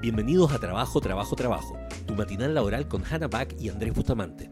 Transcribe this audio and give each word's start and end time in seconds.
Bienvenidos 0.00 0.52
a 0.52 0.58
Trabajo, 0.58 1.00
Trabajo, 1.00 1.34
Trabajo, 1.34 1.78
tu 2.06 2.14
matinal 2.14 2.54
laboral 2.54 2.86
con 2.88 3.02
Hannah 3.04 3.28
Back 3.28 3.54
y 3.58 3.68
Andrés 3.70 3.94
Bustamante. 3.94 4.50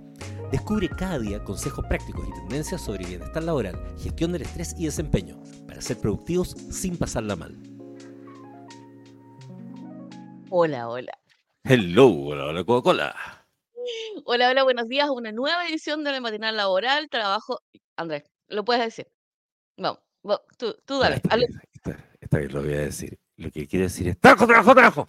Descubre 0.51 0.89
cada 0.89 1.19
día 1.19 1.43
consejos 1.45 1.85
prácticos 1.89 2.27
y 2.29 2.33
tendencias 2.33 2.81
sobre 2.83 3.05
bienestar 3.07 3.43
laboral, 3.43 3.79
gestión 3.99 4.33
del 4.33 4.43
estrés 4.43 4.75
y 4.79 4.85
desempeño, 4.87 5.41
para 5.67 5.81
ser 5.81 5.99
productivos 5.99 6.51
sin 6.71 6.97
pasarla 6.97 7.37
mal. 7.37 7.57
Hola, 10.51 10.89
hola. 10.89 11.13
Hello, 11.65 12.09
hola, 12.09 12.47
hola, 12.47 12.65
Coca-Cola. 12.65 13.15
Hola, 14.25 14.51
hola, 14.51 14.63
buenos 14.65 14.89
días. 14.89 15.09
Una 15.11 15.33
nueva 15.33 15.67
edición 15.67 16.05
de 16.05 16.13
la 16.13 16.21
matinal 16.21 16.57
laboral. 16.57 17.09
Trabajo. 17.11 17.61
Andrés, 17.97 18.25
lo 18.49 18.65
puedes 18.65 18.83
decir. 18.85 19.07
Vamos, 19.79 20.01
vamos, 20.23 20.43
tú, 20.59 20.75
tú 20.85 20.99
dale. 20.99 21.21
Hazlo. 21.29 21.47
esta- 21.73 21.99
esta 22.21 22.39
vez 22.39 22.53
lo 22.53 22.63
voy 22.63 22.75
a 22.75 22.81
decir. 22.81 23.19
Lo 23.37 23.51
que 23.51 23.67
quiero 23.67 23.85
decir 23.85 24.09
es 24.09 24.19
trabajo, 24.21 24.47
trabajo, 24.47 24.75
trabajo. 24.75 25.07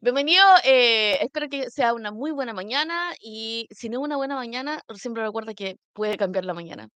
Bienvenido. 0.00 0.42
eh, 0.64 1.18
espero 1.22 1.48
que 1.48 1.70
sea 1.70 1.94
una 1.94 2.10
muy 2.10 2.32
buena 2.32 2.52
mañana. 2.52 3.14
Y 3.20 3.68
si 3.70 3.88
no 3.88 3.98
es 4.00 4.04
una 4.04 4.16
buena 4.16 4.34
mañana, 4.34 4.82
siempre 4.94 5.22
recuerda 5.22 5.54
que 5.54 5.76
puede 5.92 6.16
cambiar 6.16 6.44
la 6.44 6.54
mañana. 6.54 6.88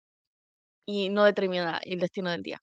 Y 0.87 1.11
no 1.11 1.25
determina 1.25 1.81
el 1.85 2.01
destino 2.01 2.31
del 2.31 2.43
día. 2.43 2.63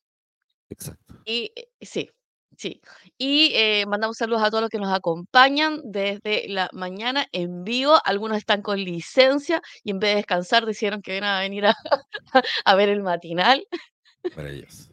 Exacto. 0.70 1.16
Y 1.26 1.52
eh, 1.56 1.68
sí, 1.82 2.10
sí. 2.58 2.82
Y 3.20 3.52
eh, 3.54 3.86
mandamos 3.88 4.18
saludos 4.18 4.42
a 4.44 4.50
todos 4.50 4.62
los 4.62 4.70
que 4.70 4.80
nos 4.80 4.92
acompañan 4.94 5.82
desde 5.84 6.48
la 6.50 6.70
mañana 6.74 7.28
en 7.32 7.64
vivo. 7.64 8.00
Algunos 8.04 8.38
están 8.38 8.64
con 8.64 8.80
licencia 8.84 9.62
y 9.84 9.92
en 9.92 10.00
vez 10.00 10.12
de 10.12 10.16
descansar 10.18 10.66
decidieron 10.66 11.04
que 11.04 11.18
iban 11.18 11.30
a 11.30 11.40
venir 11.42 11.68
a, 11.68 11.76
a 12.66 12.76
ver 12.76 12.90
el 12.90 13.04
matinal. 13.04 13.68
Maravilloso. 14.36 14.90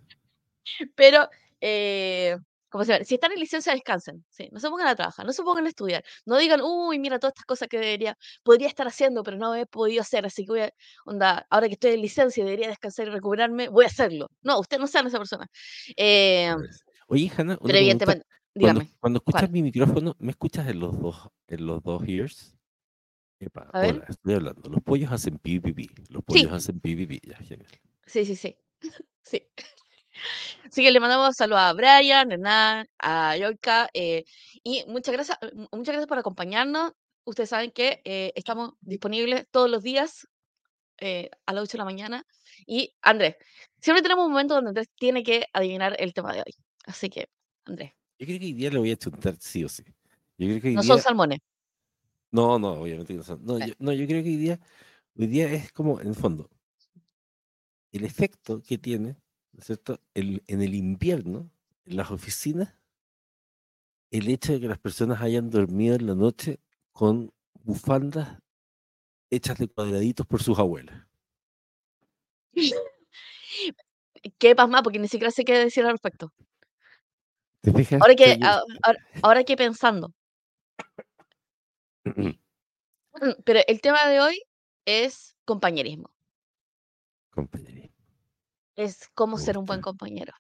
Pero, 0.95 1.29
eh, 1.61 2.37
¿cómo 2.73 2.85
se 2.85 2.93
llama? 2.95 3.05
Si 3.05 3.15
están 3.15 3.33
en 3.33 3.39
licencia, 3.39 3.73
descansen. 3.73 4.25
Sí, 4.31 4.49
no 4.51 4.59
se 4.59 4.69
pongan 4.71 4.89
a 4.89 4.97
trabajar, 4.97 5.25
no 5.27 5.33
se 5.33 5.43
pongan 5.43 5.67
a 5.67 5.69
estudiar. 5.69 6.03
No 6.27 6.39
digan, 6.39 6.61
uy, 6.63 6.99
mira 6.99 7.19
todas 7.19 7.33
estas 7.33 7.45
cosas 7.45 7.69
que 7.69 7.79
debería, 7.79 8.17
podría 8.43 8.69
estar 8.69 8.87
haciendo, 8.89 9.23
pero 9.23 9.37
no 9.37 9.55
he 9.55 9.67
podido 9.67 10.01
hacer, 10.01 10.27
así 10.27 10.45
que 10.45 10.51
voy 10.51 10.61
a, 10.63 10.71
onda, 11.05 11.47
ahora 11.51 11.69
que 11.69 11.75
estoy 11.75 11.93
en 11.93 12.01
licencia 12.03 12.41
y 12.43 12.45
debería 12.45 12.69
descansar 12.69 13.07
y 13.09 13.11
recuperarme, 13.11 13.69
voy 13.69 13.85
a 13.85 13.89
hacerlo. 13.89 14.29
No, 14.43 14.59
ustedes 14.59 14.81
no 14.81 14.87
sean 14.87 15.07
esa 15.07 15.19
persona. 15.19 15.47
Eh. 15.97 16.55
Oye, 17.09 17.31
Hanna, 17.37 17.59
pero 17.63 17.79
evidentemente, 17.79 18.25
Cuando, 18.25 18.81
dígame, 18.81 18.97
cuando 19.01 19.17
escuchas 19.19 19.43
¿cuál? 19.43 19.53
mi 19.53 19.63
micrófono, 19.63 20.17
¿me 20.19 20.31
escuchas 20.31 20.67
en 20.69 20.81
los 20.81 20.99
dos, 20.99 21.29
en 21.49 21.67
los 21.67 21.83
dos 21.83 22.03
ears? 22.09 22.57
Epa, 23.39 23.69
A 23.73 23.81
ver. 23.81 23.97
hola, 23.97 24.05
estoy 24.09 24.35
hablando. 24.35 24.71
Los 24.71 24.83
pollos 24.83 25.11
hacen 25.11 25.37
pi, 25.39 25.59
pi, 25.61 25.73
pi. 25.73 25.91
Los 26.09 26.23
pollos 26.23 26.49
Sí, 26.49 26.55
hacen 26.55 26.81
pi, 26.81 26.95
pi, 26.95 27.07
pi. 27.07 27.21
Ya, 27.29 27.37
genial. 27.39 27.69
sí, 28.07 28.25
sí, 28.25 28.37
sí. 28.37 28.57
Sí. 29.25 29.41
Así 30.65 30.83
que 30.83 30.91
le 30.91 31.01
mandamos 31.01 31.37
saludos 31.37 31.61
a 31.63 31.73
Brian, 31.73 32.31
a 32.31 32.35
Hernán, 32.35 32.89
a 32.99 33.37
Yorka, 33.37 33.91
eh, 33.95 34.25
y 34.63 34.85
muchas 34.89 35.13
gracias, 35.13 35.39
mu- 35.55 35.67
muchas 35.73 35.93
gracias 35.95 36.07
por 36.07 36.19
acompañarnos. 36.19 36.93
Ustedes 37.25 37.51
saben 37.51 37.71
que 37.71 38.01
eh, 38.05 38.33
estamos 38.35 38.73
disponibles 38.81 39.47
todos 39.51 39.71
los 39.71 39.83
días 39.83 40.27
eh, 40.99 41.31
a 41.47 41.53
las 41.53 41.65
8 41.65 41.73
de 41.73 41.79
la 41.79 41.85
mañana. 41.85 42.27
Y 42.67 42.95
Andrés, 43.03 43.37
siempre 43.81 44.03
tenemos 44.03 44.25
un 44.27 44.33
momento 44.33 44.55
donde 44.55 44.69
Andrés 44.71 44.89
tiene 44.97 45.23
que 45.23 45.47
adivinar 45.53 45.95
el 45.99 46.13
tema 46.15 46.33
de 46.33 46.41
hoy. 46.41 46.55
Así 46.87 47.09
que, 47.11 47.29
Andrés, 47.65 47.93
Yo 48.19 48.27
creo 48.27 48.39
que 48.39 48.45
hoy 48.47 48.53
día 48.55 48.71
le 48.71 48.79
voy 48.79 48.91
a 48.93 48.97
chuntar 48.97 49.37
sí 49.39 49.65
o 49.65 49.69
sí. 49.69 49.85
Yo 50.39 50.49
creo 50.49 50.61
que 50.61 50.71
no 50.71 50.83
son 50.83 50.97
día. 50.97 51.03
salmones. 51.03 51.39
No, 52.31 52.59
no, 52.59 52.73
obviamente 52.81 53.13
no 53.15 53.23
son. 53.23 53.45
No, 53.45 53.59
yo, 53.59 53.75
no, 53.79 53.93
yo 53.93 54.07
creo 54.07 54.23
que 54.23 54.31
hoy 54.31 54.37
día, 54.37 54.59
hoy 55.19 55.27
día 55.27 55.53
es 55.53 55.71
como, 55.73 56.01
en 56.01 56.09
el 56.09 56.15
fondo, 56.15 56.49
el 57.93 58.05
efecto 58.05 58.63
que 58.63 58.79
tiene, 58.79 59.17
¿no 59.53 59.61
es 59.61 59.67
cierto? 59.67 60.01
El, 60.15 60.43
en 60.47 60.63
el 60.63 60.75
invierno, 60.75 61.51
en 61.87 61.97
las 61.97 62.11
oficinas, 62.11 62.75
el 64.11 64.29
hecho 64.29 64.53
de 64.53 64.61
que 64.61 64.69
las 64.69 64.79
personas 64.79 65.21
hayan 65.23 65.51
dormido 65.51 65.95
en 65.95 66.07
la 66.07 66.15
noche 66.15 66.61
con 66.93 67.33
bufandas 67.65 68.39
hechas 69.31 69.57
de 69.59 69.69
cuadraditos 69.69 70.27
por 70.27 70.43
sus 70.43 70.59
abuelas. 70.59 71.07
¿Qué 74.39 74.55
pasma? 74.55 74.83
Porque 74.83 74.99
ni 74.99 75.09
siquiera 75.09 75.31
sé 75.31 75.45
qué 75.45 75.55
decir 75.59 75.85
al 75.85 75.93
respecto. 75.93 76.33
¿Te 77.63 77.73
fijas? 77.73 78.01
Ahora 78.03 78.15
que, 78.15 78.25
Estoy 78.25 78.39
bien. 78.39 78.49
a- 78.51 78.63
ahora, 78.83 78.99
ahora 79.23 79.45
que 79.45 79.57
pensando. 79.57 80.13
Pero 83.45 83.61
el 83.67 83.81
tema 83.81 84.07
de 84.09 84.21
hoy 84.21 84.43
es 84.85 85.35
compañerismo. 85.45 86.11
Compañerismo. 87.31 87.82
Es 88.77 89.09
cómo 89.15 89.39
ser 89.39 89.57
un 89.57 89.65
buen 89.65 89.81
compañero. 89.81 90.35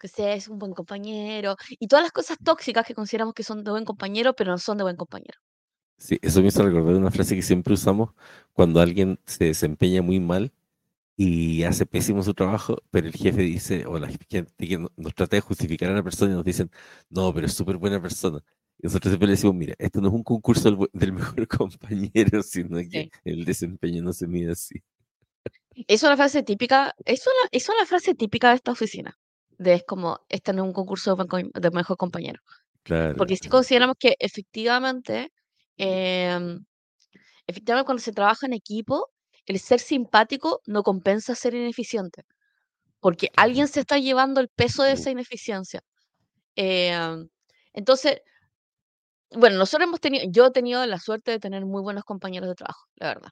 Que 0.00 0.08
seas 0.16 0.48
un 0.48 0.58
buen 0.58 0.72
compañero. 0.74 1.54
Y 1.78 1.86
todas 1.86 2.02
las 2.02 2.10
cosas 2.12 2.38
tóxicas 2.42 2.84
que 2.86 2.94
consideramos 2.96 3.34
que 3.34 3.44
son 3.44 3.62
de 3.62 3.70
buen 3.70 3.84
compañero, 3.84 4.34
pero 4.34 4.50
no 4.50 4.58
son 4.58 4.78
de 4.78 4.84
buen 4.84 4.96
compañero. 4.96 5.38
Sí, 5.98 6.18
eso 6.22 6.40
me 6.40 6.48
hizo 6.48 6.62
recordar 6.64 6.94
una 6.94 7.10
frase 7.10 7.34
que 7.36 7.42
siempre 7.42 7.74
usamos 7.74 8.10
cuando 8.54 8.80
alguien 8.80 9.20
se 9.26 9.44
desempeña 9.46 10.00
muy 10.02 10.18
mal 10.18 10.52
y 11.16 11.64
hace 11.64 11.86
pésimo 11.86 12.22
su 12.22 12.34
trabajo, 12.34 12.78
pero 12.90 13.08
el 13.08 13.14
jefe 13.14 13.42
dice, 13.42 13.86
o 13.86 13.98
la 13.98 14.08
gente 14.08 14.48
que 14.68 14.78
no- 14.78 14.90
nos 14.96 15.14
trata 15.14 15.36
de 15.36 15.42
justificar 15.42 15.90
a 15.90 15.94
la 15.94 16.02
persona 16.04 16.32
y 16.32 16.36
nos 16.36 16.44
dicen, 16.44 16.70
no, 17.10 17.32
pero 17.34 17.46
es 17.46 17.54
súper 17.54 17.78
buena 17.78 18.00
persona. 18.02 18.42
Y 18.78 18.84
nosotros 18.88 19.12
siempre 19.12 19.28
le 19.28 19.32
decimos, 19.34 19.56
mira, 19.56 19.74
esto 19.78 20.00
no 20.00 20.08
es 20.08 20.14
un 20.14 20.24
concurso 20.24 20.70
del, 20.92 21.12
mejor 21.14 21.48
compañero, 21.48 22.42
sino 22.42 22.78
que 22.90 23.04
Sí. 23.04 23.10
el 23.24 23.44
desempeño 23.46 24.02
no 24.02 24.12
se 24.14 24.26
mide 24.28 24.52
así. 24.52 24.82
Es 25.86 26.02
una 26.02 26.16
frase 26.16 26.42
típica, 26.42 26.94
es 27.04 27.26
una, 27.26 27.48
es 27.50 27.68
una 27.68 27.86
frase 27.86 28.14
típica 28.14 28.50
de 28.50 28.56
esta 28.56 28.72
oficina. 28.72 29.16
De 29.58 29.74
es 29.74 29.84
como, 29.84 30.20
este 30.28 30.52
no 30.52 30.62
es 30.62 30.68
un 30.68 30.72
concurso 30.72 31.16
de, 31.16 31.70
mejor 31.70 31.96
compañero. 31.96 32.40
Claro, 32.82 33.14
Porque 33.16 33.36
si 33.36 33.48
consideramos 33.48 33.96
que 33.98 34.16
efectivamente, 34.18 35.32
em, 35.76 36.64
efectivamente 37.46 37.86
cuando 37.86 38.02
se 38.02 38.12
trabaja 38.12 38.46
en 38.46 38.54
equipo, 38.54 39.10
el 39.46 39.58
ser 39.58 39.80
simpático 39.80 40.60
no 40.66 40.82
compensa 40.82 41.34
ser 41.34 41.54
ineficiente. 41.54 42.24
Porque 43.00 43.28
alguien 43.36 43.68
se 43.68 43.80
está 43.80 43.98
llevando 43.98 44.40
el 44.40 44.48
peso 44.48 44.82
de 44.82 44.92
esa 44.92 45.10
ineficiencia. 45.10 45.82
Em, 46.56 47.28
entonces, 47.72 48.20
bueno, 49.32 49.56
nosotros 49.56 49.86
hemos 49.86 50.00
tenido, 50.00 50.24
yo 50.30 50.46
he 50.46 50.50
tenido 50.50 50.84
la 50.86 50.98
suerte 50.98 51.30
de 51.30 51.38
tener 51.38 51.64
muy 51.64 51.82
buenos 51.82 52.04
compañeros 52.04 52.48
de 52.48 52.54
trabajo, 52.54 52.86
la 52.96 53.08
verdad. 53.08 53.30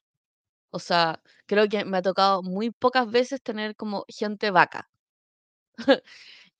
O 0.71 0.79
sea, 0.79 1.21
creo 1.47 1.69
que 1.69 1.85
me 1.85 1.99
ha 1.99 2.03
tocado 2.03 2.43
muy 2.43 2.71
pocas 2.71 3.11
veces 3.11 3.43
tener 3.43 3.77
como 3.77 4.05
gente 4.09 4.51
vaca. 4.51 4.89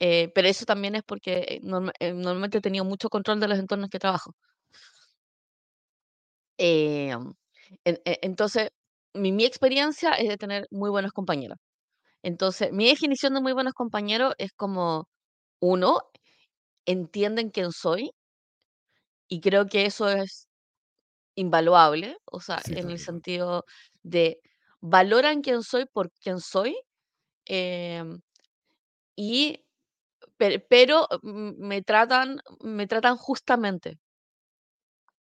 Eh, 0.01 0.31
pero 0.35 0.49
eso 0.49 0.65
también 0.67 0.95
es 0.97 1.03
porque 1.05 1.39
eh, 1.49 1.61
norma- 1.63 1.93
eh, 2.01 2.13
normalmente 2.15 2.59
he 2.59 2.61
tenido 2.63 2.85
mucho 2.85 3.09
control 3.11 3.41
de 3.41 3.49
los 3.49 3.59
entornos 3.59 3.91
que 3.91 3.99
trabajo. 4.01 4.35
Eh, 6.59 7.11
en- 7.85 8.01
e- 8.05 8.19
entonces, 8.23 8.71
mi, 9.15 9.33
mi 9.33 9.45
experiencia 9.45 10.13
es 10.15 10.29
de 10.29 10.37
tener 10.39 10.67
muy 10.71 10.91
buenos 10.91 11.13
compañeros. 11.13 11.59
Entonces, 12.23 12.73
mi 12.73 12.89
definición 12.89 13.35
de 13.35 13.43
muy 13.43 13.53
buenos 13.55 13.75
compañeros 13.75 14.35
es 14.39 14.53
como, 14.55 15.09
uno, 15.61 16.01
entienden 16.87 17.51
quién 17.51 17.73
soy 17.73 18.13
y 19.29 19.41
creo 19.41 19.67
que 19.67 19.87
eso 19.87 20.09
es 20.09 20.48
invaluable, 21.39 22.17
o 22.27 22.41
sea, 22.41 22.65
Sí, 22.65 22.75
en 22.75 22.91
el 22.91 22.99
sentido 22.99 23.65
de 24.03 24.41
valoran 24.81 25.43
quién 25.43 25.63
soy 25.63 25.87
por 25.87 26.11
quién 26.23 26.41
soy 26.41 26.77
em, 27.47 28.21
y 29.17 29.65
per- 30.39 30.67
pero 30.69 31.09
mm, 31.23 31.53
me 31.69 31.83
tratan 31.83 32.41
me 32.63 32.87
tratan 32.89 33.17
justamente. 33.17 33.99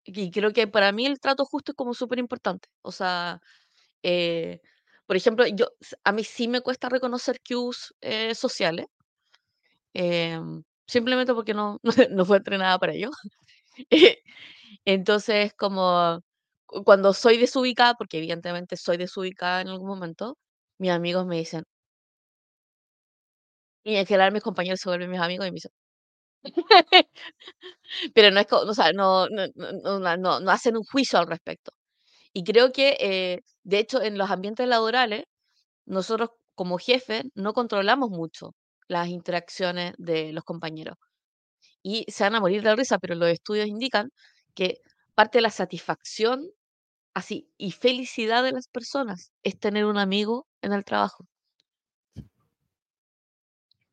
Y 0.04 0.30
creo 0.30 0.52
que 0.52 0.66
para 0.66 0.90
mí 0.92 1.06
el 1.06 1.20
trato 1.20 1.44
justo 1.44 1.72
es 1.72 1.76
como 1.76 1.92
súper 1.94 2.18
importante 2.18 2.68
o 2.82 2.92
sea 2.92 3.40
eh, 4.02 4.60
por 5.06 5.16
ejemplo 5.16 5.46
yo 5.48 5.68
a 6.04 6.12
mí 6.12 6.24
sí 6.24 6.48
me 6.48 6.62
cuesta 6.62 6.88
reconocer 6.90 7.40
cues 7.48 7.94
eh, 8.02 8.34
sociales 8.34 8.86
em, 9.94 10.62
simplemente 10.86 11.34
porque 11.34 11.54
no 11.54 11.80
no 12.10 12.24
fue 12.24 12.38
entrenada 12.38 12.78
para 12.78 12.92
ello 12.94 13.10
entonces 14.84 15.52
como 15.54 16.20
cu- 16.66 16.84
cuando 16.84 17.14
soy 17.14 17.38
desubicada 17.38 17.94
porque 17.96 18.18
evidentemente 18.18 18.76
soy 18.76 18.96
desubicada 18.98 19.62
en 19.62 19.68
algún 19.68 19.88
momento 19.88 20.38
mis 20.78 20.90
amigos 20.92 21.26
me 21.26 21.38
dicen 21.38 21.64
y 23.84 23.96
en 23.96 24.06
general 24.06 24.32
mis 24.32 24.42
compañeros 24.42 24.80
se 24.80 24.88
vuelven 24.88 25.10
mis 25.10 25.20
amigos 25.20 25.46
y 25.46 25.50
me 25.50 25.54
dicen 25.54 25.72
Pero 28.14 28.30
no 28.30 28.40
es 28.40 28.46
co 28.46 28.58
o 28.60 28.74
sea, 28.74 28.92
no 28.92 29.28
no 29.28 29.46
no 30.18 30.40
no 30.40 30.50
hacen 30.50 30.76
un 30.76 30.84
juicio 30.84 31.18
al 31.18 31.26
respecto. 31.26 31.72
Y 32.34 32.44
creo 32.44 32.72
que, 32.72 32.96
eh, 33.00 33.40
de 33.64 33.78
hecho, 33.80 34.02
en 34.02 34.18
los 34.18 34.30
ambientes 34.30 34.68
laborales, 34.68 35.24
nosotros 35.86 36.30
como 36.54 36.78
jefes 36.78 37.24
no 37.34 37.52
controlamos 37.54 38.10
mucho 38.10 38.54
las 38.88 39.08
interacciones 39.08 39.94
de 39.98 40.32
los 40.32 40.44
compañeros. 40.44 40.96
Y 41.82 42.04
se 42.08 42.24
van 42.24 42.34
a 42.34 42.40
morir 42.40 42.62
de 42.62 42.76
risa, 42.76 42.98
pero 42.98 43.14
los 43.14 43.28
estudios 43.30 43.66
indican 43.68 44.10
que 44.54 44.78
parte 45.14 45.38
de 45.38 45.42
la 45.42 45.50
satisfacción, 45.50 46.48
así, 47.14 47.50
y 47.58 47.72
felicidad 47.72 48.42
de 48.44 48.52
las 48.52 48.68
personas 48.68 49.32
es 49.44 49.58
tener 49.60 49.86
un 49.86 49.98
amigo 49.98 50.48
en 50.62 50.72
el 50.72 50.84
trabajo. 50.84 51.26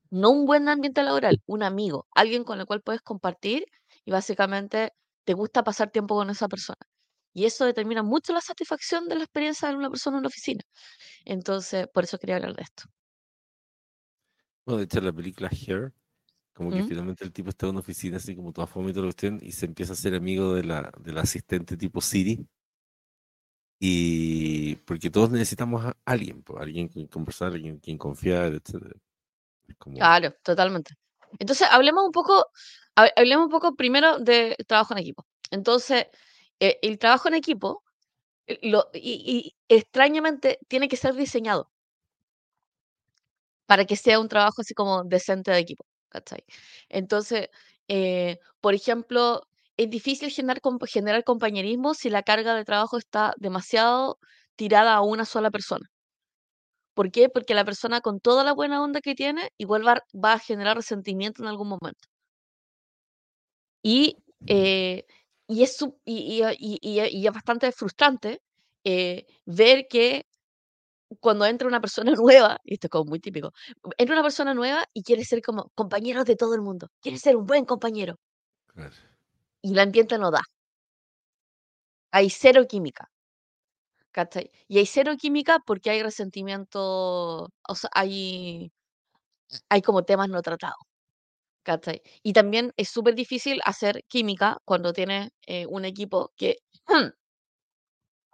No 0.09 0.31
un 0.31 0.45
buen 0.45 0.67
ambiente 0.69 1.03
laboral, 1.03 1.41
un 1.45 1.61
amigo, 1.63 2.07
alguien 2.15 2.43
con 2.43 2.59
el 2.59 2.65
cual 2.65 2.81
puedes 2.81 3.01
compartir 3.01 3.65
y 4.05 4.11
básicamente 4.11 4.91
te 5.25 5.33
gusta 5.33 5.63
pasar 5.63 5.91
tiempo 5.91 6.15
con 6.15 6.29
esa 6.29 6.47
persona. 6.47 6.79
Y 7.33 7.45
eso 7.45 7.65
determina 7.65 8.01
mucho 8.03 8.33
la 8.33 8.41
satisfacción 8.41 9.07
de 9.09 9.15
la 9.15 9.23
experiencia 9.25 9.67
de 9.69 9.75
una 9.75 9.89
persona 9.89 10.17
en 10.17 10.19
una 10.19 10.27
oficina. 10.29 10.61
Entonces, 11.25 11.87
por 11.93 12.05
eso 12.05 12.17
quería 12.19 12.37
hablar 12.37 12.55
de 12.55 12.63
esto. 12.63 12.85
Bueno, 14.65 14.79
de 14.79 14.85
hecho, 14.85 15.01
la 15.01 15.13
película 15.13 15.49
Here, 15.51 15.91
como 16.55 16.71
que 16.71 16.83
¿Mm? 16.83 16.87
finalmente 16.89 17.25
el 17.25 17.33
tipo 17.33 17.49
está 17.51 17.67
en 17.67 17.71
una 17.73 17.81
oficina 17.81 18.17
así 18.17 18.35
como 18.35 18.53
toda 18.53 18.67
fome 18.67 18.91
y 18.91 18.93
toda 18.93 19.03
la 19.07 19.09
cuestión, 19.09 19.39
y 19.43 19.51
se 19.53 19.67
empieza 19.67 19.93
a 19.93 19.97
ser 19.97 20.15
amigo 20.15 20.55
de 20.55 20.63
la, 20.65 20.91
del 20.99 21.17
asistente 21.19 21.77
tipo 21.77 22.01
Siri. 22.01 22.47
Y 23.79 24.77
porque 24.77 25.09
todos 25.09 25.29
necesitamos 25.31 25.85
a 25.85 25.97
alguien, 26.05 26.41
pues, 26.43 26.61
alguien 26.61 26.87
con 26.87 26.93
quien 26.93 27.07
conversar, 27.07 27.53
alguien 27.53 27.75
en 27.75 27.79
quien 27.79 27.97
confiar, 27.97 28.53
etc. 28.53 28.95
Como, 29.77 29.97
Claro, 29.97 30.33
totalmente. 30.43 30.95
Entonces, 31.39 31.67
hablemos 31.71 32.05
un 32.05 32.11
poco, 32.11 32.47
ha- 32.95 33.11
hablemos 33.17 33.45
un 33.45 33.51
poco 33.51 33.75
primero 33.75 34.19
de 34.19 34.55
trabajo 34.67 34.93
en 34.93 34.99
equipo. 34.99 35.25
Entonces, 35.51 36.07
eh, 36.59 36.79
el 36.81 36.97
trabajo 36.99 37.27
en 37.27 37.35
equipo, 37.35 37.83
eh, 38.47 38.59
lo, 38.63 38.89
y, 38.93 39.55
y 39.69 39.75
extrañamente, 39.75 40.59
tiene 40.69 40.89
que 40.89 40.97
ser 40.97 41.15
diseñado 41.15 41.71
para 43.67 43.85
que 43.85 43.95
sea 43.95 44.19
un 44.19 44.27
trabajo 44.29 44.61
así 44.61 44.73
como 44.73 45.03
decente 45.03 45.51
de 45.51 45.59
equipo, 45.59 45.85
¿cachai? 46.15 46.43
Entonces, 46.89 47.49
eh, 47.87 48.39
por 48.61 48.73
ejemplo, 48.75 49.43
es 49.77 49.89
difícil 49.89 50.31
generar, 50.31 50.61
generar 50.87 51.23
compañerismo 51.23 51.93
si 51.93 52.09
la 52.09 52.23
carga 52.23 52.55
de 52.55 52.65
trabajo 52.65 52.97
está 52.97 53.33
demasiado 53.37 54.19
tirada 54.55 54.93
a 54.95 55.01
una 55.01 55.25
sola 55.25 55.51
persona. 55.51 55.89
¿Por 56.93 57.11
qué? 57.11 57.29
Porque 57.29 57.53
la 57.53 57.63
persona 57.63 58.01
con 58.01 58.19
toda 58.19 58.43
la 58.43 58.53
buena 58.53 58.81
onda 58.83 58.99
que 59.01 59.15
tiene, 59.15 59.51
igual 59.57 59.87
va, 59.87 60.03
va 60.13 60.33
a 60.33 60.39
generar 60.39 60.75
resentimiento 60.77 61.41
en 61.43 61.47
algún 61.49 61.69
momento. 61.69 62.07
Y, 63.83 64.17
eh, 64.47 65.05
y, 65.47 65.63
es, 65.63 65.77
y- 66.05 66.43
y- 66.81 67.01
y 67.21 67.27
es 67.27 67.33
bastante 67.33 67.71
frustrante 67.71 68.41
eh, 68.83 69.25
ver 69.45 69.87
que 69.89 70.25
cuando 71.19 71.45
entra 71.45 71.67
una 71.67 71.81
persona 71.81 72.11
nueva, 72.21 72.59
y 72.63 72.75
esto 72.75 72.87
es 72.87 72.91
como 72.91 73.05
muy 73.05 73.19
típico, 73.19 73.51
entra 73.97 74.15
una 74.15 74.23
persona 74.23 74.53
nueva 74.53 74.85
y 74.93 75.03
quiere 75.03 75.23
ser 75.25 75.41
como 75.41 75.71
compañero 75.75 76.23
de 76.23 76.35
todo 76.35 76.55
el 76.55 76.61
mundo, 76.61 76.89
quiere 77.01 77.17
ser 77.19 77.35
un 77.35 77.45
buen 77.45 77.65
compañero, 77.65 78.17
claro, 78.67 78.95
y 79.61 79.73
el 79.73 79.79
ambiente 79.79 80.17
no 80.17 80.31
da, 80.31 80.41
hay 82.11 82.29
cero 82.29 82.65
química, 82.67 83.09
¿cachai? 84.11 84.51
Y 84.67 84.77
hay 84.79 84.85
cero 84.85 85.13
química 85.17 85.59
porque 85.65 85.89
hay 85.89 86.01
resentimiento, 86.03 87.49
o 87.67 87.75
sea, 87.75 87.89
hay, 87.93 88.71
hay 89.69 89.81
como 89.81 90.03
temas 90.03 90.29
no 90.29 90.41
tratados, 90.41 90.77
¿cachai? 91.63 92.01
Y 92.23 92.33
también 92.33 92.73
es 92.77 92.89
súper 92.89 93.15
difícil 93.15 93.61
hacer 93.65 94.03
química 94.07 94.59
cuando 94.65 94.93
tienes 94.93 95.31
eh, 95.47 95.65
un 95.67 95.85
equipo 95.85 96.33
que, 96.37 96.57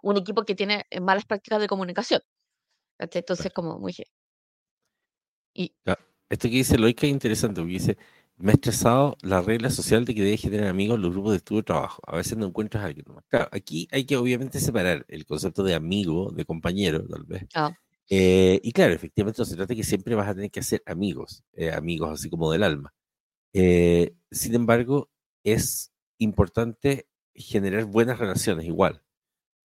un 0.02 0.16
equipo 0.16 0.44
que 0.44 0.54
tiene 0.54 0.84
eh, 0.90 1.00
malas 1.00 1.24
prácticas 1.24 1.60
de 1.60 1.68
comunicación, 1.68 2.20
¿cachai? 3.02 3.20
Entonces, 3.20 3.52
claro. 3.52 3.54
como 3.54 3.78
muy... 3.78 3.94
Y, 5.54 5.74
Esto 6.30 6.48
que 6.48 6.56
dice 6.56 6.78
Loica 6.78 7.06
es 7.06 7.12
interesante, 7.12 7.60
porque 7.60 7.74
dice, 7.74 7.98
me 8.36 8.52
ha 8.52 8.54
estresado 8.54 9.16
la 9.22 9.42
regla 9.42 9.70
social 9.70 10.04
de 10.04 10.14
que 10.14 10.22
debes 10.22 10.40
tener 10.42 10.66
amigos 10.66 10.96
en 10.96 11.02
los 11.02 11.12
grupos 11.12 11.32
de 11.32 11.36
estudio 11.38 11.60
y 11.60 11.64
trabajo. 11.64 12.00
A 12.06 12.16
veces 12.16 12.38
no 12.38 12.46
encuentras 12.46 12.82
a 12.82 12.86
alguien. 12.86 13.04
Claro, 13.28 13.48
aquí 13.52 13.88
hay 13.90 14.04
que 14.04 14.16
obviamente 14.16 14.60
separar 14.60 15.04
el 15.08 15.26
concepto 15.26 15.62
de 15.62 15.74
amigo, 15.74 16.30
de 16.32 16.44
compañero, 16.44 17.06
tal 17.06 17.24
vez. 17.24 17.44
ah, 17.54 17.72
Eh, 18.08 18.60
y 18.62 18.72
claro, 18.72 18.94
efectivamente 18.94 19.40
no 19.40 19.44
se 19.44 19.56
trata 19.56 19.68
de 19.68 19.76
que 19.76 19.84
siempre 19.84 20.14
vas 20.14 20.28
a 20.28 20.34
tener 20.34 20.50
que 20.50 20.60
hacer 20.60 20.82
amigos, 20.86 21.44
eh, 21.54 21.70
amigos 21.72 22.10
así 22.12 22.30
como 22.30 22.50
del 22.50 22.62
alma. 22.62 22.92
Eh, 23.54 24.14
sin 24.30 24.54
embargo, 24.54 25.10
es 25.44 25.92
importante 26.18 27.08
generar 27.34 27.84
buenas 27.86 28.18
relaciones 28.18 28.66
igual, 28.66 29.02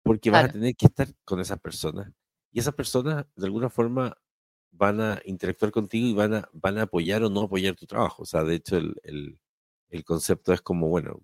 porque 0.02 0.30
vas 0.30 0.44
a 0.44 0.48
claro, 0.48 0.52
tener 0.60 0.76
que 0.76 0.86
estar 0.86 1.08
con 1.24 1.40
esas 1.40 1.60
personas 1.60 2.12
y 2.54 2.60
esas 2.60 2.74
personas 2.76 3.26
de 3.36 3.46
alguna 3.46 3.70
forma 3.70 4.18
van 4.72 5.00
a 5.02 5.20
interactuar 5.26 5.72
contigo 5.72 6.08
y 6.08 6.14
van 6.14 6.34
a, 6.36 6.50
van 6.54 6.78
a 6.78 6.84
apoyar 6.84 7.24
o 7.24 7.30
no 7.30 7.42
apoyar 7.44 7.76
tu 7.76 7.86
trabajo. 7.86 8.24
O 8.24 8.26
sea, 8.26 8.44
de 8.44 8.56
hecho, 8.56 8.78
el, 8.78 8.96
el- 9.04 9.40
el 9.90 10.04
concepto 10.04 10.52
es 10.54 10.62
como, 10.62 10.88
bueno, 10.88 11.22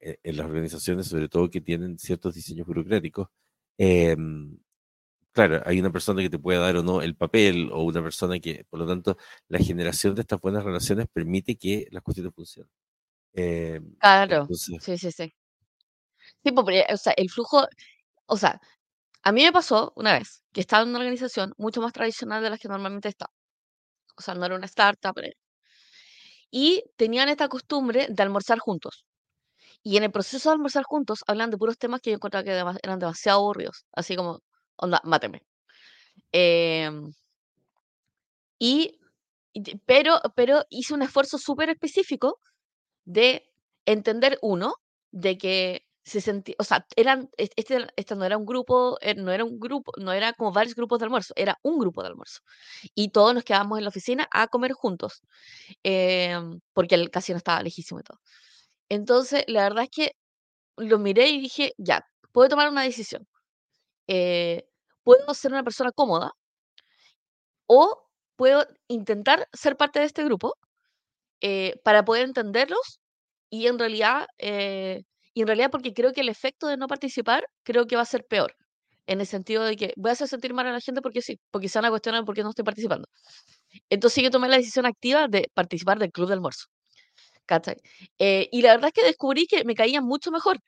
e- 0.00 0.18
en 0.22 0.36
las 0.38 0.46
organizaciones, 0.46 1.06
sobre 1.08 1.28
todo 1.28 1.50
que 1.50 1.60
tienen 1.62 1.98
ciertos 1.98 2.34
diseños 2.34 2.66
burocráticos, 2.66 3.28
em, 3.78 4.58
claro, 5.32 5.62
hay 5.66 5.80
una 5.80 5.92
persona 5.92 6.22
que 6.22 6.30
te 6.30 6.38
puede 6.38 6.58
dar 6.60 6.76
o 6.76 6.82
no 6.82 7.02
el 7.02 7.16
papel 7.16 7.70
o 7.72 7.84
una 7.84 8.02
persona 8.02 8.38
que, 8.40 8.64
por 8.70 8.80
lo 8.80 8.86
tanto, 8.86 9.16
la 9.48 9.58
generación 9.60 10.14
de 10.14 10.22
estas 10.22 10.40
buenas 10.40 10.64
relaciones 10.64 11.06
permite 11.12 11.56
que 11.56 11.88
las 11.90 12.02
cuestiones 12.02 12.34
funcionen. 12.34 12.70
Em, 13.34 13.96
claro, 14.00 14.42
entonces, 14.42 14.78
sí, 14.78 14.98
sí, 14.98 15.12
sí. 15.12 15.34
Sí, 16.44 16.52
po, 16.52 16.64
porque, 16.64 16.84
o 16.92 16.96
sea, 16.96 17.12
el 17.16 17.30
flujo, 17.30 17.66
o 18.26 18.36
sea, 18.36 18.60
a 19.22 19.32
mí 19.32 19.42
me 19.44 19.52
pasó 19.52 19.92
una 19.96 20.14
vez 20.18 20.44
que 20.52 20.60
estaba 20.60 20.82
en 20.82 20.90
una 20.90 20.98
organización 21.00 21.54
mucho 21.58 21.80
más 21.80 21.92
tradicional 21.92 22.42
de 22.42 22.50
las 22.50 22.60
que 22.60 22.68
normalmente 22.68 23.08
está. 23.08 23.26
O 24.16 24.22
sea, 24.22 24.34
no 24.34 24.46
era 24.46 24.56
una 24.56 24.66
startup. 24.66 25.18
eh, 25.20 25.34
Y 26.50 26.84
tenían 26.96 27.28
esta 27.28 27.48
costumbre 27.48 28.06
de 28.10 28.22
almorzar 28.22 28.58
juntos. 28.58 29.04
Y 29.82 29.96
en 29.98 30.04
el 30.04 30.12
proceso 30.12 30.50
de 30.50 30.54
almorzar 30.54 30.84
juntos 30.84 31.20
hablan 31.28 31.50
de 31.50 31.58
puros 31.58 31.78
temas 31.78 32.00
que 32.02 32.10
yo 32.10 32.16
encontraba 32.16 32.44
que 32.44 32.52
eran 32.84 32.98
demasiado 33.00 33.40
aburridos. 33.40 33.86
Así 33.92 34.16
como, 34.16 34.40
onda, 34.76 35.00
máteme. 35.04 35.42
Em, 36.32 37.12
y, 38.58 38.98
pero, 39.86 40.20
pero 40.34 40.64
hice 40.70 40.94
un 40.94 41.02
esfuerzo 41.02 41.38
súper 41.38 41.70
específico 41.70 42.38
de 43.04 43.50
entender, 43.86 44.38
uno, 44.42 44.74
de 45.12 45.38
que 45.38 45.86
se 46.04 46.20
sentía, 46.20 46.54
o 46.58 46.64
sea, 46.64 46.86
eran, 46.96 47.30
es- 47.36 47.50
este, 47.56 47.86
este 47.96 48.16
no 48.16 48.24
era 48.24 48.36
un 48.38 48.46
grupo, 48.46 48.98
eh, 49.00 49.14
no 49.14 49.32
era 49.32 49.44
un 49.44 49.58
grupo, 49.60 49.92
no 49.98 50.12
era 50.12 50.32
como 50.34 50.52
varios 50.52 50.74
grupos 50.76 50.98
de 51.00 51.04
almuerzo, 51.06 51.34
era 51.36 51.58
un 51.62 51.78
grupo 51.78 52.02
de 52.02 52.08
almuerzo. 52.08 52.40
Y 52.94 53.10
todos 53.10 53.34
nos 53.34 53.44
quedábamos 53.44 53.78
en 53.78 53.84
la 53.84 53.90
oficina 53.90 54.28
a 54.32 54.48
comer 54.48 54.72
juntos, 54.72 55.22
em, 55.84 56.60
porque 56.74 56.96
el 56.96 57.10
casino 57.10 57.38
estaba 57.38 57.62
lejísimo 57.62 58.00
y 58.00 58.04
todo. 58.04 58.20
Entonces, 58.90 59.44
la 59.48 59.64
verdad 59.64 59.84
es 59.84 59.90
que 59.90 60.12
lo 60.78 60.98
miré 61.00 61.28
y 61.30 61.40
dije, 61.42 61.74
ya, 61.78 62.06
puedo 62.32 62.48
tomar 62.50 62.68
una 62.70 62.82
decisión. 62.84 63.26
eh, 64.08 64.66
puedo 65.04 65.34
ser 65.34 65.52
una 65.52 65.64
persona 65.64 65.92
cómoda 65.92 66.32
o 67.66 68.02
puedo 68.36 68.66
intentar 68.88 69.48
ser 69.52 69.76
parte 69.76 70.00
de 70.00 70.06
este 70.06 70.24
grupo 70.24 70.54
eh, 71.42 71.80
para 71.84 72.04
poder 72.06 72.24
entenderlos 72.26 73.00
y 73.50 73.68
en 73.68 73.78
realidad, 73.78 74.26
eh, 74.38 75.04
y 75.34 75.42
en 75.42 75.46
realidad 75.48 75.70
porque 75.70 75.94
creo 75.94 76.12
que 76.12 76.20
el 76.22 76.28
efecto 76.28 76.66
de 76.68 76.76
no 76.76 76.88
participar 76.88 77.46
creo 77.64 77.86
que 77.86 77.96
va 77.96 78.02
a 78.02 78.04
ser 78.06 78.24
peor, 78.26 78.54
en 79.06 79.20
el 79.20 79.26
sentido 79.26 79.64
de 79.64 79.76
que 79.76 79.92
voy 79.96 80.10
a 80.10 80.12
hacer 80.12 80.28
sentir 80.28 80.54
mal 80.54 80.66
a 80.66 80.72
la 80.72 80.80
gente 80.80 81.02
porque 81.02 81.22
sí, 81.22 81.40
porque 81.50 81.68
se 81.68 81.78
van 81.78 81.86
a 81.86 81.90
cuestionar 81.90 82.24
por 82.24 82.34
qué 82.34 82.42
no 82.42 82.50
estoy 82.50 82.64
participando. 82.64 83.08
Entonces 83.90 84.24
yo 84.24 84.30
tomé 84.30 84.48
la 84.48 84.58
decisión 84.58 84.86
activa 84.86 85.28
de 85.28 85.50
participar 85.54 85.98
del 85.98 86.12
club 86.12 86.28
de 86.28 86.34
almuerzo. 86.34 86.66
Eh, 88.18 88.48
y 88.52 88.62
la 88.62 88.72
verdad 88.72 88.88
es 88.88 88.94
que 88.94 89.04
descubrí 89.06 89.46
que 89.46 89.64
me 89.64 89.74
caían 89.74 90.04
mucho 90.04 90.30
mejor, 90.30 90.58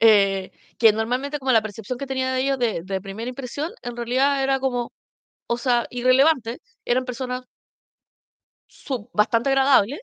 eh, 0.00 0.50
que 0.78 0.92
normalmente 0.92 1.38
como 1.38 1.52
la 1.52 1.62
percepción 1.62 1.98
que 1.98 2.06
tenía 2.06 2.32
de 2.32 2.40
ellos 2.42 2.58
de, 2.58 2.82
de 2.84 3.00
primera 3.00 3.28
impresión, 3.28 3.72
en 3.82 3.96
realidad 3.96 4.42
era 4.42 4.60
como, 4.60 4.92
o 5.48 5.58
sea, 5.58 5.86
irrelevante, 5.90 6.60
eran 6.86 7.04
personas 7.06 7.44
su- 8.66 9.08
bastante 9.12 9.50
agradables, 9.50 10.00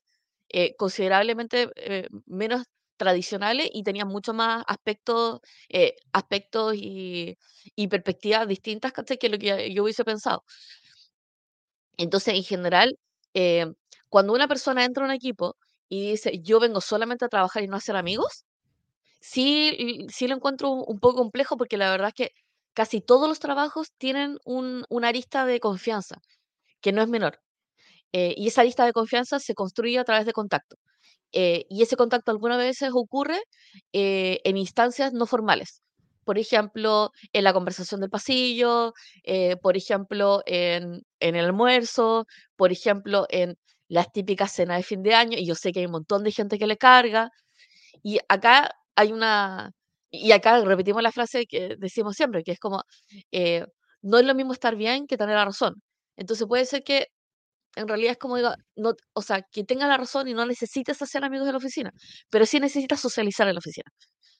eh, 0.49 0.75
considerablemente 0.77 1.69
eh, 1.75 2.07
menos 2.27 2.63
tradicionales 2.97 3.69
y 3.73 3.83
tenían 3.83 4.07
mucho 4.07 4.33
más 4.33 4.63
aspectos, 4.67 5.41
eh, 5.69 5.95
aspectos 6.13 6.75
y, 6.75 7.37
perspectivas 7.89 8.47
distintas 8.47 8.93
que 9.19 9.29
lo 9.29 9.37
que 9.37 9.73
yo 9.73 9.83
hubiese 9.83 10.03
pensado. 10.05 10.43
Entonces, 11.97 12.35
en 12.35 12.43
general, 12.43 12.97
eh, 13.33 13.65
cuando 14.09 14.33
una 14.33 14.47
persona 14.47 14.85
entra 14.85 15.03
a 15.03 15.07
un 15.07 15.13
equipo 15.13 15.55
y 15.89 16.11
dice, 16.11 16.39
yo 16.43 16.59
vengo 16.59 16.81
solamente 16.81 17.25
a 17.25 17.29
trabajar 17.29 17.63
y 17.63 17.67
no 17.67 17.75
a 17.75 17.77
hacer 17.77 17.95
amigos, 17.95 18.45
sí, 19.21 20.07
sí 20.09 20.27
lo 20.27 20.35
encuentro 20.35 20.71
un, 20.71 20.99
poco 20.99 21.17
complejo 21.17 21.57
porque 21.57 21.77
la 21.77 21.91
verdad 21.91 22.09
es 22.09 22.15
que 22.15 22.31
casi 22.73 23.01
todos 23.01 23.29
los 23.29 23.39
trabajos 23.39 23.91
tienen 23.97 24.39
un, 24.45 24.85
una 24.89 25.09
arista 25.09 25.45
de 25.45 25.59
confianza, 25.59 26.17
que 26.81 26.91
no 26.93 27.01
es 27.03 27.09
menor. 27.09 27.39
Eh, 28.13 28.35
y 28.37 28.47
esa 28.47 28.63
lista 28.63 28.85
de 28.85 28.93
confianza 28.93 29.39
se 29.39 29.55
construye 29.55 29.99
a 29.99 30.05
través 30.05 30.25
de 30.25 30.33
contacto. 30.33 30.77
Eh, 31.33 31.65
y 31.69 31.81
ese 31.83 31.95
contacto 31.97 32.31
algunas 32.31 32.57
veces 32.59 32.91
ocurre 32.93 33.39
eh, 33.93 34.39
en 34.43 34.57
instancias 34.57 35.13
no 35.13 35.25
formales. 35.27 35.81
Por 36.25 36.37
ejemplo, 36.37 37.11
en 37.33 37.43
la 37.43 37.53
conversación 37.53 37.99
del 38.01 38.09
pasillo, 38.09 38.93
eh, 39.23 39.57
por 39.57 39.75
ejemplo, 39.77 40.41
en, 40.45 41.01
en 41.19 41.35
el 41.35 41.45
almuerzo, 41.45 42.25
por 42.55 42.71
ejemplo, 42.71 43.25
en 43.29 43.57
las 43.89 44.11
típicas 44.11 44.51
cenas 44.53 44.77
de 44.77 44.83
fin 44.83 45.03
de 45.03 45.13
año. 45.15 45.37
Y 45.37 45.45
yo 45.47 45.55
sé 45.55 45.71
que 45.73 45.79
hay 45.81 45.85
un 45.87 45.91
montón 45.93 46.23
de 46.23 46.31
gente 46.31 46.57
que 46.59 46.67
le 46.67 46.77
carga. 46.77 47.29
Y 48.03 48.19
acá 48.29 48.71
hay 48.95 49.11
una, 49.11 49.71
y 50.11 50.31
acá 50.31 50.63
repetimos 50.63 51.01
la 51.03 51.11
frase 51.11 51.45
que 51.47 51.75
decimos 51.79 52.15
siempre, 52.15 52.43
que 52.43 52.51
es 52.53 52.59
como, 52.59 52.83
eh, 53.31 53.65
no 54.01 54.17
es 54.19 54.25
lo 54.25 54.35
mismo 54.35 54.53
estar 54.53 54.75
bien 54.75 55.07
que 55.07 55.17
tener 55.17 55.35
la 55.35 55.45
razón. 55.45 55.75
Entonces 56.17 56.47
puede 56.47 56.65
ser 56.65 56.83
que 56.83 57.07
en 57.75 57.87
realidad 57.87 58.11
es 58.11 58.17
como 58.17 58.37
digo, 58.37 58.51
no, 58.75 58.93
o 59.13 59.21
sea, 59.21 59.41
que 59.41 59.63
tenga 59.63 59.87
la 59.87 59.97
razón 59.97 60.27
y 60.27 60.33
no 60.33 60.45
necesites 60.45 61.01
hacer 61.01 61.23
amigos 61.23 61.47
en 61.47 61.53
la 61.53 61.57
oficina, 61.57 61.91
pero 62.29 62.45
sí 62.45 62.59
necesitas 62.59 62.99
socializar 62.99 63.47
en 63.47 63.55
la 63.55 63.59
oficina. 63.59 63.91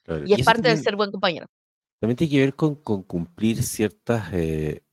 Claro. 0.03 0.23
Y 0.25 0.33
es 0.33 0.45
parte 0.45 0.69
de 0.69 0.77
ser 0.77 0.95
buen 0.95 1.11
compañero. 1.11 1.47
también 1.99 2.17
tiene 2.17 2.31
que 2.31 2.39
ver 2.39 2.55
con, 2.55 2.75
con 2.75 3.03
cumplir 3.03 3.63
ciertas 3.63 4.33
eh, 4.33 4.83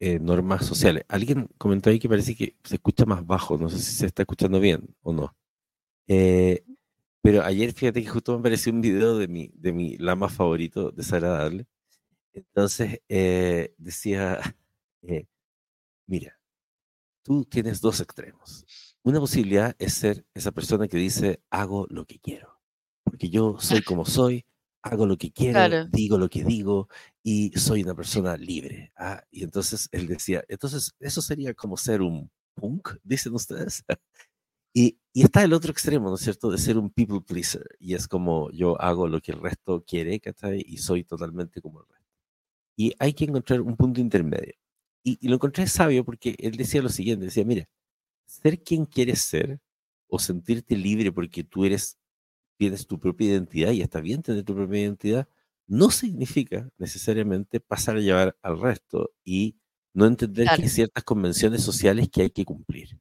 eh, 0.00 0.18
normas 0.18 0.66
sociales. 0.66 1.04
Alguien 1.08 1.48
comentó 1.58 1.90
ahí 1.90 1.98
que 1.98 2.08
parece 2.08 2.34
que 2.34 2.56
se 2.64 2.76
escucha 2.76 3.04
más 3.04 3.26
bajo, 3.26 3.58
no 3.58 3.68
sé 3.68 3.78
si 3.78 3.92
se 3.92 4.06
está 4.06 4.22
escuchando 4.22 4.60
bien 4.60 4.94
o 5.02 5.12
no. 5.12 5.36
Eh, 6.08 6.64
pero 7.22 7.42
ayer 7.44 7.72
fíjate 7.72 8.02
que 8.02 8.08
justo 8.08 8.32
me 8.32 8.40
apareció 8.40 8.72
un 8.72 8.80
video 8.80 9.18
de 9.18 9.28
mi, 9.28 9.50
de 9.54 9.72
mi 9.72 9.96
lama 9.98 10.28
favorito, 10.28 10.90
desagradable. 10.92 11.66
Entonces 12.32 13.00
decía, 13.08 14.40
mira, 16.06 16.35
tú 17.26 17.44
tienes 17.44 17.80
dos 17.80 18.00
extremos. 18.00 18.64
Una 19.02 19.18
posibilidad 19.18 19.74
es 19.78 19.94
ser 19.94 20.24
esa 20.32 20.52
persona 20.52 20.86
que 20.86 20.96
dice, 20.96 21.42
hago 21.50 21.86
lo 21.90 22.06
que 22.06 22.20
quiero, 22.20 22.60
porque 23.04 23.28
yo 23.28 23.56
soy 23.58 23.82
como 23.82 24.04
soy, 24.04 24.46
hago 24.82 25.06
lo 25.06 25.18
que 25.18 25.32
quiero, 25.32 25.54
Claro, 25.54 25.86
digo 25.90 26.18
lo 26.18 26.28
que 26.28 26.44
digo 26.44 26.88
y 27.24 27.50
soy 27.58 27.82
una 27.82 27.94
persona 27.96 28.36
libre. 28.36 28.92
Ah, 28.96 29.24
y 29.30 29.42
entonces 29.42 29.88
él 29.90 30.06
decía, 30.06 30.44
entonces 30.48 30.94
eso 31.00 31.20
sería 31.20 31.52
como 31.54 31.76
ser 31.76 32.00
un 32.00 32.30
punk, 32.54 32.90
dicen 33.02 33.34
ustedes. 33.34 33.84
Y, 34.78 34.98
y 35.14 35.22
está 35.22 35.42
el 35.42 35.54
otro 35.54 35.72
extremo, 35.72 36.10
¿no 36.10 36.16
es 36.16 36.20
cierto?, 36.20 36.50
de 36.50 36.58
ser 36.58 36.76
un 36.76 36.90
people 36.90 37.22
pleaser. 37.22 37.66
Y 37.80 37.94
es 37.94 38.06
como 38.06 38.50
yo 38.50 38.78
hago 38.78 39.08
lo 39.08 39.22
que 39.22 39.32
el 39.32 39.40
resto 39.40 39.82
quiere, 39.86 40.20
¿cachai? 40.20 40.62
Y 40.66 40.76
soy 40.76 41.02
totalmente 41.02 41.62
como 41.62 41.80
el 41.80 41.86
resto. 41.88 42.04
Y 42.76 42.94
hay 42.98 43.14
que 43.14 43.24
encontrar 43.24 43.62
un 43.62 43.74
punto 43.74 44.02
intermedio. 44.02 44.52
Y, 45.06 45.18
y 45.20 45.28
lo 45.28 45.36
encontré 45.36 45.68
sabio 45.68 46.04
porque 46.04 46.34
él 46.38 46.56
decía 46.56 46.82
lo 46.82 46.88
siguiente, 46.88 47.26
decía, 47.26 47.44
mira, 47.44 47.68
ser 48.26 48.62
quien 48.62 48.86
quieres 48.86 49.20
ser 49.20 49.60
o 50.08 50.18
sentirte 50.18 50.76
libre 50.76 51.12
porque 51.12 51.44
tú 51.44 51.64
eres, 51.64 51.96
tienes 52.58 52.86
tu 52.86 52.98
propia 52.98 53.28
identidad 53.28 53.70
y 53.70 53.82
está 53.82 54.00
bien 54.00 54.22
tener 54.22 54.42
tu 54.42 54.54
propia 54.54 54.80
identidad, 54.80 55.28
no 55.68 55.90
significa 55.90 56.68
necesariamente 56.78 57.60
pasar 57.60 57.96
a 57.96 58.00
llevar 58.00 58.36
al 58.42 58.60
resto 58.60 59.12
y 59.24 59.56
no 59.94 60.06
entender 60.06 60.48
que 60.54 60.62
hay 60.62 60.68
ciertas 60.68 61.04
convenciones 61.04 61.62
sociales 61.62 62.08
que 62.10 62.22
hay 62.22 62.30
que 62.30 62.44
cumplir. 62.44 62.98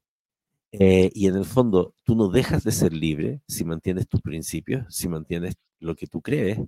Eh, 0.71 1.11
y 1.13 1.27
en 1.27 1.35
el 1.35 1.45
fondo, 1.45 1.93
tú 2.03 2.15
no 2.15 2.29
dejas 2.29 2.63
de 2.63 2.71
ser 2.71 2.93
libre 2.93 3.41
si 3.47 3.65
mantienes 3.65 4.07
tus 4.07 4.21
principios, 4.21 4.85
si 4.93 5.07
mantienes 5.07 5.55
lo 5.79 5.95
que 5.95 6.07
tú 6.07 6.21
crees, 6.21 6.59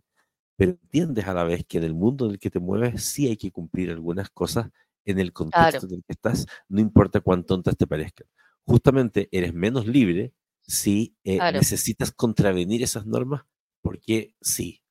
pero 0.56 0.72
entiendes 0.72 1.26
a 1.28 1.34
la 1.34 1.44
vez 1.44 1.66
que 1.66 1.78
en 1.78 1.84
el 1.84 1.94
mundo 1.94 2.26
en 2.26 2.32
el 2.32 2.40
que 2.40 2.50
te 2.50 2.60
mueves 2.60 3.04
sí 3.04 3.28
hay 3.28 3.38
que 3.38 3.52
cumplir 3.52 3.92
algunas 3.92 4.30
cosas 4.30 4.70
en 5.08 5.20
el 5.20 5.34
claro, 5.34 5.52
contexto 5.52 5.88
en 5.88 5.96
el 5.96 6.04
que 6.04 6.14
estás, 6.14 6.46
no 6.70 6.80
importa 6.80 7.22
cuán 7.22 7.44
tontas 7.46 7.76
te 7.78 7.88
parezcan. 7.88 8.28
Justamente 8.66 9.30
eres 9.32 9.54
menos 9.54 9.88
libre 9.88 10.34
si 10.62 11.16
eh, 11.24 11.38
claro, 11.38 11.58
necesitas 11.58 12.12
contravenir 12.12 12.84
esas 12.84 13.06
normas, 13.06 13.44
porque 13.82 14.36
sí, 14.42 14.82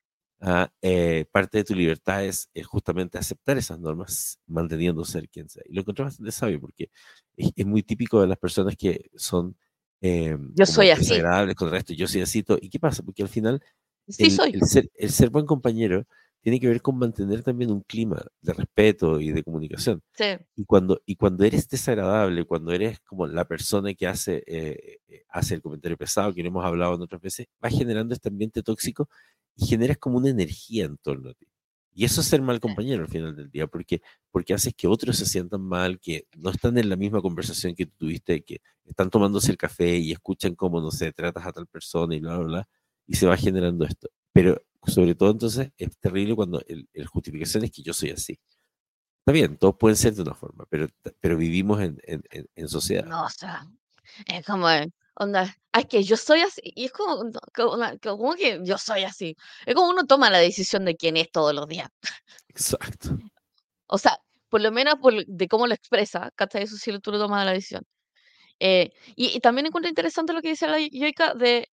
ah, 0.40 0.72
eh, 0.82 1.26
parte 1.30 1.58
de 1.58 1.64
tu 1.64 1.74
libertad 1.74 2.24
es, 2.24 2.48
es 2.54 2.66
justamente 2.66 3.18
aceptar 3.18 3.58
esas 3.58 3.78
normas, 3.78 4.38
manteniendo 4.46 5.04
ser 5.04 5.28
quien 5.28 5.48
sea. 5.48 5.62
Y 5.66 5.74
lo 5.74 5.82
encontré 5.82 6.04
bastante 6.04 6.32
sabio, 6.32 6.60
porque 6.60 6.90
es, 7.36 7.50
es 7.54 7.66
muy 7.66 7.82
típico 7.82 8.20
de 8.20 8.26
las 8.26 8.38
personas 8.38 8.74
que 8.76 9.10
son 9.14 9.56
eh, 10.02 10.36
yo 10.54 10.66
soy 10.66 10.90
así. 10.90 11.20
con 11.56 11.68
el 11.68 11.72
resto. 11.72 11.94
Yo 11.94 12.06
soy 12.06 12.20
así. 12.20 12.44
¿Y 12.60 12.68
qué 12.68 12.78
pasa? 12.78 13.02
Porque 13.02 13.22
al 13.22 13.30
final 13.30 13.62
Sí 14.08 14.24
el, 14.24 14.30
soy. 14.30 14.50
el 14.52 14.62
ser, 14.62 14.90
el 14.94 15.10
ser 15.10 15.30
buen 15.30 15.46
compañero 15.46 16.06
tiene 16.46 16.60
que 16.60 16.68
ver 16.68 16.80
con 16.80 16.96
mantener 16.96 17.42
también 17.42 17.72
un 17.72 17.80
clima 17.80 18.24
de 18.40 18.52
respeto 18.52 19.18
y 19.18 19.32
de 19.32 19.42
comunicación. 19.42 20.00
Sí, 20.12 20.26
Y 20.54 20.64
cuando, 20.64 21.02
y 21.04 21.16
cuando 21.16 21.42
eres 21.42 21.68
desagradable, 21.68 22.44
cuando 22.44 22.70
eres 22.70 23.00
como 23.00 23.26
la 23.26 23.44
persona 23.46 23.92
que 23.94 24.06
hace, 24.06 24.44
eh, 24.46 25.00
eh, 25.08 25.24
hace 25.28 25.56
el 25.56 25.60
comentario 25.60 25.96
pesado, 25.96 26.32
que 26.32 26.44
no 26.44 26.50
hemos 26.50 26.64
hablado 26.64 26.94
en 26.94 27.02
otras 27.02 27.20
veces, 27.20 27.48
vas 27.58 27.76
generando 27.76 28.14
este 28.14 28.28
ambiente 28.28 28.62
tóxico 28.62 29.08
y 29.56 29.66
generas 29.66 29.98
como 29.98 30.18
una 30.18 30.30
energía 30.30 30.84
en 30.84 30.96
torno 30.98 31.30
a 31.30 31.34
ti. 31.34 31.48
Y 31.92 32.04
eso 32.04 32.20
es 32.20 32.28
ser 32.28 32.42
mal 32.42 32.60
compañero 32.60 33.02
al 33.02 33.08
final 33.08 33.34
del 33.34 33.50
día, 33.50 33.66
porque, 33.66 34.00
porque 34.30 34.54
haces 34.54 34.72
que 34.72 34.86
otros 34.86 35.16
se 35.16 35.26
sientan 35.26 35.62
mal, 35.62 35.98
que 35.98 36.28
no 36.36 36.50
están 36.50 36.78
en 36.78 36.88
la 36.88 36.94
misma 36.94 37.22
conversación 37.22 37.74
que 37.74 37.86
tú 37.86 37.94
tuviste, 37.98 38.44
que 38.44 38.60
están 38.84 39.10
tomándose 39.10 39.50
el 39.50 39.58
café 39.58 39.96
y 39.96 40.12
escuchan 40.12 40.54
cómo, 40.54 40.80
no 40.80 40.92
sé, 40.92 41.10
tratas 41.10 41.44
a 41.44 41.50
tal 41.50 41.66
persona 41.66 42.14
y 42.14 42.20
bla, 42.20 42.38
bla, 42.38 42.46
bla, 42.46 42.68
y 43.04 43.16
se 43.16 43.26
va 43.26 43.36
generando 43.36 43.84
esto. 43.84 44.10
Pero 44.32 44.62
sobre 44.86 45.14
todo 45.14 45.30
entonces 45.30 45.70
es 45.76 45.96
terrible 45.98 46.34
cuando 46.36 46.62
el, 46.68 46.88
el 46.92 47.06
justificación 47.06 47.64
es 47.64 47.70
que 47.72 47.82
yo 47.82 47.92
soy 47.92 48.10
así. 48.10 48.38
Está 49.20 49.32
bien, 49.32 49.56
todos 49.56 49.76
pueden 49.76 49.96
ser 49.96 50.14
de 50.14 50.22
una 50.22 50.34
forma, 50.34 50.64
pero, 50.70 50.86
pero 51.20 51.36
vivimos 51.36 51.80
en, 51.80 51.98
en, 52.04 52.22
en, 52.30 52.48
en 52.54 52.68
sociedad. 52.68 53.04
no, 53.04 53.24
o 53.24 53.30
sea, 53.30 53.66
es 54.26 54.46
como, 54.46 54.68
onda, 55.14 55.56
"Ah, 55.72 55.80
es 55.80 55.86
que 55.86 56.02
yo 56.04 56.16
soy 56.16 56.42
así, 56.42 56.60
y 56.64 56.84
es 56.86 56.92
como, 56.92 57.30
como 57.54 57.76
como 58.00 58.34
que 58.34 58.60
yo 58.64 58.78
soy 58.78 59.02
así. 59.04 59.36
Es 59.66 59.74
como 59.74 59.90
uno 59.90 60.06
toma 60.06 60.30
la 60.30 60.38
decisión 60.38 60.84
de 60.84 60.96
quién 60.96 61.16
es 61.16 61.30
todos 61.32 61.54
los 61.54 61.66
días. 61.66 61.88
Exacto. 62.48 63.18
O 63.88 63.98
sea, 63.98 64.18
por 64.48 64.60
lo 64.60 64.70
menos 64.72 64.96
por, 65.00 65.24
de 65.26 65.48
cómo 65.48 65.66
lo 65.66 65.74
expresa, 65.74 66.30
¿cachai? 66.36 66.62
Eso 66.64 66.76
sí 66.76 66.96
tú 67.00 67.10
lo 67.12 67.18
tomas 67.18 67.44
la 67.44 67.52
decisión. 67.52 67.82
Eh, 68.60 68.90
y, 69.16 69.36
y 69.36 69.40
también 69.40 69.66
encuentro 69.66 69.88
interesante 69.88 70.32
lo 70.32 70.40
que 70.42 70.48
dice 70.50 70.66
la 70.66 70.78
Yoika 70.80 71.34
de 71.34 71.68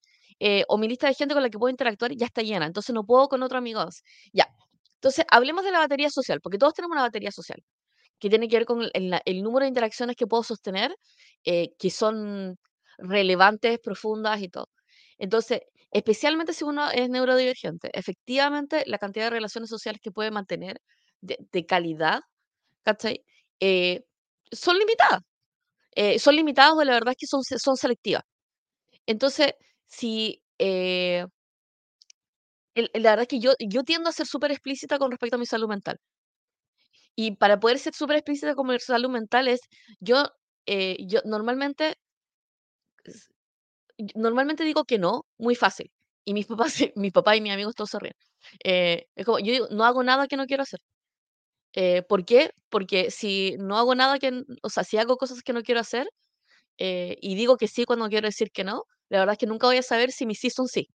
eh, 0.48 0.64
o 0.70 0.78
mi 0.78 0.88
lista 0.88 1.08
de 1.08 1.14
gente 1.16 1.34
con 1.36 1.44
la 1.44 1.50
que 1.50 1.60
puedo 1.60 1.72
interactuar 1.72 2.12
ya 2.16 2.26
está 2.28 2.42
llena, 2.44 2.66
entonces 2.68 2.94
no 2.96 3.04
puedo 3.06 3.28
con 3.30 3.44
otros 3.44 3.58
amigos. 3.60 4.04
Ya. 4.34 4.48
Entonces, 4.96 5.26
hablemos 5.32 5.64
de 5.66 5.72
la 5.72 5.80
batería 5.80 6.10
social, 6.10 6.40
porque 6.42 6.58
todos 6.58 6.74
tenemos 6.76 6.96
una 6.96 7.04
batería 7.04 7.32
social. 7.32 7.60
que 8.20 8.30
tiene 8.30 8.48
que 8.48 8.58
ver 8.58 8.66
con 8.66 8.84
el, 8.94 9.22
el 9.26 9.44
número 9.44 9.64
de 9.66 9.70
interacciones 9.70 10.16
que 10.16 10.28
puedo 10.28 10.44
sostener, 10.44 10.96
eh, 11.46 11.70
que 11.80 11.90
son 11.90 12.58
relevantes, 12.98 13.80
profundas 13.80 14.42
y 14.42 14.50
todo. 14.50 14.70
Entonces, 15.18 15.62
especialmente 15.92 16.54
si 16.54 16.64
uno 16.64 16.90
es 16.92 17.10
neurodivergente, 17.10 17.90
efectivamente 17.94 18.84
la 18.88 18.98
cantidad 19.00 19.26
de 19.26 19.32
relaciones 19.32 19.70
sociales 19.70 20.02
que 20.04 20.12
puede 20.12 20.32
mantener 20.32 20.80
de, 21.22 21.38
de 21.52 21.66
calidad, 21.66 22.22
¿cachai? 22.84 23.24
Eh, 23.62 24.04
son 24.52 24.78
limitadas. 24.80 25.22
Eh, 25.96 26.20
son 26.20 26.36
limitadas 26.38 26.74
o 26.76 26.84
la 26.86 26.94
verdad 26.94 27.12
es 27.14 27.18
que 27.20 27.28
son, 27.28 27.44
son 27.44 27.78
selectivas. 27.78 28.24
Entonces, 29.06 29.54
si 29.98 30.42
eh, 30.60 31.26
el- 32.76 32.92
la 32.94 33.12
verdad 33.12 33.24
es 33.24 33.28
que 33.30 33.40
yo, 33.40 33.54
yo 33.60 33.84
tiendo 33.84 34.10
a 34.10 34.14
ser 34.14 34.28
súper 34.28 34.52
explícita 34.52 35.00
con 35.00 35.10
respecto 35.12 35.36
a 35.38 35.40
mi 35.40 35.46
salud 35.48 35.68
mental. 35.68 35.98
Y 37.16 37.36
para 37.38 37.60
poder 37.60 37.80
ser 37.80 37.94
súper 37.94 38.18
explícita 38.18 38.56
con 38.56 38.68
mi 38.68 38.80
salud 38.80 39.10
mental 39.10 39.48
es, 39.48 39.62
yo, 40.00 40.24
eh, 40.66 40.98
yo 41.08 41.22
normalmente, 41.26 41.96
normalmente 44.16 44.64
digo 44.64 44.86
que 44.86 44.98
no, 45.00 45.26
muy 45.38 45.56
fácil. 45.56 45.92
Y 46.26 46.34
mis 46.34 46.48
papás, 46.48 46.74
se- 46.92 46.94
mi 46.96 47.12
papá 47.12 47.36
y 47.36 47.42
mis 47.42 47.54
amigos 47.54 47.76
todos 47.76 47.90
se 47.92 48.00
ríen. 48.00 48.14
Eh, 48.64 49.06
es 49.16 49.26
como, 49.26 49.40
yo 49.40 49.52
digo, 49.52 49.68
no 49.72 49.86
hago 49.86 50.04
nada 50.04 50.28
que 50.28 50.38
no 50.38 50.46
quiero 50.46 50.64
hacer. 50.64 50.80
Eh, 51.74 52.04
¿por 52.04 52.26
qué? 52.26 52.52
Porque 52.70 53.12
si 53.12 53.56
no 53.60 53.78
hago 53.78 53.96
nada 53.96 54.20
que, 54.20 54.44
o 54.64 54.70
sea, 54.70 54.84
si 54.84 54.98
hago 54.98 55.18
cosas 55.18 55.42
que 55.44 55.54
no 55.54 55.64
quiero 55.64 55.82
hacer 55.82 56.08
eh, 56.80 57.18
y 57.22 57.36
digo 57.36 57.58
que 57.58 57.68
sí 57.70 57.86
cuando 57.86 58.10
quiero 58.10 58.28
decir 58.28 58.52
que 58.52 58.64
no, 58.66 58.84
la 59.10 59.19
verdad 59.19 59.33
es 59.33 59.39
que 59.39 59.48
nunca 59.48 59.67
voy 59.67 59.77
a 59.77 59.83
saber 59.83 60.12
si 60.12 60.25
mis 60.25 60.39
sí 60.39 60.50
son 60.50 60.67
sí. 60.69 60.89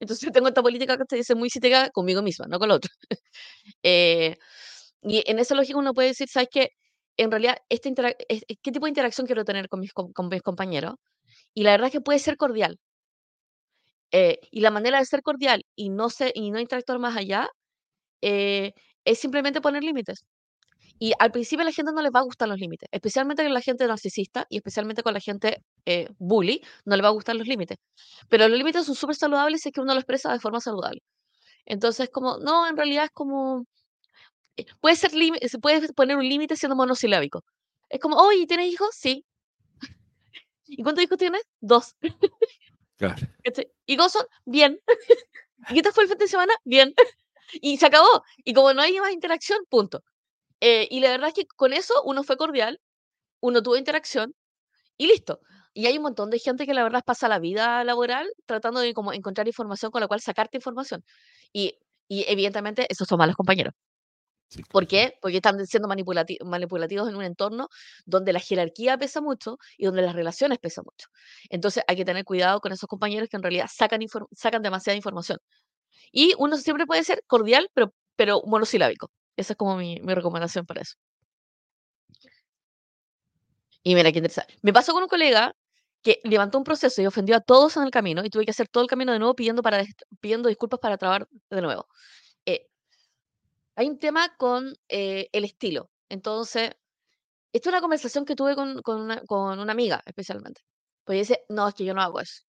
Entonces 0.00 0.30
tengo 0.32 0.48
esta 0.48 0.62
política 0.62 0.96
que 0.96 1.04
te 1.04 1.16
dice 1.16 1.34
muy 1.34 1.50
cítica 1.50 1.90
conmigo 1.90 2.22
misma, 2.22 2.46
no 2.48 2.58
con 2.58 2.68
la 2.68 2.76
otra. 2.76 2.90
Eh, 3.84 4.36
y 5.02 5.24
en 5.30 5.38
esa 5.40 5.54
lógica 5.56 5.78
uno 5.78 5.94
puede 5.94 6.08
decir, 6.10 6.28
¿sabes 6.30 6.48
qué? 6.52 6.70
En 7.18 7.30
realidad, 7.32 7.58
esta 7.70 7.88
interac- 7.90 8.16
es- 8.28 8.44
es- 8.48 8.58
¿qué 8.62 8.72
tipo 8.72 8.86
de 8.86 8.90
interacción 8.90 9.26
quiero 9.26 9.44
tener 9.44 9.68
con 9.68 9.80
mis, 9.80 9.92
con 9.94 10.28
mis 10.30 10.42
compañeros? 10.42 10.94
Y 11.54 11.64
la 11.64 11.72
verdad 11.72 11.88
es 11.88 11.92
que 11.94 12.00
puede 12.02 12.18
ser 12.20 12.36
cordial. 12.38 12.78
eh, 14.12 14.38
y 14.50 14.60
la 14.60 14.70
manera 14.70 14.98
de 14.98 15.04
ser 15.06 15.22
cordial 15.22 15.64
y 15.76 15.90
no, 15.90 16.10
se, 16.10 16.32
y 16.34 16.50
no 16.50 16.60
interactuar 16.60 16.98
más 16.98 17.16
allá 17.16 17.48
eh, 18.22 18.72
es 19.04 19.20
simplemente 19.20 19.60
poner 19.62 19.84
límites. 19.84 20.24
Y 20.98 21.12
al 21.18 21.30
principio 21.32 21.62
a 21.62 21.66
la 21.66 21.72
gente 21.72 21.92
no 21.92 22.02
les 22.02 22.12
va 22.12 22.20
a 22.20 22.22
gustar 22.24 22.48
los 22.48 22.58
límites, 22.58 22.88
especialmente 22.92 23.44
con 23.44 23.54
la 23.54 23.60
gente 23.60 23.86
narcisista 23.86 24.46
y 24.50 24.56
especialmente 24.58 25.02
con 25.02 25.14
la 25.14 25.20
gente 25.20 25.62
eh, 25.86 26.08
bully, 26.18 26.62
no 26.84 26.96
les 26.96 27.04
va 27.04 27.08
a 27.08 27.12
gustar 27.12 27.36
los 27.36 27.46
límites. 27.46 27.78
Pero 28.28 28.48
los 28.48 28.58
límites 28.58 28.86
son 28.86 28.94
súper 28.94 29.16
saludables 29.16 29.62
si 29.62 29.68
es 29.68 29.72
que 29.74 29.80
uno 29.80 29.94
los 29.94 30.02
expresa 30.02 30.32
de 30.32 30.40
forma 30.40 30.60
saludable. 30.60 31.02
Entonces, 31.66 32.10
como, 32.10 32.38
no, 32.38 32.66
en 32.68 32.76
realidad 32.76 33.04
es 33.04 33.10
como, 33.12 33.64
eh, 34.56 34.66
puede 34.80 34.96
ser 34.96 35.12
se 35.12 35.58
puede 35.58 35.92
poner 35.94 36.16
un 36.16 36.28
límite 36.28 36.56
siendo 36.56 36.76
monosilábico. 36.76 37.44
Es 37.88 38.00
como, 38.00 38.16
oye, 38.16 38.46
¿tienes 38.46 38.72
hijos? 38.72 38.90
Sí. 38.92 39.24
¿Y 40.66 40.82
cuántos 40.82 41.04
hijos 41.04 41.18
tienes? 41.18 41.42
Dos. 41.60 41.96
Claro. 42.96 43.16
¿Y 43.86 43.96
son? 43.96 44.26
Bien. 44.44 44.80
¿Y 45.70 45.74
qué 45.74 45.82
tal 45.82 45.92
fue 45.92 46.04
el 46.04 46.10
fin 46.10 46.18
de 46.18 46.28
semana? 46.28 46.54
Bien. 46.64 46.94
Y 47.62 47.78
se 47.78 47.86
acabó. 47.86 48.24
Y 48.44 48.52
como 48.52 48.74
no 48.74 48.82
hay 48.82 49.00
más 49.00 49.10
interacción, 49.10 49.60
punto. 49.70 50.02
Eh, 50.60 50.88
y 50.90 51.00
la 51.00 51.10
verdad 51.10 51.28
es 51.28 51.34
que 51.34 51.46
con 51.46 51.72
eso 51.72 51.94
uno 52.04 52.24
fue 52.24 52.36
cordial, 52.36 52.80
uno 53.40 53.62
tuvo 53.62 53.76
interacción 53.76 54.34
y 54.98 55.08
listo. 55.08 55.40
Y 55.74 55.86
hay 55.86 55.96
un 55.98 56.04
montón 56.04 56.30
de 56.30 56.38
gente 56.40 56.66
que 56.66 56.74
la 56.74 56.84
verdad 56.84 57.02
pasa 57.06 57.28
la 57.28 57.38
vida 57.40 57.84
laboral 57.84 58.28
tratando 58.46 58.80
de 58.80 58.94
como 58.94 59.12
encontrar 59.12 59.48
información 59.48 59.92
con 59.92 60.00
la 60.02 60.08
cual 60.08 60.20
sacarte 60.20 60.58
información. 60.58 61.04
Y, 61.52 61.78
y 62.08 62.24
evidentemente 62.28 62.86
esos 62.90 63.08
son 63.08 63.18
malos 63.18 63.36
compañeros. 63.36 63.74
¿Por 64.70 64.86
qué? 64.86 65.14
Porque 65.20 65.36
están 65.38 65.66
siendo 65.66 65.88
manipulativos 65.88 67.08
en 67.08 67.16
un 67.16 67.22
entorno 67.24 67.68
donde 68.06 68.32
la 68.32 68.40
jerarquía 68.40 68.96
pesa 68.96 69.20
mucho 69.20 69.58
y 69.76 69.84
donde 69.86 70.00
las 70.02 70.14
relaciones 70.14 70.58
pesan 70.58 70.84
mucho. 70.86 71.08
Entonces 71.50 71.84
hay 71.86 71.96
que 71.96 72.04
tener 72.06 72.24
cuidado 72.24 72.60
con 72.60 72.72
esos 72.72 72.88
compañeros 72.88 73.28
que 73.28 73.36
en 73.36 73.42
realidad 73.42 73.66
sacan, 73.72 74.00
sacan 74.32 74.62
demasiada 74.62 74.96
información. 74.96 75.38
Y 76.12 76.34
uno 76.38 76.56
siempre 76.58 76.86
puede 76.86 77.04
ser 77.04 77.22
cordial, 77.26 77.70
pero, 77.74 77.94
pero 78.16 78.42
monosilábico. 78.46 79.10
Esa 79.38 79.54
es 79.54 79.56
como 79.56 79.76
mi, 79.76 80.00
mi 80.00 80.14
recomendación 80.14 80.66
para 80.66 80.82
eso. 80.82 80.94
Y 83.82 83.94
mira, 83.94 84.12
qué 84.12 84.18
interesante. 84.18 84.54
Me 84.62 84.72
pasó 84.72 84.92
con 84.92 85.02
un 85.02 85.08
colega 85.08 85.54
que 86.02 86.20
levantó 86.24 86.58
un 86.58 86.64
proceso 86.64 87.02
y 87.02 87.06
ofendió 87.06 87.36
a 87.36 87.40
todos 87.40 87.76
en 87.76 87.84
el 87.84 87.90
camino 87.90 88.24
y 88.24 88.30
tuve 88.30 88.44
que 88.44 88.50
hacer 88.50 88.68
todo 88.68 88.82
el 88.82 88.88
camino 88.88 89.12
de 89.12 89.18
nuevo 89.18 89.34
pidiendo, 89.34 89.62
para, 89.62 89.84
pidiendo 90.20 90.48
disculpas 90.48 90.80
para 90.80 90.96
trabar 90.98 91.28
de 91.50 91.62
nuevo. 91.62 91.86
Eh, 92.46 92.66
hay 93.76 93.88
un 93.88 93.98
tema 93.98 94.34
con 94.36 94.74
eh, 94.88 95.28
el 95.32 95.44
estilo. 95.44 95.90
Entonces, 96.08 96.72
esta 97.52 97.70
es 97.70 97.72
una 97.72 97.80
conversación 97.80 98.24
que 98.24 98.36
tuve 98.36 98.56
con, 98.56 98.82
con, 98.82 99.00
una, 99.02 99.22
con 99.26 99.58
una 99.60 99.72
amiga 99.72 100.02
especialmente. 100.06 100.62
Pues 101.04 101.20
dice, 101.20 101.44
no, 101.48 101.68
es 101.68 101.74
que 101.74 101.84
yo 101.84 101.94
no 101.94 102.02
hago 102.02 102.20
eso. 102.20 102.42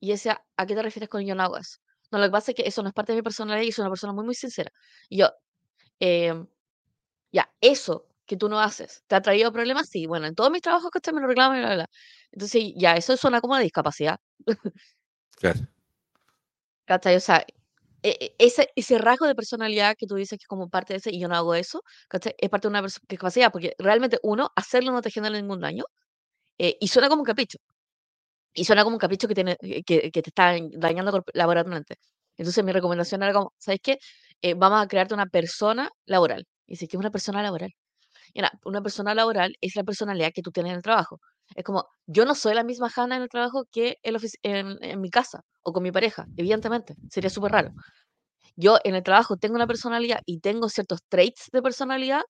Y 0.00 0.10
decía, 0.10 0.42
¿a 0.56 0.66
qué 0.66 0.74
te 0.74 0.82
refieres 0.82 1.08
con 1.08 1.24
yo 1.24 1.34
no 1.34 1.42
hago 1.44 1.56
eso? 1.58 1.78
No, 2.10 2.18
lo 2.18 2.26
que 2.26 2.30
pasa 2.32 2.50
es 2.50 2.56
que 2.56 2.64
eso 2.66 2.82
no 2.82 2.88
es 2.88 2.94
parte 2.94 3.12
de 3.12 3.16
mi 3.16 3.22
personalidad 3.22 3.62
y 3.64 3.72
soy 3.72 3.82
una 3.82 3.90
persona 3.90 4.12
muy, 4.12 4.24
muy 4.24 4.34
sincera. 4.34 4.70
Y 5.08 5.18
yo, 5.18 5.30
em, 6.02 6.46
ya, 7.32 7.50
eso 7.60 8.06
que 8.26 8.36
tú 8.36 8.48
no 8.48 8.60
haces, 8.60 9.04
¿te 9.06 9.14
ha 9.16 9.22
traído 9.22 9.52
problemas? 9.52 9.88
Sí, 9.88 10.06
bueno, 10.06 10.26
en 10.26 10.34
todos 10.34 10.50
mis 10.50 10.62
trabajos 10.62 10.90
que 10.90 10.98
usted 10.98 11.12
me 11.12 11.20
lo 11.20 11.28
reclama 11.28 11.56
y 11.58 11.60
bla, 11.60 11.74
bla. 11.74 11.90
Entonces, 12.32 12.72
ya, 12.76 12.94
eso 12.96 13.16
suena 13.16 13.40
como 13.40 13.54
una 13.54 13.62
discapacidad. 13.62 14.18
Claro. 15.36 15.60
¿Cachai? 16.84 17.16
O 17.16 17.20
sea, 17.20 17.44
e, 18.02 18.10
e, 18.20 18.34
ese, 18.38 18.70
ese 18.76 18.98
rasgo 18.98 19.26
de 19.26 19.34
personalidad 19.34 19.96
que 19.96 20.06
tú 20.06 20.16
dices 20.16 20.38
que 20.38 20.44
es 20.44 20.48
como 20.48 20.68
parte 20.68 20.94
de 20.94 20.98
ese 20.98 21.10
y 21.12 21.20
yo 21.20 21.28
no 21.28 21.36
hago 21.36 21.54
eso, 21.54 21.82
¿cachai? 22.08 22.34
Es 22.38 22.50
parte 22.50 22.68
de 22.68 22.70
una 22.70 22.82
discapacidad, 22.82 23.52
porque 23.52 23.74
realmente 23.78 24.18
uno, 24.22 24.50
hacerlo 24.56 24.92
no 24.92 25.02
te 25.02 25.10
genera 25.10 25.36
ningún 25.36 25.60
daño 25.60 25.84
eh, 26.58 26.76
y 26.80 26.88
suena 26.88 27.08
como 27.08 27.22
un 27.22 27.26
capricho. 27.26 27.58
Y 28.54 28.64
suena 28.64 28.84
como 28.84 28.96
un 28.96 29.00
capricho 29.00 29.28
que, 29.28 29.34
tiene, 29.34 29.56
eh, 29.62 29.82
que, 29.84 30.10
que 30.10 30.22
te 30.22 30.30
está 30.30 30.54
dañando 30.76 31.24
laboralmente. 31.34 31.96
Entonces 32.36 32.64
mi 32.64 32.72
recomendación 32.72 33.22
era 33.22 33.32
como, 33.32 33.52
¿sabes 33.58 33.80
qué? 33.82 33.98
Eh, 34.42 34.54
vamos 34.54 34.82
a 34.82 34.88
crearte 34.88 35.14
una 35.14 35.26
persona 35.26 35.90
laboral. 36.06 36.46
Y 36.66 36.72
dice, 36.72 36.88
¿qué 36.88 36.96
es 36.96 37.00
una 37.00 37.10
persona 37.10 37.42
laboral? 37.42 37.72
una 38.64 38.82
persona 38.82 39.14
laboral 39.14 39.56
es 39.60 39.76
la 39.76 39.84
personalidad 39.84 40.32
que 40.34 40.42
tú 40.42 40.50
tienes 40.52 40.70
en 40.70 40.76
el 40.76 40.82
trabajo. 40.82 41.20
Es 41.54 41.64
como, 41.64 41.86
yo 42.06 42.24
no 42.24 42.34
soy 42.34 42.54
la 42.54 42.64
misma 42.64 42.90
Hanna 42.94 43.16
en 43.16 43.22
el 43.22 43.28
trabajo 43.28 43.66
que 43.70 43.98
en, 44.02 44.78
en, 44.80 45.00
mi 45.00 45.10
casa 45.10 45.42
o 45.62 45.72
con 45.72 45.82
mi 45.82 45.92
pareja, 45.92 46.26
evidentemente, 46.36 46.94
sería 47.10 47.30
súper 47.30 47.52
raro. 47.52 47.72
Yo 48.56 48.78
en 48.84 48.94
el 48.94 49.02
trabajo 49.02 49.36
tengo 49.36 49.56
una 49.56 49.66
personalidad 49.66 50.20
y 50.26 50.40
tengo 50.40 50.68
ciertos 50.68 51.00
traits 51.08 51.50
de 51.52 51.62
personalidad 51.62 52.22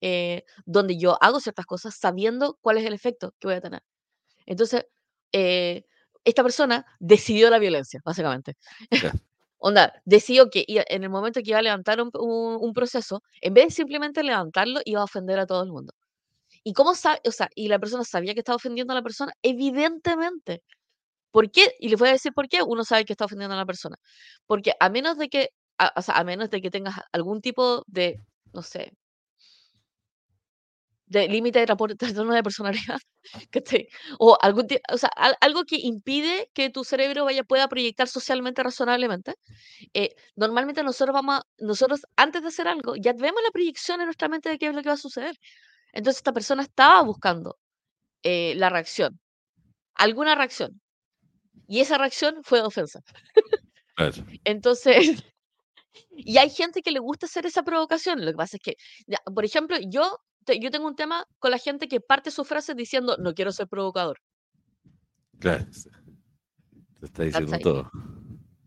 eh, 0.00 0.44
donde 0.64 0.98
yo 0.98 1.18
hago 1.22 1.40
ciertas 1.40 1.66
cosas 1.66 1.96
sabiendo 1.98 2.58
cuál 2.62 2.78
es 2.78 2.86
el 2.86 2.94
efecto 2.94 3.34
que 3.38 3.48
voy 3.48 3.56
a 3.56 3.60
tener. 3.60 3.82
Entonces, 4.46 4.86
eh, 5.32 5.84
esta 6.24 6.42
persona 6.42 6.86
decidió 7.00 7.50
la 7.50 7.58
violencia, 7.58 8.00
básicamente. 8.04 8.56
Onda, 9.60 9.92
decidió 10.06 10.48
que 10.50 10.64
en 10.66 11.04
el 11.04 11.10
momento 11.10 11.40
que 11.42 11.50
iba 11.50 11.58
a 11.58 11.62
levantar 11.62 12.00
un, 12.02 12.72
proceso, 12.72 13.22
en 13.42 13.54
vez 13.54 13.66
de 13.66 13.70
simplemente 13.72 14.22
levantarlo, 14.22 14.80
iba 14.86 15.02
a 15.02 15.04
ofender 15.04 15.38
a 15.38 15.46
todo 15.46 15.62
el 15.62 15.70
mundo. 15.70 15.92
¿Y 16.64 16.72
cómo 16.74 16.94
sabe? 16.94 17.20
O 17.26 17.32
sea, 17.32 17.50
y 17.54 17.68
la 17.68 17.78
persona 17.78 18.04
sabía 18.04 18.34
que 18.34 18.40
estaba 18.40 18.56
ofendiendo 18.56 18.92
a 18.92 18.96
la 18.96 19.02
persona, 19.02 19.32
evidentemente. 19.42 20.62
¿Por 21.32 21.50
qué? 21.52 21.74
Y 21.80 21.90
le 21.90 21.96
voy 21.96 22.08
a 22.10 22.12
decir 22.12 22.32
por 22.34 22.48
qué 22.48 22.62
uno 22.62 22.84
sabe 22.84 23.04
que 23.04 23.12
está 23.14 23.26
ofendiendo 23.26 23.54
a 23.54 23.58
la 23.58 23.66
persona. 23.66 23.96
Porque 24.46 24.74
a 24.80 24.90
menos 24.90 25.18
de 25.18 25.28
que, 25.28 25.50
o 25.96 26.02
sea, 26.02 26.16
a 26.16 26.24
menos 26.24 26.50
de 26.50 26.62
que 26.62 26.70
tengas 26.70 26.96
algún 27.12 27.40
tipo 27.42 27.84
de, 27.86 28.20
no 28.52 28.62
sé, 28.62 28.92
de 31.10 31.28
límite 31.28 31.58
de 31.58 31.66
trastorno 31.98 32.32
de 32.32 32.42
personalidad, 32.42 33.00
o, 34.18 34.38
algún, 34.40 34.66
o 34.92 34.96
sea, 34.96 35.10
algo 35.40 35.64
que 35.64 35.76
impide 35.76 36.50
que 36.54 36.70
tu 36.70 36.84
cerebro 36.84 37.24
vaya, 37.24 37.42
pueda 37.42 37.68
proyectar 37.68 38.08
socialmente 38.08 38.62
razonablemente. 38.62 39.34
Eh, 39.92 40.14
normalmente 40.36 40.82
nosotros 40.84 41.12
vamos 41.12 41.42
nosotros 41.58 42.02
antes 42.16 42.42
de 42.42 42.48
hacer 42.48 42.68
algo, 42.68 42.94
ya 42.96 43.12
vemos 43.12 43.42
la 43.42 43.50
proyección 43.50 44.00
en 44.00 44.06
nuestra 44.06 44.28
mente 44.28 44.48
de 44.48 44.58
qué 44.58 44.68
es 44.68 44.74
lo 44.74 44.82
que 44.82 44.88
va 44.88 44.94
a 44.94 44.96
suceder. 45.08 45.36
Entonces 45.92 46.18
esta 46.18 46.32
persona 46.32 46.62
estaba 46.62 47.02
buscando 47.02 47.58
eh, 48.22 48.54
la 48.56 48.70
reacción, 48.70 49.18
alguna 49.94 50.36
reacción, 50.36 50.80
y 51.66 51.80
esa 51.80 51.98
reacción 51.98 52.36
fue 52.44 52.60
de 52.60 52.66
ofensa. 52.66 53.00
Entonces, 54.44 55.24
y 56.10 56.38
hay 56.38 56.50
gente 56.50 56.82
que 56.82 56.92
le 56.92 57.00
gusta 57.00 57.26
hacer 57.26 57.46
esa 57.46 57.64
provocación. 57.64 58.24
Lo 58.24 58.30
que 58.30 58.36
pasa 58.36 58.56
es 58.56 58.62
que, 58.62 58.76
por 59.34 59.44
ejemplo, 59.44 59.76
yo 59.88 60.20
yo 60.58 60.70
tengo 60.70 60.86
un 60.86 60.96
tema 60.96 61.26
con 61.38 61.50
la 61.50 61.58
gente 61.58 61.88
que 61.88 62.00
parte 62.00 62.30
su 62.30 62.44
frase 62.44 62.74
diciendo, 62.74 63.16
no 63.18 63.34
quiero 63.34 63.52
ser 63.52 63.68
provocador. 63.68 64.20
Claro. 65.38 65.64
Te 67.00 67.06
está 67.06 67.22
diciendo 67.24 67.58
todo. 67.58 67.90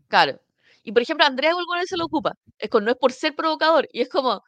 Claro. 0.08 0.40
Y 0.84 0.92
por 0.92 1.02
ejemplo, 1.02 1.26
Andrea 1.26 1.52
alguna 1.52 1.80
vez 1.80 1.90
se 1.90 1.98
lo 1.98 2.06
ocupa. 2.06 2.34
Es 2.58 2.70
como, 2.70 2.86
no 2.86 2.92
es 2.92 2.98
por 2.98 3.12
ser 3.12 3.36
provocador. 3.36 3.88
Y 3.92 4.02
es 4.02 4.10
como, 4.10 4.44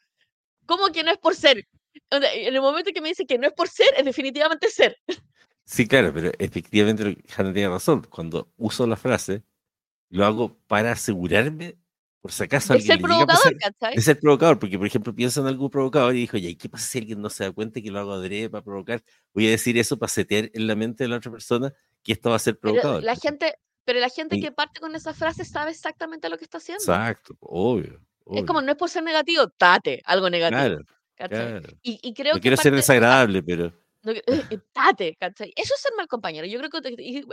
¿cómo 0.66 0.88
que 0.88 1.04
no 1.04 1.12
es 1.12 1.18
por 1.18 1.36
ser? 1.36 1.68
En 2.10 2.54
el 2.56 2.62
momento 2.62 2.92
que 2.94 3.02
me 3.02 3.10
dice 3.10 3.26
que 3.26 3.38
no 3.38 3.48
es 3.48 3.54
por 3.54 3.70
ser, 3.70 3.88
es 3.98 4.06
definitivamente 4.06 4.70
ser. 4.70 4.98
Sí, 5.64 5.88
claro, 5.88 6.14
pero 6.14 6.32
efectivamente 6.38 7.24
Hannah 7.36 7.54
tiene 7.54 7.70
razón. 7.70 8.06
Cuando 8.10 8.52
uso 8.58 8.86
la 8.86 8.98
frase, 8.98 9.44
lo 10.10 10.26
hago 10.26 10.58
para 10.68 10.92
asegurarme 10.92 11.78
por 12.26 12.32
si 12.32 12.44
acaso 12.44 12.74
de 12.74 12.82
ser 12.82 13.00
provocador, 13.00 13.56
¿cachai? 13.60 13.96
De 13.96 14.02
ser 14.02 14.20
provocador, 14.20 14.58
porque 14.58 14.80
por 14.80 14.88
ejemplo 14.88 15.14
pienso 15.14 15.42
en 15.42 15.46
algún 15.46 15.70
provocador 15.70 16.16
y 16.16 16.22
dijo, 16.22 16.38
¿y 16.38 16.56
qué 16.56 16.68
pasa 16.68 16.88
si 16.88 16.98
alguien 16.98 17.22
no 17.22 17.30
se 17.30 17.44
da 17.44 17.52
cuenta 17.52 17.80
que 17.80 17.92
lo 17.92 18.00
hago 18.00 18.14
adrede 18.14 18.50
para 18.50 18.64
provocar? 18.64 19.04
Voy 19.32 19.46
a 19.46 19.52
decir 19.52 19.78
eso 19.78 20.00
para 20.00 20.10
setear 20.10 20.50
en 20.52 20.66
la 20.66 20.76
mente 20.76 21.04
de 21.04 21.10
la 21.10 21.18
otra 21.18 21.30
persona 21.30 21.72
que 22.02 22.14
esto 22.14 22.32
va 22.32 22.38
a 22.38 22.40
ser 22.40 22.58
provocador. 22.58 23.02
Pero 23.02 23.06
la 23.06 23.16
gente, 23.16 23.54
pero 23.84 24.00
la 24.00 24.10
gente 24.10 24.40
que 24.40 24.52
parte 24.52 24.80
con 24.80 24.96
esa 24.96 25.14
frase 25.14 25.46
sabe 25.46 25.70
exactamente 25.70 26.28
lo 26.28 26.40
que 26.40 26.46
está 26.46 26.58
haciendo. 26.58 26.82
Exacto, 26.82 27.38
obvio. 27.42 28.02
Es 28.32 28.44
como, 28.44 28.60
no 28.64 28.72
es 28.72 28.78
por 28.80 28.90
ser 28.90 29.04
negativo, 29.04 29.48
tate, 29.50 30.02
algo 30.04 30.28
negativo. 30.28 30.84
Claro, 31.14 31.62
Y, 31.84 32.12
creo 32.16 32.34
no 32.34 32.42
quiero 32.42 32.58
ser 32.58 32.74
desagradable, 32.74 33.44
pero 33.44 33.72
eh, 34.06 34.22
eh, 34.28 35.16
¿cachai? 35.20 35.54
Eso 35.56 35.74
es 35.74 35.82
ser 35.82 35.94
mal 35.98 36.08
compañero. 36.08 36.46
Yo 36.48 36.60
creo 36.60 36.70
que 36.70 37.24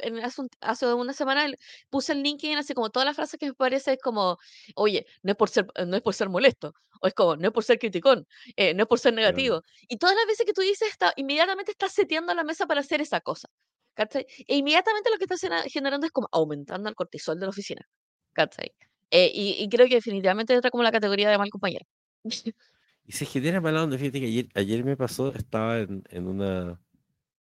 hace, 0.60 0.94
una 0.94 1.12
semana 1.12 1.46
puse 1.90 2.12
el 2.12 2.22
LinkedIn 2.22 2.58
así 2.58 2.74
como 2.74 2.90
todas 2.90 3.06
las 3.06 3.16
frases 3.16 3.38
que 3.38 3.46
me 3.46 3.54
parece 3.54 3.92
es 3.92 3.98
como, 4.02 4.38
oye, 4.74 5.06
no 5.22 5.32
es 5.32 5.36
por 5.36 5.48
ser, 5.48 5.66
no 5.86 5.96
es 5.96 6.02
por 6.02 6.14
ser 6.14 6.28
molesto, 6.28 6.74
o 7.00 7.06
es 7.06 7.14
como, 7.14 7.36
no 7.36 7.48
es 7.48 7.52
por 7.52 7.64
ser 7.64 7.78
criticón, 7.78 8.26
eh, 8.56 8.74
no 8.74 8.84
es 8.84 8.88
por 8.88 8.98
ser 8.98 9.14
negativo. 9.14 9.62
Y 9.88 9.98
todas 9.98 10.16
las 10.16 10.26
veces 10.26 10.46
que 10.46 10.52
tú 10.52 10.62
dices, 10.62 10.88
está, 10.88 11.12
inmediatamente 11.16 11.72
estás 11.72 11.92
seteando 11.92 12.34
la 12.34 12.44
mesa 12.44 12.66
para 12.66 12.80
hacer 12.80 13.00
esa 13.00 13.20
cosa. 13.20 13.48
¿cachai? 13.94 14.26
E 14.48 14.56
inmediatamente 14.56 15.10
lo 15.10 15.18
que 15.18 15.24
estás 15.24 15.40
generando 15.70 16.06
es 16.06 16.12
como 16.12 16.28
aumentando 16.32 16.88
el 16.88 16.94
cortisol 16.94 17.38
de 17.38 17.46
la 17.46 17.50
oficina. 17.50 17.86
¿cachai? 18.32 18.72
y, 19.10 19.68
creo 19.68 19.86
que 19.88 19.96
definitivamente 19.96 20.54
entra 20.54 20.70
como 20.70 20.82
la 20.82 20.92
categoría 20.92 21.30
de 21.30 21.38
mal 21.38 21.50
compañero. 21.50 21.86
Y 23.06 23.12
se 23.12 23.26
genera 23.26 23.60
mala 23.60 23.84
onda. 23.84 23.98
Fíjate 23.98 24.20
que 24.20 24.26
ayer, 24.26 24.48
ayer 24.54 24.84
me 24.84 24.96
pasó, 24.96 25.34
estaba 25.34 25.80
en, 25.80 26.04
en 26.10 26.26
una, 26.26 26.80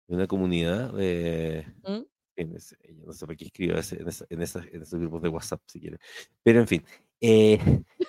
en 0.08 0.16
una 0.16 0.26
comunidad 0.26 0.92
de. 0.92 1.66
¿Mm? 1.82 2.02
En 2.34 2.56
ese, 2.56 2.76
no 3.04 3.12
sé 3.12 3.26
por 3.26 3.36
qué 3.36 3.44
escribo 3.44 3.74
en, 3.74 3.78
esa, 3.78 4.24
en, 4.30 4.40
en, 4.40 4.82
esos 4.82 4.98
grupos 4.98 5.20
de 5.20 5.28
WhatsApp, 5.28 5.60
si 5.66 5.80
quieres. 5.80 6.00
Pero 6.42 6.60
en 6.60 6.66
fin, 6.66 6.84
eh, 7.20 7.58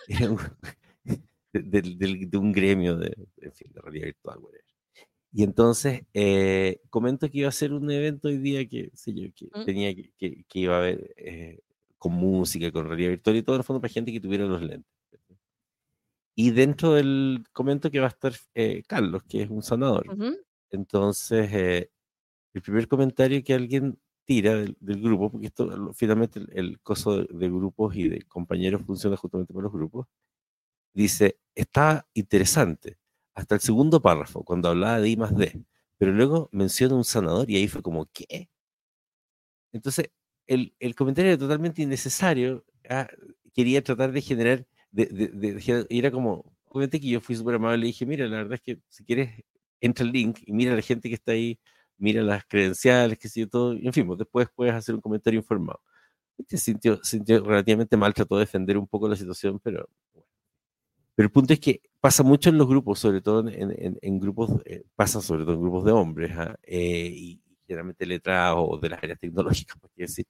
de, 1.54 1.82
de, 1.82 2.28
de, 2.28 2.38
un 2.38 2.52
gremio 2.52 2.96
de, 2.96 3.14
en 3.42 3.54
fin, 3.54 3.72
de 3.74 3.82
realidad 3.82 4.06
virtual, 4.06 4.40
Y 5.32 5.44
entonces 5.44 6.04
eh, 6.14 6.80
comento 6.90 7.30
que 7.30 7.40
iba 7.40 7.50
a 7.50 7.52
ser 7.52 7.74
un 7.74 7.92
evento 7.92 8.30
hoy 8.30 8.38
día 8.38 8.66
que, 8.68 8.92
sé 8.96 9.14
yo, 9.14 9.28
que 9.36 9.48
¿Mm? 9.54 9.66
tenía 9.66 9.94
que, 9.94 10.12
que, 10.18 10.44
que, 10.48 10.60
iba 10.60 10.76
a 10.76 10.80
haber 10.80 11.14
eh, 11.18 11.60
con 11.98 12.14
música, 12.14 12.72
con 12.72 12.88
realidad 12.88 13.10
virtual 13.10 13.36
y 13.36 13.44
todo 13.44 13.56
en 13.58 13.60
el 13.60 13.66
fondo 13.66 13.82
para 13.82 13.94
gente 13.94 14.12
que 14.12 14.20
tuviera 14.20 14.46
los 14.46 14.62
lentes. 14.62 14.92
Y 16.36 16.52
dentro 16.52 16.94
del 16.94 17.46
comento 17.54 17.92
que 17.92 18.00
va 18.00 18.08
a 18.08 18.10
estar 18.10 18.34
eh, 18.56 18.84
Carlos, 18.88 19.24
que 19.24 19.44
es 19.44 19.50
un 19.50 19.62
sanador. 19.62 20.06
Entonces, 20.72 21.50
eh, 21.54 21.92
el 22.54 22.62
primer 22.62 22.88
comentario 22.88 23.44
que 23.44 23.54
alguien 23.54 24.00
tira 24.26 24.56
del, 24.56 25.02
grupo, 25.02 25.32
porque 25.32 25.48
esto 25.48 25.94
finalmente 25.94 26.42
el, 26.54 26.80
coso 26.82 27.24
de, 27.24 27.50
grupos 27.50 27.96
y 27.96 28.10
de 28.10 28.22
compañeros 28.24 28.82
funciona 28.86 29.18
justamente 29.18 29.54
por 29.54 29.64
los 29.64 29.72
grupos, 29.72 30.08
dice, 30.94 31.40
está 31.56 32.08
interesante, 32.14 32.98
hasta 33.36 33.56
el 33.56 33.62
segundo 33.62 34.02
párrafo, 34.02 34.44
cuando 34.44 34.70
hablaba 34.70 35.00
de 35.02 35.10
I 35.10 35.18
más 35.18 35.36
D, 35.36 35.64
pero 35.98 36.12
luego 36.14 36.50
menciona 36.52 36.96
un 36.96 37.04
sanador 37.06 37.50
y 37.50 37.58
ahí 37.58 37.68
fue 37.68 37.82
como, 37.82 38.08
¿qué? 38.14 38.50
Entonces, 39.74 40.12
el, 40.48 40.76
el 40.80 40.96
comentario 40.96 41.32
era 41.32 41.40
totalmente 41.40 41.82
innecesario, 41.82 42.66
ah, 42.90 43.08
quería 43.54 43.84
tratar 43.84 44.12
de 44.12 44.22
generar 44.22 44.66
de, 44.94 45.06
de, 45.08 45.86
y 45.90 46.00
era 46.00 46.12
como, 46.12 46.46
obviamente 46.70 47.00
que 47.02 47.10
yo 47.10 47.22
fui 47.22 47.36
súper 47.36 47.56
amable 47.56 47.86
y 47.86 47.90
dije, 47.90 48.06
mira, 48.06 48.28
la 48.28 48.38
verdad 48.38 48.54
es 48.54 48.62
que 48.62 48.80
si 48.90 49.04
quieres, 49.04 49.44
entra 49.82 50.06
el 50.06 50.12
link 50.14 50.40
y 50.46 50.54
mira 50.54 50.74
a 50.74 50.76
la 50.76 50.82
gente 50.82 51.10
que 51.10 51.16
está 51.16 51.34
ahí, 51.34 51.60
mira 51.98 52.22
las 52.24 52.46
credenciales, 52.46 53.18
que 53.18 53.30
sé 53.30 53.48
todo, 53.48 53.74
y 53.74 53.88
en 53.88 53.94
fin, 53.94 54.08
pues 54.08 54.20
después 54.20 54.48
puedes 54.56 54.74
hacer 54.74 54.96
un 54.96 55.02
comentario 55.02 55.40
informado. 55.40 55.82
Se 56.48 56.58
sintió, 56.58 57.04
sintió 57.04 57.44
relativamente 57.44 57.98
mal, 57.98 58.14
trató 58.14 58.36
de 58.38 58.42
defender 58.42 58.78
un 58.78 58.88
poco 58.88 59.08
la 59.10 59.16
situación, 59.16 59.60
pero 59.64 59.88
Pero 61.16 61.28
el 61.28 61.32
punto 61.32 61.54
es 61.54 61.60
que 61.60 61.82
pasa 62.00 62.24
mucho 62.24 62.50
en 62.50 62.58
los 62.58 62.68
grupos, 62.68 63.00
sobre 63.00 63.22
todo 63.22 63.48
en, 63.48 64.20
grupos, 64.20 64.52
eh, 64.66 64.84
pasa 64.96 65.22
sobre 65.22 65.44
todo 65.44 65.54
en 65.56 65.62
grupos 65.62 65.86
de 65.86 65.92
hombres, 65.92 66.32
¿ah? 66.38 66.56
eh, 66.64 67.10
y 67.14 67.42
generalmente 67.68 68.06
letrados 68.06 68.66
o 68.68 68.78
de 68.78 68.90
las 68.90 69.02
áreas 69.04 69.20
tecnológicas, 69.20 69.78
por 69.80 69.92
decir, 69.96 70.26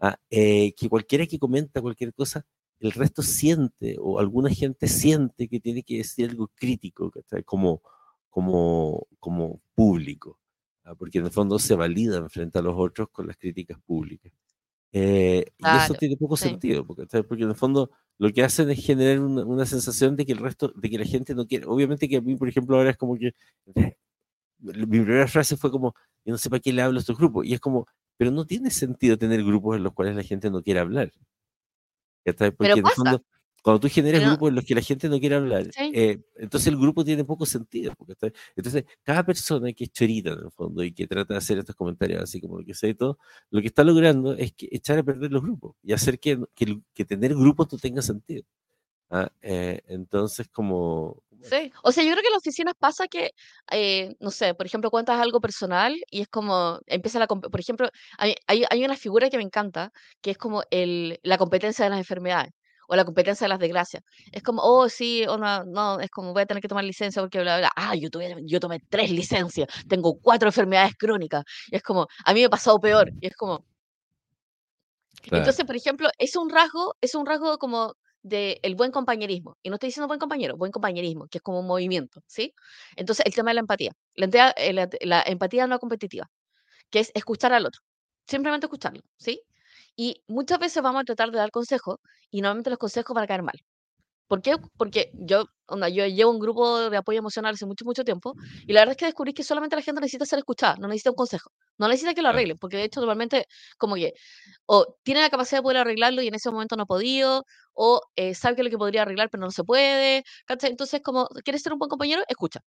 ¿ah? 0.00 0.16
eh, 0.30 0.72
que 0.74 0.88
cualquiera 0.88 1.26
que 1.26 1.38
comenta 1.38 1.80
cualquier 1.82 2.14
cosa, 2.14 2.44
el 2.80 2.92
resto 2.92 3.22
siente, 3.22 3.96
o 4.00 4.18
alguna 4.18 4.50
gente 4.50 4.88
siente 4.88 5.48
que 5.48 5.60
tiene 5.60 5.82
que 5.82 5.98
decir 5.98 6.30
algo 6.30 6.48
crítico, 6.54 7.12
como, 7.44 7.82
como, 8.30 9.06
como 9.18 9.60
público, 9.74 10.38
¿ah? 10.84 10.94
porque 10.94 11.18
en 11.18 11.26
el 11.26 11.30
fondo 11.30 11.58
se 11.58 11.74
valida 11.76 12.26
frente 12.28 12.58
a 12.58 12.62
los 12.62 12.74
otros 12.76 13.08
con 13.10 13.26
las 13.26 13.36
críticas 13.36 13.78
públicas. 13.86 14.32
y 14.92 15.44
eso 15.84 15.94
tiene 15.98 16.16
poco 16.16 16.36
sentido, 16.36 16.86
porque, 16.86 17.06
porque 17.22 17.44
en 17.44 17.50
el 17.50 17.56
fondo 17.56 17.90
lo 18.20 18.30
que 18.32 18.42
hacen 18.42 18.70
es 18.70 18.84
generar 18.84 19.18
una, 19.20 19.64
sensación 19.64 20.14
de 20.14 20.26
que 20.26 20.32
el 20.32 20.38
resto, 20.38 20.72
de 20.76 20.90
que 20.90 20.98
la 20.98 21.06
gente 21.06 21.34
no 21.34 21.46
quiere. 21.46 21.64
Obviamente 21.66 22.06
que 22.06 22.18
a 22.18 22.20
mí, 22.20 22.36
por 22.36 22.50
ejemplo, 22.50 22.76
ahora 22.76 22.90
es 22.90 22.98
como 22.98 23.16
que 23.16 23.32
eh, 23.74 23.96
mi 24.58 25.00
primera 25.00 25.26
frase 25.26 25.56
fue 25.56 25.70
como, 25.70 25.94
yo 26.24 26.32
no 26.32 26.38
sé 26.38 26.50
para 26.50 26.60
qué 26.60 26.70
le 26.72 26.82
hablo 26.82 26.98
a 26.98 27.00
estos 27.00 27.16
grupos. 27.16 27.46
Y 27.46 27.54
es 27.54 27.60
como, 27.60 27.86
pero 28.18 28.30
no 28.30 28.44
tiene 28.44 28.70
sentido 28.70 29.16
tener 29.16 29.42
grupos 29.42 29.76
en 29.78 29.84
los 29.84 29.94
cuales 29.94 30.16
la 30.16 30.22
gente 30.22 30.50
no 30.50 30.62
quiere 30.62 30.80
hablar. 30.80 31.10
Porque 32.24 32.52
pero 32.52 32.74
en 32.74 32.86
el 32.86 32.92
fondo, 32.92 33.24
cuando 33.62 33.80
tú 33.80 33.88
generas 33.88 34.24
grupos 34.24 34.48
en 34.48 34.54
los 34.54 34.64
que 34.64 34.74
la 34.74 34.80
gente 34.80 35.08
no 35.08 35.20
quiere 35.20 35.34
hablar, 35.34 35.66
eh, 35.76 36.18
entonces 36.36 36.68
el 36.68 36.78
grupo 36.78 37.04
tiene 37.04 37.24
poco 37.24 37.44
sentido. 37.44 37.92
Porque 37.96 38.14
entonces, 38.56 38.84
cada 39.02 39.24
persona 39.24 39.72
que 39.72 39.84
es 39.84 39.92
chorita 39.92 40.30
en 40.30 40.38
el 40.44 40.50
fondo 40.50 40.82
y 40.82 40.92
que 40.92 41.06
trata 41.06 41.34
de 41.34 41.38
hacer 41.38 41.58
estos 41.58 41.76
comentarios 41.76 42.22
así 42.22 42.40
como 42.40 42.58
lo 42.58 42.64
que 42.64 42.74
sea 42.74 42.90
y 42.90 42.94
todo, 42.94 43.18
lo 43.50 43.60
que 43.60 43.66
está 43.66 43.84
logrando 43.84 44.34
es 44.34 44.52
que 44.52 44.68
echar 44.70 44.98
a 44.98 45.02
perder 45.02 45.30
los 45.30 45.42
grupos 45.42 45.76
y 45.82 45.92
hacer 45.92 46.18
que, 46.18 46.38
que, 46.54 47.04
tener 47.04 47.34
grupos 47.34 47.68
no 47.72 47.78
tenga 47.78 48.02
sentido. 48.02 48.44
¿Ah? 49.10 49.30
Eh, 49.42 49.82
entonces, 49.88 50.48
como, 50.48 51.22
Sí, 51.42 51.72
o 51.82 51.92
sea, 51.92 52.04
yo 52.04 52.10
creo 52.12 52.22
que 52.22 52.28
en 52.28 52.32
las 52.34 52.40
oficinas 52.42 52.74
pasa 52.78 53.08
que, 53.08 53.30
eh, 53.70 54.14
no 54.20 54.30
sé, 54.30 54.54
por 54.54 54.66
ejemplo, 54.66 54.90
cuentas 54.90 55.18
algo 55.20 55.40
personal 55.40 55.96
y 56.10 56.20
es 56.20 56.28
como, 56.28 56.80
empieza 56.86 57.18
la, 57.18 57.26
por 57.26 57.60
ejemplo, 57.60 57.88
hay, 58.18 58.34
hay, 58.46 58.64
hay, 58.68 58.84
una 58.84 58.96
figura 58.96 59.30
que 59.30 59.38
me 59.38 59.42
encanta, 59.42 59.92
que 60.20 60.32
es 60.32 60.38
como 60.38 60.62
el, 60.70 61.18
la 61.22 61.38
competencia 61.38 61.84
de 61.84 61.90
las 61.90 61.98
enfermedades 61.98 62.52
o 62.88 62.96
la 62.96 63.04
competencia 63.04 63.46
de 63.46 63.48
las 63.50 63.58
desgracias. 63.60 64.02
Es 64.32 64.42
como, 64.42 64.62
oh, 64.62 64.88
sí, 64.88 65.24
o 65.28 65.38
no, 65.38 65.64
no, 65.64 66.00
es 66.00 66.10
como 66.10 66.32
voy 66.32 66.42
a 66.42 66.46
tener 66.46 66.60
que 66.60 66.68
tomar 66.68 66.84
licencia 66.84 67.22
porque 67.22 67.40
bla, 67.40 67.58
bla, 67.58 67.70
Ah, 67.76 67.94
yo, 67.94 68.10
tuve, 68.10 68.34
yo 68.44 68.60
tomé 68.60 68.80
tres 68.88 69.10
licencias, 69.10 69.68
tengo 69.88 70.18
cuatro 70.20 70.48
enfermedades 70.48 70.94
crónicas. 70.98 71.44
Y 71.68 71.76
es 71.76 71.82
como, 71.82 72.06
a 72.24 72.34
mí 72.34 72.40
me 72.40 72.46
ha 72.46 72.50
pasado 72.50 72.80
peor. 72.80 73.10
Y 73.20 73.28
es 73.28 73.36
como... 73.36 73.64
Entonces, 75.30 75.64
por 75.64 75.76
ejemplo, 75.76 76.08
es 76.18 76.34
un 76.36 76.50
rasgo, 76.50 76.96
es 77.00 77.14
un 77.14 77.26
rasgo 77.26 77.58
como 77.58 77.94
de 78.22 78.60
el 78.62 78.74
buen 78.74 78.90
compañerismo. 78.92 79.56
Y 79.62 79.70
no 79.70 79.76
estoy 79.76 79.88
diciendo 79.88 80.08
buen 80.08 80.20
compañero, 80.20 80.56
buen 80.56 80.72
compañerismo, 80.72 81.26
que 81.28 81.38
es 81.38 81.42
como 81.42 81.60
un 81.60 81.66
movimiento, 81.66 82.22
¿sí? 82.26 82.54
Entonces, 82.96 83.24
el 83.26 83.34
tema 83.34 83.50
de 83.50 83.54
la 83.54 83.60
empatía. 83.60 83.92
La, 84.14 84.54
eh, 84.56 84.88
la 85.02 85.22
empatía 85.26 85.66
no 85.66 85.78
competitiva, 85.78 86.30
que 86.90 87.00
es 87.00 87.12
escuchar 87.14 87.52
al 87.52 87.66
otro. 87.66 87.82
Simplemente 88.26 88.66
escucharlo, 88.66 89.02
¿sí? 89.18 89.42
Y 89.96 90.22
muchas 90.28 90.58
veces 90.60 90.82
vamos 90.82 91.02
a 91.02 91.04
tratar 91.04 91.30
de 91.32 91.38
dar 91.38 91.50
consejos 91.50 91.98
y 92.30 92.42
normalmente 92.42 92.70
los 92.70 92.78
consejos 92.78 93.14
van 93.14 93.24
a 93.24 93.28
caer 93.28 93.42
mal. 93.42 93.60
¿Por 94.30 94.42
qué? 94.42 94.54
Porque 94.76 95.10
yo, 95.14 95.46
onda, 95.66 95.88
yo 95.88 96.06
llevo 96.06 96.30
un 96.30 96.38
grupo 96.38 96.88
de 96.88 96.96
apoyo 96.96 97.18
emocional 97.18 97.54
hace 97.54 97.66
mucho, 97.66 97.84
mucho 97.84 98.04
tiempo 98.04 98.36
y 98.64 98.72
la 98.72 98.82
verdad 98.82 98.92
es 98.92 98.96
que 98.96 99.06
descubrí 99.06 99.34
que 99.34 99.42
solamente 99.42 99.74
la 99.74 99.82
gente 99.82 100.00
necesita 100.00 100.24
ser 100.24 100.38
escuchada, 100.38 100.76
no 100.78 100.86
necesita 100.86 101.10
un 101.10 101.16
consejo, 101.16 101.50
no 101.78 101.88
necesita 101.88 102.14
que 102.14 102.22
lo 102.22 102.28
arreglen, 102.28 102.56
porque 102.56 102.76
de 102.76 102.84
hecho 102.84 103.00
normalmente 103.00 103.46
como 103.76 103.96
que 103.96 104.12
o 104.66 104.96
tiene 105.02 105.20
la 105.20 105.30
capacidad 105.30 105.58
de 105.58 105.62
poder 105.64 105.78
arreglarlo 105.78 106.22
y 106.22 106.28
en 106.28 106.34
ese 106.36 106.48
momento 106.48 106.76
no 106.76 106.84
ha 106.84 106.86
podido, 106.86 107.44
o 107.72 108.02
eh, 108.14 108.36
sabe 108.36 108.54
que 108.54 108.62
lo 108.62 108.70
que 108.70 108.78
podría 108.78 109.02
arreglar 109.02 109.30
pero 109.30 109.40
no 109.40 109.50
se 109.50 109.64
puede, 109.64 110.22
Entonces 110.48 111.00
como, 111.02 111.26
¿quieres 111.42 111.62
ser 111.62 111.72
un 111.72 111.80
buen 111.80 111.88
compañero? 111.88 112.22
Escucha. 112.28 112.60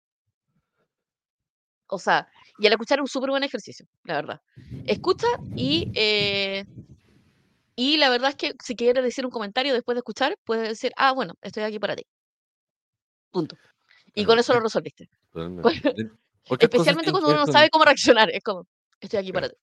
O 1.86 1.98
sea, 1.98 2.28
y 2.58 2.66
al 2.66 2.72
escuchar 2.72 2.98
es 2.98 3.04
un 3.04 3.08
súper 3.08 3.30
buen 3.30 3.42
ejercicio, 3.42 3.86
la 4.02 4.16
verdad. 4.16 4.40
Escucha 4.86 5.28
y 5.56 5.90
eh, 5.94 6.66
y 7.76 7.96
la 7.96 8.08
verdad 8.10 8.30
es 8.30 8.36
que 8.36 8.54
si 8.62 8.76
quieres 8.76 9.02
decir 9.02 9.24
un 9.24 9.30
comentario 9.30 9.74
después 9.74 9.94
de 9.94 10.00
escuchar, 10.00 10.38
puedes 10.44 10.68
decir, 10.68 10.92
ah, 10.96 11.12
bueno, 11.12 11.34
estoy 11.42 11.64
aquí 11.64 11.78
para 11.78 11.96
ti. 11.96 12.06
Punto. 13.30 13.56
Y 14.14 14.24
con 14.24 14.38
eso 14.38 14.54
lo 14.54 14.60
resolviste. 14.60 15.08
Especialmente 16.60 17.10
cuando 17.10 17.30
uno 17.30 17.46
no 17.46 17.52
sabe 17.52 17.70
cómo 17.70 17.84
reaccionar. 17.84 18.30
Es 18.30 18.42
como, 18.44 18.66
estoy 19.00 19.18
aquí 19.18 19.32
para 19.32 19.48
ti. 19.48 19.56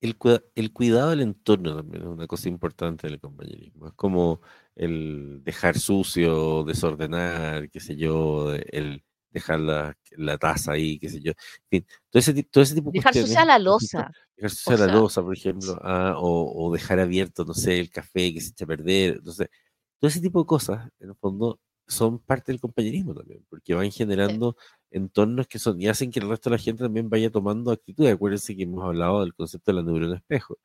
El, 0.00 0.16
el, 0.54 0.72
cuidado 0.72 1.10
del 1.10 1.22
entorno 1.22 1.76
también 1.76 2.02
es 2.02 2.08
una 2.08 2.26
cosa 2.26 2.48
importante 2.48 3.08
del 3.08 3.20
compañerismo. 3.20 3.88
Es 3.88 3.94
como 3.94 4.40
el 4.76 5.42
dejar 5.44 5.78
sucio, 5.78 6.64
desordenar, 6.64 7.68
qué 7.70 7.80
sé 7.80 7.96
yo, 7.96 8.54
el 8.54 9.04
dejar 9.32 9.60
la, 9.60 9.96
la 10.12 10.38
taza 10.38 10.72
ahí, 10.72 10.98
qué 10.98 11.08
sé 11.08 11.20
yo. 11.20 11.32
En 11.32 11.68
fin, 11.70 11.86
todo 12.10 12.20
ese, 12.20 12.42
todo 12.44 12.62
ese 12.62 12.74
tipo 12.74 12.90
de 12.90 12.98
Dejar 12.98 13.14
sucia 13.14 13.44
la 13.44 13.58
losa. 13.58 14.12
Dejar 14.36 14.50
sucia 14.50 14.86
la 14.86 14.92
losa, 14.92 15.22
por 15.22 15.34
ejemplo, 15.34 15.78
ah, 15.82 16.14
o, 16.18 16.66
o, 16.66 16.72
dejar 16.72 17.00
abierto, 17.00 17.44
no 17.44 17.54
sé, 17.54 17.80
el 17.80 17.90
café 17.90 18.32
que 18.32 18.40
se 18.40 18.50
echa 18.50 18.64
a 18.64 18.68
perder, 18.68 19.20
no 19.22 19.32
sé. 19.32 19.50
Todo 19.98 20.08
ese 20.08 20.20
tipo 20.20 20.40
de 20.40 20.46
cosas, 20.46 20.88
en 21.00 21.10
el 21.10 21.16
fondo, 21.16 21.60
son 21.86 22.18
parte 22.20 22.52
del 22.52 22.60
compañerismo 22.60 23.14
también, 23.14 23.44
porque 23.48 23.74
van 23.74 23.90
generando 23.90 24.56
entornos 24.90 25.46
que 25.46 25.58
son 25.58 25.80
y 25.80 25.88
hacen 25.88 26.10
que 26.10 26.20
el 26.20 26.28
resto 26.28 26.50
de 26.50 26.56
la 26.56 26.62
gente 26.62 26.84
también 26.84 27.08
vaya 27.10 27.30
tomando 27.30 27.70
actitudes. 27.72 28.14
Acuérdense 28.14 28.56
que 28.56 28.64
hemos 28.64 28.84
hablado 28.84 29.20
del 29.20 29.34
concepto 29.34 29.72
de 29.72 29.76
la 29.76 29.82
neurona 29.82 30.16
espejo. 30.16 30.58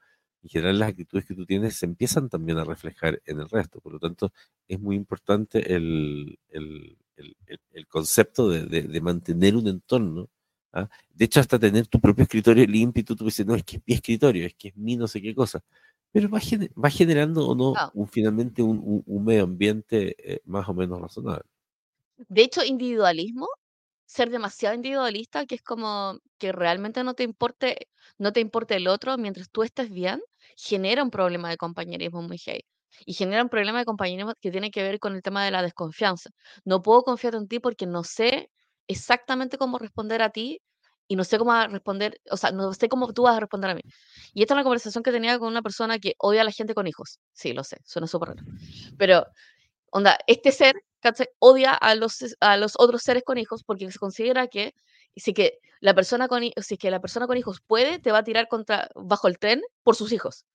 En 0.43 0.49
general, 0.49 0.79
las 0.79 0.89
actitudes 0.89 1.25
que 1.25 1.35
tú 1.35 1.45
tienes 1.45 1.75
se 1.75 1.85
empiezan 1.85 2.29
también 2.29 2.57
a 2.59 2.63
reflejar 2.63 3.21
en 3.25 3.39
el 3.39 3.49
resto. 3.49 3.81
Por 3.81 3.93
lo 3.93 3.99
tanto, 3.99 4.31
es 4.67 4.79
muy 4.79 4.95
importante 4.95 5.75
el, 5.75 6.39
el 6.49 6.97
el, 7.17 7.87
concepto 7.87 8.49
de, 8.49 9.01
mantener 9.01 9.55
un 9.55 9.67
entorno. 9.67 10.29
¿ah? 10.73 10.89
De 11.09 11.25
hecho, 11.25 11.39
hasta 11.39 11.59
tener 11.59 11.87
tu 11.87 11.99
propio 11.99 12.23
escritorio 12.23 12.65
limpio 12.65 13.01
y 13.01 13.03
tú, 13.03 13.15
dices, 13.15 13.45
no, 13.45 13.55
es 13.55 13.63
que 13.63 13.77
es 13.77 13.83
mi 13.85 13.93
escritorio, 13.93 14.45
es 14.45 14.53
que 14.55 14.69
es 14.69 14.77
mi 14.77 14.95
no 14.95 15.07
sé 15.07 15.21
qué 15.21 15.33
cosa. 15.35 15.63
Pero 16.11 16.29
va, 16.29 16.39
va 16.83 16.89
generando 16.89 17.47
o 17.47 17.55
no 17.55 17.73
un, 17.93 18.07
finalmente 18.07 18.61
un, 18.61 19.03
medio 19.23 19.43
ambiente 19.43 20.15
eh, 20.17 20.41
más 20.45 20.67
o 20.69 20.73
menos 20.73 21.01
razonable. 21.01 21.43
De 22.17 22.41
hecho, 22.41 22.63
individualismo, 22.63 23.47
ser 24.05 24.29
demasiado 24.29 24.75
individualista, 24.75 25.45
que 25.45 25.55
es 25.55 25.61
como 25.61 26.19
que 26.37 26.51
realmente 26.51 27.03
no 27.03 27.13
te 27.13 27.23
importe, 27.23 27.89
no 28.17 28.33
te 28.33 28.39
importe 28.39 28.75
el 28.75 28.87
otro 28.87 29.17
mientras 29.17 29.49
tú 29.51 29.63
estés 29.63 29.91
bien, 29.91 30.21
genera 30.55 31.03
un 31.03 31.11
problema 31.11 31.49
de 31.49 31.57
compañerismo 31.57 32.21
muy 32.21 32.37
heavy 32.37 32.65
y 33.05 33.13
genera 33.13 33.43
un 33.43 33.49
problema 33.49 33.79
de 33.79 33.85
compañerismo 33.85 34.33
que 34.41 34.51
tiene 34.51 34.71
que 34.71 34.83
ver 34.83 34.99
con 34.99 35.15
el 35.15 35.21
tema 35.21 35.43
de 35.45 35.51
la 35.51 35.61
desconfianza. 35.61 36.29
No 36.65 36.81
puedo 36.81 37.03
confiar 37.03 37.35
en 37.35 37.47
ti 37.47 37.59
porque 37.59 37.85
no 37.85 38.03
sé 38.03 38.49
exactamente 38.87 39.57
cómo 39.57 39.77
responder 39.77 40.21
a 40.21 40.29
ti 40.29 40.59
y 41.07 41.15
no 41.15 41.23
sé 41.23 41.37
cómo 41.37 41.53
responder, 41.67 42.19
o 42.29 42.37
sea, 42.37 42.51
no 42.51 42.73
sé 42.73 42.89
cómo 42.89 43.13
tú 43.13 43.23
vas 43.23 43.37
a 43.37 43.39
responder 43.39 43.71
a 43.71 43.75
mí. 43.75 43.81
Y 44.33 44.41
esta 44.41 44.53
es 44.53 44.55
una 44.57 44.63
conversación 44.63 45.03
que 45.03 45.11
tenía 45.11 45.39
con 45.39 45.47
una 45.47 45.61
persona 45.61 45.99
que 45.99 46.13
odia 46.17 46.41
a 46.41 46.43
la 46.43 46.51
gente 46.51 46.73
con 46.73 46.87
hijos. 46.87 47.19
Sí, 47.33 47.53
lo 47.53 47.63
sé, 47.63 47.77
suena 47.85 48.07
súper 48.07 48.29
raro. 48.29 48.43
Pero, 48.97 49.25
onda, 49.91 50.17
este 50.27 50.51
ser 50.51 50.75
odia 51.39 51.73
a 51.73 51.95
los, 51.95 52.35
a 52.39 52.57
los 52.57 52.73
otros 52.77 53.01
seres 53.01 53.23
con 53.23 53.37
hijos 53.37 53.63
porque 53.63 53.89
se 53.91 53.99
considera 53.99 54.47
que 54.47 54.73
si 55.15 55.33
que 55.33 55.59
la 55.79 55.93
persona 55.93 56.27
con 56.27 56.43
si 56.57 56.77
que 56.77 56.91
la 56.91 56.99
persona 56.99 57.27
con 57.27 57.37
hijos 57.37 57.61
puede, 57.65 57.99
te 57.99 58.11
va 58.11 58.19
a 58.19 58.23
tirar 58.23 58.47
contra 58.47 58.89
bajo 58.95 59.27
el 59.27 59.39
tren 59.39 59.61
por 59.83 59.95
sus 59.95 60.11
hijos. 60.11 60.45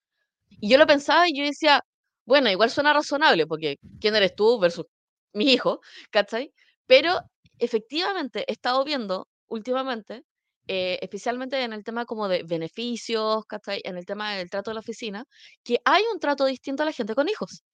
Y 0.61 0.71
yo 0.71 0.79
lo 0.79 0.87
pensaba 0.87 1.29
y 1.29 1.39
yo 1.39 1.45
decía, 1.45 1.81
bueno, 2.25 2.51
igual 2.51 2.71
suena 2.71 2.93
razonable, 2.93 3.47
porque 3.47 3.79
¿quién 4.01 4.17
eres 4.17 4.35
tú 4.35 4.59
versus 4.59 4.87
mi 5.33 5.53
hijo? 5.53 5.81
¿Cachai? 6.11 6.53
Pero 6.87 7.21
efectivamente 7.59 8.45
he 8.49 8.53
estado 8.53 8.85
viendo 8.85 9.29
últimamente, 9.49 10.25
eh, 10.69 10.99
especialmente 11.03 11.63
en 11.63 11.73
el 11.73 11.85
tema 11.85 12.05
como 12.07 12.29
de 12.29 12.43
beneficios, 12.45 13.45
¿cachai? 13.47 13.81
En 13.85 13.97
el 13.99 14.07
tema 14.07 14.35
del 14.37 14.51
trato 14.51 14.71
de 14.71 14.75
la 14.75 14.81
oficina, 14.81 15.25
que 15.65 15.81
hay 15.85 16.03
un 16.13 16.21
trato 16.21 16.45
distinto 16.47 16.83
a 16.83 16.87
la 16.87 16.93
gente 16.93 17.15
con 17.15 17.29
hijos. 17.29 17.65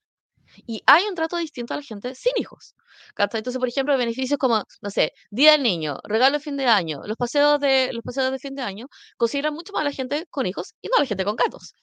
Y 0.66 0.82
hay 0.86 1.04
un 1.06 1.14
trato 1.14 1.36
distinto 1.36 1.74
a 1.74 1.76
la 1.76 1.82
gente 1.82 2.14
sin 2.14 2.32
hijos. 2.36 2.74
¿cachai? 3.14 3.40
Entonces, 3.40 3.58
por 3.58 3.68
ejemplo, 3.68 3.96
beneficios 3.98 4.38
como, 4.38 4.64
no 4.82 4.90
sé, 4.90 5.12
Día 5.30 5.52
del 5.52 5.62
Niño, 5.62 5.98
regalo 6.04 6.38
de 6.38 6.40
fin 6.44 6.56
de 6.56 6.66
año, 6.66 7.02
los 7.04 7.16
paseos 7.16 7.60
de, 7.60 7.90
los 7.92 8.02
paseos 8.02 8.30
de 8.32 8.38
fin 8.38 8.54
de 8.54 8.62
año, 8.62 8.86
consideran 9.16 9.54
mucho 9.54 9.72
más 9.72 9.82
a 9.82 9.84
la 9.84 9.92
gente 9.92 10.26
con 10.30 10.46
hijos 10.46 10.74
y 10.82 10.88
no 10.88 10.96
a 10.96 11.00
la 11.00 11.06
gente 11.06 11.24
con 11.24 11.36
gatos. 11.36 11.74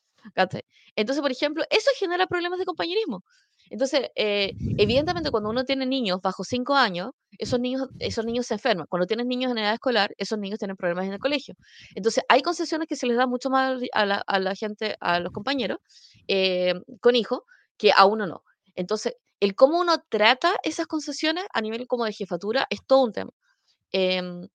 Entonces, 0.95 1.21
por 1.21 1.31
ejemplo, 1.31 1.63
eso 1.69 1.89
genera 1.97 2.27
problemas 2.27 2.59
de 2.59 2.65
compañerismo. 2.65 3.23
Entonces, 3.69 4.09
eh, 4.15 4.53
evidentemente, 4.77 5.31
cuando 5.31 5.49
uno 5.49 5.65
tiene 5.65 5.85
niños 5.85 6.21
bajo 6.21 6.43
5 6.43 6.75
años, 6.75 7.11
esos 7.38 7.59
niños, 7.59 7.89
esos 7.99 8.25
niños 8.25 8.45
se 8.45 8.53
enferman. 8.53 8.85
Cuando 8.88 9.07
tienes 9.07 9.25
niños 9.25 9.51
en 9.51 9.57
edad 9.57 9.73
escolar, 9.73 10.13
esos 10.17 10.38
niños 10.39 10.59
tienen 10.59 10.77
problemas 10.77 11.05
en 11.05 11.13
el 11.13 11.19
colegio. 11.19 11.55
Entonces, 11.95 12.23
hay 12.29 12.41
concesiones 12.41 12.88
que 12.88 12.95
se 12.95 13.07
les 13.07 13.17
da 13.17 13.27
mucho 13.27 13.49
más 13.49 13.81
a 13.93 14.05
la, 14.05 14.17
a 14.25 14.39
la 14.39 14.55
gente, 14.55 14.95
a 14.99 15.19
los 15.19 15.31
compañeros 15.31 15.79
eh, 16.27 16.75
con 17.01 17.15
hijos, 17.15 17.41
que 17.77 17.91
a 17.91 18.05
uno 18.05 18.27
no. 18.27 18.43
Entonces, 18.75 19.15
el 19.39 19.55
cómo 19.55 19.79
uno 19.79 19.97
trata 20.09 20.55
esas 20.63 20.88
concesiones 20.88 21.45
a 21.53 21.61
nivel 21.61 21.88
como 21.88 22.05
de 22.05 22.13
jefatura 22.13 22.67
es 22.69 22.79
todo 22.85 23.03
un 23.03 23.13
tema. 23.13 23.31
Em, 23.91 24.47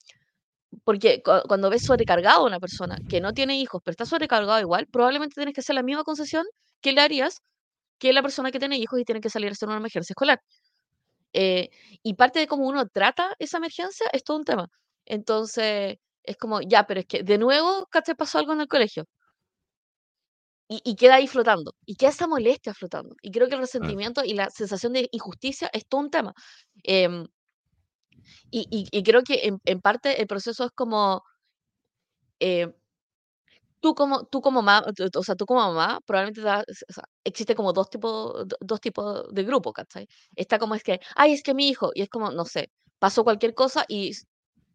porque 0.84 1.22
cuando 1.22 1.70
ves 1.70 1.84
sobrecargado 1.84 2.42
a 2.42 2.46
una 2.46 2.60
persona 2.60 2.98
que 3.08 3.20
no 3.20 3.32
tiene 3.32 3.58
hijos, 3.58 3.82
pero 3.84 3.92
está 3.92 4.06
sobrecargado 4.06 4.60
igual, 4.60 4.86
probablemente 4.86 5.34
tienes 5.34 5.54
que 5.54 5.60
hacer 5.60 5.74
la 5.74 5.82
misma 5.82 6.04
concesión 6.04 6.46
que 6.80 6.92
le 6.92 7.00
harías 7.00 7.42
que 7.98 8.12
la 8.12 8.22
persona 8.22 8.50
que 8.50 8.58
tiene 8.58 8.78
hijos 8.78 9.00
y 9.00 9.04
tiene 9.04 9.20
que 9.20 9.30
salir 9.30 9.50
a 9.50 9.52
hacer 9.52 9.68
una 9.68 9.78
emergencia 9.78 10.12
escolar. 10.14 10.40
Eh, 11.32 11.70
y 12.02 12.14
parte 12.14 12.40
de 12.40 12.46
cómo 12.48 12.66
uno 12.66 12.86
trata 12.88 13.34
esa 13.38 13.58
emergencia 13.58 14.06
es 14.12 14.24
todo 14.24 14.38
un 14.38 14.44
tema. 14.44 14.68
Entonces, 15.06 15.96
es 16.22 16.36
como, 16.36 16.60
ya, 16.62 16.86
pero 16.86 17.00
es 17.00 17.06
que 17.06 17.22
de 17.22 17.38
nuevo, 17.38 17.86
¿cachai? 17.90 18.14
Pasó 18.16 18.38
algo 18.38 18.52
en 18.54 18.62
el 18.62 18.68
colegio. 18.68 19.04
Y, 20.68 20.80
y 20.84 20.94
queda 20.96 21.16
ahí 21.16 21.26
flotando. 21.26 21.74
Y 21.84 21.96
queda 21.96 22.10
esa 22.10 22.28
molestia 22.28 22.74
flotando. 22.74 23.14
Y 23.22 23.30
creo 23.32 23.48
que 23.48 23.54
el 23.54 23.60
resentimiento 23.60 24.24
y 24.24 24.34
la 24.34 24.50
sensación 24.50 24.92
de 24.92 25.08
injusticia 25.12 25.68
es 25.72 25.86
todo 25.86 26.00
un 26.02 26.10
tema. 26.10 26.32
Em, 26.84 27.26
y, 28.50 28.66
y- 28.70 28.88
y 28.92 29.02
creo 29.02 29.22
que 29.22 29.46
en, 29.48 29.58
en 29.64 29.80
parte 29.80 30.20
el 30.20 30.26
proceso 30.28 30.64
es 30.64 30.70
como, 30.72 31.22
eh, 32.40 32.72
tú 33.80 33.94
como, 33.94 34.24
tú 34.26 34.40
como 34.42 34.62
mamá, 34.62 34.84
o 35.14 35.22
sea, 35.24 35.34
tú 35.36 35.46
como 35.46 35.60
mamá, 35.60 36.00
probablemente 36.06 36.40
te 36.42 36.46
das- 36.46 36.64
o 36.88 36.92
sea, 36.92 37.04
existe 37.24 37.54
como 37.54 37.72
dos 37.72 37.88
tipos, 37.90 38.46
do- 38.48 38.56
dos 38.60 38.80
tipos 38.80 39.32
de 39.32 39.42
grupos, 39.44 39.72
¿cachai? 39.74 40.06
Está 40.36 40.58
como 40.58 40.74
es 40.74 40.82
que, 40.82 41.00
ay, 41.16 41.32
es 41.34 41.42
que 41.42 41.54
mi 41.54 41.68
hijo, 41.68 41.90
y 41.94 42.02
es 42.02 42.08
como, 42.10 42.30
no 42.30 42.44
sé, 42.44 42.70
pasó 42.98 43.24
cualquier 43.24 43.54
cosa 43.54 43.84
y, 43.88 44.12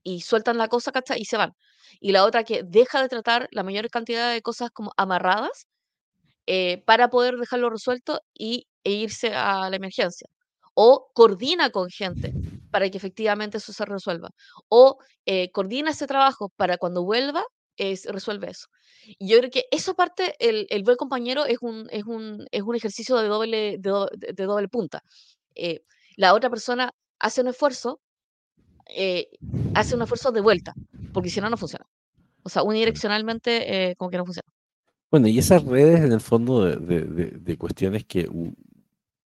y 0.04 0.22
sueltan 0.22 0.58
la 0.58 0.68
cosa, 0.70 0.92
¿cachai? 0.92 1.22
Y 1.22 1.26
se 1.26 1.38
van. 1.38 1.54
Y 2.00 2.12
la 2.14 2.26
otra 2.26 2.44
que 2.44 2.64
deja 2.66 3.02
de 3.02 3.10
tratar 3.10 3.48
la 3.52 3.64
mayor 3.64 3.90
cantidad 3.90 4.32
de 4.34 4.42
cosas 4.42 4.72
como 4.72 4.92
amarradas 4.98 5.68
eh, 6.48 6.84
para 6.86 7.10
poder 7.10 7.38
dejarlo 7.38 7.70
resuelto 7.70 8.22
y, 8.34 8.68
e 8.84 8.92
irse 8.94 9.34
a 9.36 9.70
la 9.70 9.76
emergencia. 9.76 10.28
O 10.76 11.10
coordina 11.14 11.70
con 11.72 11.90
gente 11.90 12.36
para 12.76 12.90
que 12.90 12.98
efectivamente 12.98 13.58
eso 13.60 13.72
se 13.72 13.86
resuelva. 13.86 14.30
O 14.68 14.98
eh, 15.26 15.50
coordina 15.56 15.92
ese 15.92 16.08
trabajo 16.08 16.52
para 16.58 16.78
cuando 16.78 17.06
vuelva, 17.06 17.42
es, 17.78 18.04
resuelve 18.04 18.50
eso. 18.52 18.68
Y 19.18 19.30
yo 19.30 19.38
creo 19.38 19.50
que 19.50 19.64
eso 19.72 19.94
parte, 19.96 20.36
el, 20.40 20.68
el 20.70 20.84
buen 20.84 20.98
compañero 20.98 21.46
es 21.46 21.60
un, 21.62 21.88
es 21.90 22.04
un, 22.04 22.46
es 22.52 22.64
un 22.64 22.76
ejercicio 22.76 23.16
de 23.16 23.30
doble, 23.30 23.78
de, 23.80 24.08
de- 24.34 24.44
doble 24.46 24.68
punta. 24.68 25.00
Eh, 25.56 25.84
la 26.18 26.34
otra 26.34 26.50
persona 26.50 26.92
hace 27.18 27.40
un 27.40 27.48
esfuerzo, 27.48 28.02
eh, 28.94 29.30
hace 29.74 29.96
un 29.96 30.02
esfuerzo 30.02 30.34
de 30.34 30.42
vuelta, 30.42 30.74
porque 31.14 31.30
si 31.30 31.40
no, 31.40 31.50
no 31.50 31.56
funciona. 31.56 31.86
O 32.44 32.50
sea, 32.50 32.62
unidireccionalmente, 32.64 33.52
eh, 33.92 33.96
como 33.96 34.10
que 34.12 34.18
no 34.18 34.26
funciona. 34.26 34.52
Bueno, 35.10 35.30
y 35.30 35.40
esas 35.40 35.64
redes 35.64 36.02
en 36.02 36.12
el 36.12 36.20
fondo 36.20 36.66
de, 36.66 36.76
de- 37.06 37.32
de- 37.40 37.58
cuestiones 37.58 38.04
que, 38.04 38.28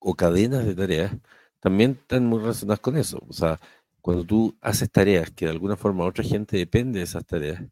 o 0.00 0.14
cadenas 0.14 0.66
de 0.66 0.74
tareas, 0.74 1.12
también 1.60 1.92
están 1.92 2.26
muy 2.26 2.40
relacionadas 2.40 2.80
con 2.80 2.96
eso. 2.96 3.20
O 3.28 3.32
sea, 3.32 3.58
cuando 4.00 4.24
tú 4.24 4.56
haces 4.60 4.90
tareas 4.90 5.30
que 5.30 5.46
de 5.46 5.52
alguna 5.52 5.76
forma 5.76 6.04
otra 6.04 6.24
gente 6.24 6.56
depende 6.56 6.98
de 6.98 7.04
esas 7.04 7.24
tareas 7.26 7.62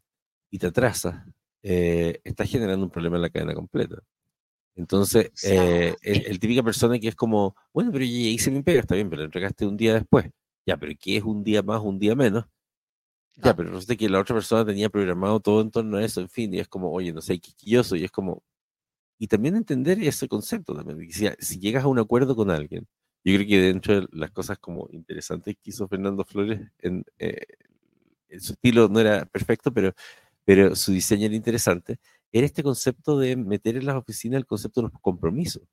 y 0.51 0.59
te 0.59 0.67
atrasas, 0.67 1.25
eh, 1.63 2.19
estás 2.23 2.49
generando 2.49 2.85
un 2.85 2.91
problema 2.91 3.17
en 3.17 3.23
la 3.23 3.29
cadena 3.29 3.53
completa. 3.53 3.97
Entonces, 4.75 5.31
eh, 5.43 5.95
el, 6.01 6.25
el 6.27 6.39
típica 6.39 6.61
persona 6.63 6.99
que 6.99 7.07
es 7.07 7.15
como, 7.15 7.55
bueno, 7.73 7.91
pero 7.91 8.05
yo 8.05 8.11
ya 8.11 8.29
hice 8.29 8.51
mi 8.51 8.61
pega, 8.61 8.81
está 8.81 8.95
bien, 8.95 9.09
pero 9.09 9.21
lo 9.21 9.25
entregaste 9.25 9.65
un 9.65 9.75
día 9.75 9.95
después. 9.95 10.29
Ya, 10.65 10.77
pero 10.77 10.93
¿qué 10.99 11.17
es 11.17 11.23
un 11.23 11.43
día 11.43 11.63
más, 11.63 11.81
un 11.81 11.97
día 11.97 12.15
menos? 12.15 12.45
Ya, 13.37 13.55
pero 13.55 13.69
resulta 13.69 13.95
que 13.95 14.09
la 14.09 14.19
otra 14.19 14.35
persona 14.35 14.65
tenía 14.65 14.89
programado 14.89 15.39
todo 15.39 15.61
en 15.61 15.71
torno 15.71 15.97
a 15.97 16.03
eso, 16.03 16.21
en 16.21 16.29
fin, 16.29 16.53
y 16.53 16.59
es 16.59 16.67
como, 16.67 16.91
oye, 16.91 17.13
no 17.13 17.21
sé, 17.21 17.39
quisquilloso, 17.39 17.95
y 17.95 18.03
es 18.03 18.11
como, 18.11 18.43
y 19.19 19.27
también 19.27 19.55
entender 19.55 19.99
ese 20.01 20.27
concepto 20.27 20.73
también, 20.75 21.11
si, 21.11 21.27
si 21.39 21.59
llegas 21.59 21.83
a 21.83 21.87
un 21.87 21.99
acuerdo 21.99 22.35
con 22.35 22.49
alguien, 22.49 22.87
yo 23.31 23.35
creo 23.37 23.47
que 23.47 23.61
dentro 23.61 24.01
de 24.01 24.07
las 24.11 24.31
cosas 24.31 24.57
como 24.59 24.87
interesantes 24.91 25.55
que 25.55 25.69
hizo 25.71 25.87
Fernando 25.87 26.23
Flores, 26.25 26.61
en, 26.79 27.03
eh, 27.19 27.45
su 28.39 28.53
estilo 28.53 28.87
no 28.89 28.99
era 28.99 29.25
perfecto, 29.25 29.73
pero, 29.73 29.93
pero 30.45 30.75
su 30.75 30.91
diseño 30.91 31.25
era 31.27 31.35
interesante, 31.35 31.99
era 32.31 32.45
este 32.45 32.63
concepto 32.63 33.17
de 33.19 33.35
meter 33.35 33.77
en 33.77 33.85
las 33.85 33.95
oficinas 33.95 34.37
el 34.39 34.45
concepto 34.45 34.81
de 34.81 34.89
los 34.89 35.01
compromisos, 35.01 35.63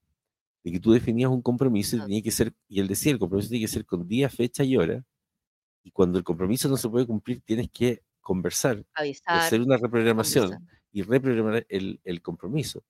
de 0.65 0.73
que 0.73 0.81
tú 0.81 0.93
definías 0.93 1.31
un 1.31 1.43
compromiso 1.43 1.97
y 1.97 2.01
tenía 2.01 2.23
que 2.23 2.31
ser, 2.33 2.55
y 2.69 2.81
él 2.81 2.89
decía, 2.89 3.13
el 3.13 3.19
compromiso 3.19 3.51
tiene 3.51 3.65
que 3.67 3.73
ser 3.73 3.87
con 3.87 4.09
día, 4.09 4.29
fecha 4.31 4.65
y 4.65 4.77
hora, 4.77 5.05
y 5.85 5.91
cuando 5.91 6.19
el 6.19 6.25
compromiso 6.25 6.69
no 6.69 6.77
se 6.77 6.89
puede 6.89 7.07
cumplir, 7.07 7.43
tienes 7.43 7.71
que 7.71 8.03
conversar 8.21 8.85
avisar, 8.95 9.39
hacer 9.39 9.61
una 9.61 9.77
reprogramación 9.77 10.51
conversar. 10.51 10.79
y 10.93 11.03
reprogramar 11.03 11.67
el, 11.69 12.01
el 12.05 12.23
compromiso. 12.23 12.85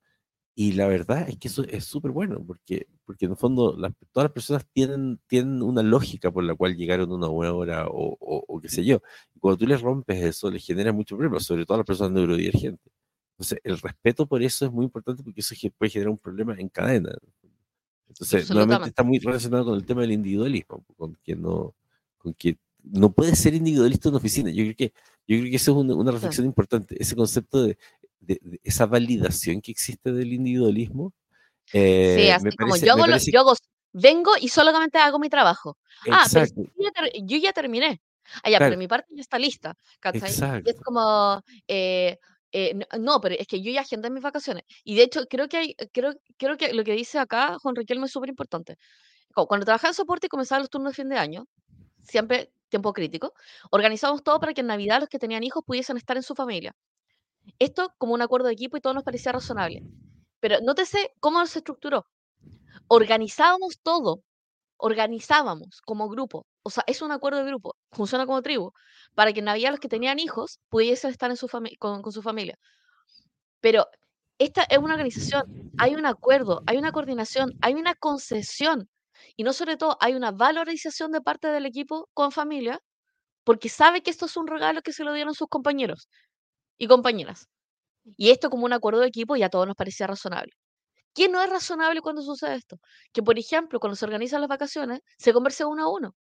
Y 0.57 0.73
la 0.73 0.87
verdad 0.87 1.29
es 1.29 1.37
que 1.39 1.49
eso 1.49 1.65
es 1.65 1.85
súper 1.85 2.13
bueno, 2.13 2.43
porque, 2.47 2.87
porque 3.05 3.25
en 3.25 3.33
el 3.33 3.37
fondo 3.37 3.77
las- 3.77 3.93
todas 4.13 4.27
las 4.27 4.33
personas 4.33 4.65
tienen, 4.73 5.19
tienen 5.27 5.61
una 5.63 5.83
lógica 5.83 6.31
por 6.31 6.45
la 6.45 6.55
cual 6.55 6.77
llegaron 6.77 7.11
a 7.11 7.15
una 7.17 7.27
buena 7.29 7.53
hora 7.55 7.89
o, 7.89 8.17
o, 8.21 8.45
o 8.47 8.61
qué 8.61 8.69
sé 8.69 8.85
yo. 8.85 9.01
Y 9.35 9.41
cuando 9.41 9.59
tú 9.59 9.67
les 9.67 9.81
rompes 9.81 10.23
eso, 10.23 10.51
les 10.51 10.65
genera 10.65 10.93
mucho 10.93 11.17
problema, 11.17 11.41
sobre 11.41 11.65
todo 11.67 11.75
a 11.75 11.79
las 11.79 11.87
personas 11.87 12.13
neurodivergentes. 12.13 12.93
Entonces, 13.33 13.59
el 13.65 13.79
respeto 13.81 14.27
por 14.27 14.43
eso 14.45 14.65
es 14.67 14.71
muy 14.71 14.85
importante 14.85 15.25
porque 15.25 15.41
eso 15.41 15.55
puede 15.77 15.91
generar 15.91 16.11
un 16.11 16.19
problema 16.19 16.55
en 16.57 16.69
cadena. 16.69 17.11
Entonces, 18.09 18.49
nuevamente 18.51 18.89
está 18.91 19.03
muy 19.03 19.19
relacionado 19.19 19.65
con 19.65 19.75
el 19.75 19.85
tema 19.85 20.03
del 20.03 20.13
individualismo, 20.13 20.85
con 20.97 21.17
que 21.25 21.35
no, 21.35 21.75
con 22.19 22.33
que 22.35 22.59
no 22.85 23.11
puedes 23.13 23.39
ser 23.39 23.55
individualista 23.55 24.09
en 24.09 24.13
una 24.15 24.19
oficina. 24.19 24.51
Yo 24.51 24.63
creo 24.63 24.77
que, 24.77 24.93
yo 25.27 25.39
creo 25.39 25.45
que 25.51 25.57
eso 25.57 25.73
es 25.73 25.77
una, 25.79 25.95
una 25.97 26.11
Sí. 26.13 26.17
reflexión 26.17 26.47
importante, 26.47 26.97
ese 27.01 27.17
concepto 27.17 27.63
de, 27.65 27.77
de- 28.27 28.41
de 28.43 28.61
esa 28.63 28.87
validación 28.87 29.61
que 29.61 29.71
existe 29.73 30.13
del 30.13 30.33
individualismo. 30.33 31.13
Sí, 31.67 31.79
eh, 31.79 32.27
me 32.29 32.49
así 32.49 32.57
como 32.57 32.71
parece, 32.71 32.87
yo 32.87 32.93
hago, 32.93 33.01
parece 33.03 33.33
yo 33.33 33.41
hago, 33.41 33.55
vengo 33.93 34.33
y 34.41 34.49
solamente 34.49 34.99
hago 34.99 35.19
mi 35.19 35.29
trabajo. 35.29 35.79
Ah, 36.11 36.25
pero 36.33 36.47
yo 36.77 36.85
ya, 36.85 36.91
ter- 36.91 37.13
yo 37.25 37.37
ya 37.39 37.53
terminé. 37.53 38.01
Ah, 38.43 38.51
ya, 38.51 38.59
pero 38.71 38.79
mi 38.79 38.89
parte 38.89 39.09
ya 39.15 39.21
está 39.21 39.39
lista. 39.39 39.75
Y 40.65 40.71
es 40.71 40.81
como, 40.83 41.43
eh, 41.69 42.19
eh, 42.53 42.75
no, 42.99 43.21
pero 43.21 43.35
es 43.39 43.47
que 43.47 43.61
yo 43.63 43.71
ya 43.73 43.81
agendé 43.83 44.11
mis 44.11 44.23
vacaciones. 44.23 44.65
Y 44.85 44.95
de 44.97 45.03
hecho, 45.03 45.27
creo 45.27 45.49
que 45.49 45.57
hay, 45.57 45.75
creo, 45.93 46.15
creo 46.39 46.57
que 46.57 46.73
lo 46.73 46.85
que 46.85 46.93
dice 46.93 47.19
acá 47.19 47.57
Juan 47.61 47.75
Riquelme 47.77 48.07
es 48.07 48.13
súper 48.13 48.31
importante. 48.31 48.77
Cu- 49.35 49.47
Cuando 49.47 49.67
trabajaba 49.67 49.91
en 49.91 49.95
soporte 49.95 50.27
y 50.27 50.31
comenzaba 50.31 50.61
los 50.61 50.71
turnos 50.71 50.93
de 50.93 50.97
fin 50.97 51.09
de 51.09 51.19
año, 51.19 51.47
siempre 52.03 52.51
tiempo 52.69 52.93
crítico, 52.93 53.33
organizábamos 53.71 54.23
todo 54.23 54.41
para 54.41 54.53
que 54.55 54.61
en 54.63 54.69
Navidad 54.69 55.01
los 55.01 55.09
que 55.09 55.19
tenían 55.19 55.43
hijos 55.45 55.63
pudiesen 55.67 55.97
estar 55.97 56.17
en 56.17 56.23
su 56.23 56.35
familia. 56.35 56.75
Esto 57.59 57.93
como 57.99 58.15
un 58.15 58.23
acuerdo 58.23 58.49
de 58.49 58.55
equipo 58.55 58.77
y 58.77 58.81
todo 58.81 58.95
nos 58.95 59.05
parecía 59.05 59.33
razonable. 59.33 59.83
Pero 60.41 60.61
nótese 60.61 61.15
cómo 61.21 61.45
se 61.47 61.61
estructuró. 61.61 62.07
Organizábamos 62.89 63.81
todo, 63.83 64.23
organizábamos 64.77 65.81
como 65.83 66.09
grupo. 66.09 66.47
O 66.63 66.71
sea, 66.71 66.85
es 66.87 67.03
un 67.03 67.13
acuerdo 67.13 67.39
de 67.41 67.47
grupo, 67.47 67.77
funciona 67.93 68.27
como 68.27 68.43
tribu, 68.43 68.73
para 69.15 69.33
que 69.33 69.41
en 69.41 69.47
Navidad 69.47 69.71
los 69.71 69.81
que 69.81 69.89
tenían 69.89 70.19
hijos 70.19 70.61
pudiesen 70.71 71.11
estar 71.11 71.31
en 71.31 71.37
su 71.37 71.49
con, 71.79 72.03
con 72.03 72.13
su 72.13 72.23
familia. 72.23 72.59
Pero 73.61 73.87
esta 74.39 74.65
es 74.65 74.79
una 74.79 74.95
organización, 74.95 75.73
hay 75.79 75.95
un 75.95 76.07
acuerdo, 76.07 76.63
hay 76.67 76.77
una 76.79 76.93
coordinación, 76.93 77.53
hay 77.63 77.75
una 77.75 77.95
concesión. 77.95 78.89
Y 79.37 79.45
no 79.45 79.53
sobre 79.53 79.77
todo, 79.77 79.97
hay 80.01 80.15
una 80.15 80.33
valorización 80.33 81.13
de 81.13 81.21
parte 81.21 81.49
del 81.49 81.67
equipo 81.67 82.09
con 82.15 82.33
familia, 82.33 82.81
porque 83.45 83.69
sabe 83.69 84.03
que 84.03 84.11
esto 84.11 84.27
es 84.27 84.37
un 84.37 84.47
regalo 84.47 84.83
que 84.83 84.93
se 84.93 85.05
lo 85.05 85.13
dieron 85.13 85.35
sus 85.35 85.49
compañeros 85.49 86.09
y 86.79 86.87
compañeras. 86.89 87.49
Y 88.17 88.31
esto 88.31 88.51
como 88.51 88.65
un 88.67 88.73
acuerdo 88.73 89.01
de 89.01 89.09
equipo 89.09 89.37
y 89.37 89.43
a 89.43 89.51
todos 89.51 89.67
nos 89.67 89.77
parecía 89.77 90.07
razonable. 90.07 90.53
¿Qué 91.15 91.29
no 91.29 91.43
es 91.43 91.51
razonable 91.51 92.01
cuando 92.03 92.23
sucede 92.23 92.57
esto? 92.57 92.79
Que, 93.13 93.23
por 93.23 93.39
ejemplo, 93.39 93.81
cuando 93.81 93.97
se 93.97 94.05
organizan 94.07 94.41
las 94.43 94.49
vacaciones, 94.49 95.01
se 95.19 95.33
converse 95.33 95.65
uno 95.65 95.85
a 95.85 95.93
uno, 95.93 96.17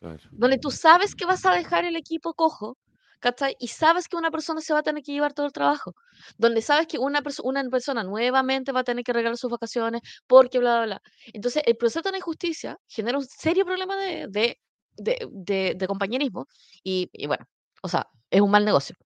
claro. 0.00 0.20
donde 0.32 0.58
tú 0.58 0.70
sabes 0.70 1.14
que 1.14 1.24
vas 1.26 1.44
a 1.46 1.52
dejar 1.54 1.84
el 1.84 1.96
equipo 1.96 2.34
cojo, 2.34 2.76
¿cachai? 3.20 3.56
Y 3.58 3.68
sabes 3.68 4.08
que 4.08 4.16
una 4.16 4.30
persona 4.30 4.60
se 4.60 4.72
va 4.72 4.80
a 4.80 4.82
tener 4.82 5.02
que 5.02 5.12
llevar 5.12 5.32
todo 5.32 5.46
el 5.46 5.52
trabajo, 5.52 5.94
donde 6.36 6.62
sabes 6.62 6.86
que 6.86 6.98
una, 6.98 7.22
perso- 7.22 7.42
una 7.44 7.62
persona 7.70 8.02
nuevamente 8.04 8.72
va 8.72 8.80
a 8.80 8.84
tener 8.84 9.04
que 9.04 9.12
regalar 9.12 9.36
sus 9.38 9.50
vacaciones 9.50 10.02
porque 10.26 10.58
bla, 10.58 10.76
bla, 10.78 10.86
bla. 10.86 11.02
Entonces, 11.32 11.62
el 11.66 11.76
proceso 11.76 12.10
de 12.10 12.18
injusticia 12.18 12.78
genera 12.88 13.18
un 13.18 13.24
serio 13.24 13.64
problema 13.64 13.96
de, 13.96 14.26
de, 14.28 14.58
de, 14.96 15.28
de- 15.30 15.74
de 15.76 15.86
compañerismo 15.86 16.46
y, 16.82 17.08
y 17.12 17.26
bueno, 17.26 17.46
o 17.82 17.88
sea, 17.88 18.06
es 18.30 18.40
un 18.40 18.50
mal 18.50 18.64
negocio. 18.64 18.96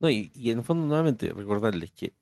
No, 0.00 0.10
y, 0.10 0.30
y 0.34 0.50
en 0.50 0.58
el 0.58 0.64
fondo, 0.64 0.86
nuevamente, 0.86 1.32
recordarles 1.32 1.90
que 1.92 2.12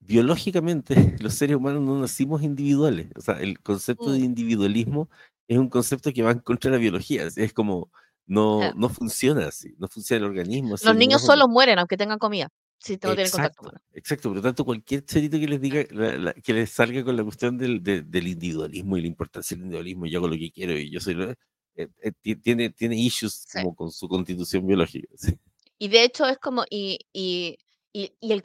biológicamente 0.00 0.94
los 1.20 1.34
seres 1.34 1.56
humanos 1.56 1.82
no 1.82 1.98
nacimos 1.98 2.42
individuales. 2.42 3.08
O 3.16 3.20
sea, 3.20 3.40
el 3.40 3.60
concepto 3.60 4.12
de 4.12 4.20
Mm, 4.20 4.24
individualismo 4.24 5.08
es 5.48 5.58
un 5.58 5.68
concepto 5.68 6.12
que 6.12 6.22
va 6.22 6.30
en 6.32 6.38
contra 6.40 6.70
de 6.70 6.76
la 6.76 6.80
biología. 6.80 7.24
Es, 7.34 7.52
como, 7.52 7.90
no, 8.26 8.58
claro. 8.60 8.74
no 8.76 8.88
funciona 8.88 9.46
así, 9.48 9.74
no 9.78 9.88
funciona 9.88 10.24
el 10.24 10.30
organismo 10.30 10.74
así 10.74 10.86
Los 10.86 10.96
niños 10.96 11.22
solos 11.22 11.48
mueren 11.48 11.78
aunque 11.78 11.96
tengan 11.96 12.18
comida, 12.18 12.48
si 12.78 12.94
no 12.94 12.98
tienen 13.00 13.30
contacto 13.30 13.34
Exacto, 13.34 13.62
humano. 13.62 13.80
exacto. 13.92 14.28
Por 14.30 14.36
lo 14.36 14.42
tanto, 14.42 14.64
cualquier 14.64 15.04
charito 15.04 15.38
que 15.38 15.48
les 15.48 15.60
diga, 15.60 15.84
la- 15.90 16.16
la- 16.16 16.32
que 16.34 16.52
les 16.54 16.70
salga 16.70 17.02
con 17.04 17.16
la 17.16 17.24
cuestión 17.24 17.58
del, 17.58 17.82
de- 17.82 18.02
del 18.02 18.28
individualismo 18.28 18.96
y 18.96 19.00
la 19.02 19.06
importancia 19.08 19.56
del 19.56 19.64
individualismo, 19.64 20.06
yo 20.06 20.18
hago 20.18 20.28
lo 20.28 20.36
que 20.36 20.50
quiero 20.52 20.72
y 20.78 20.90
yo 20.90 21.00
soy 21.00 21.14
lo. 21.14 21.30
eh, 21.30 21.36
eh, 21.76 22.12
ti- 22.22 22.36
tiene, 22.36 22.70
tiene 22.70 22.96
issues 22.96 23.44
Sí. 23.48 23.58
como 23.58 23.74
con 23.74 23.90
su 23.90 24.08
constitución 24.08 24.66
biológica. 24.66 25.08
sí. 25.16 25.38
Y 25.78 25.88
de 25.88 26.04
hecho 26.04 26.26
es 26.26 26.38
como, 26.38 26.64
y, 26.70 26.98
y, 27.12 27.58
y, 27.92 28.12
y 28.20 28.32
el, 28.32 28.42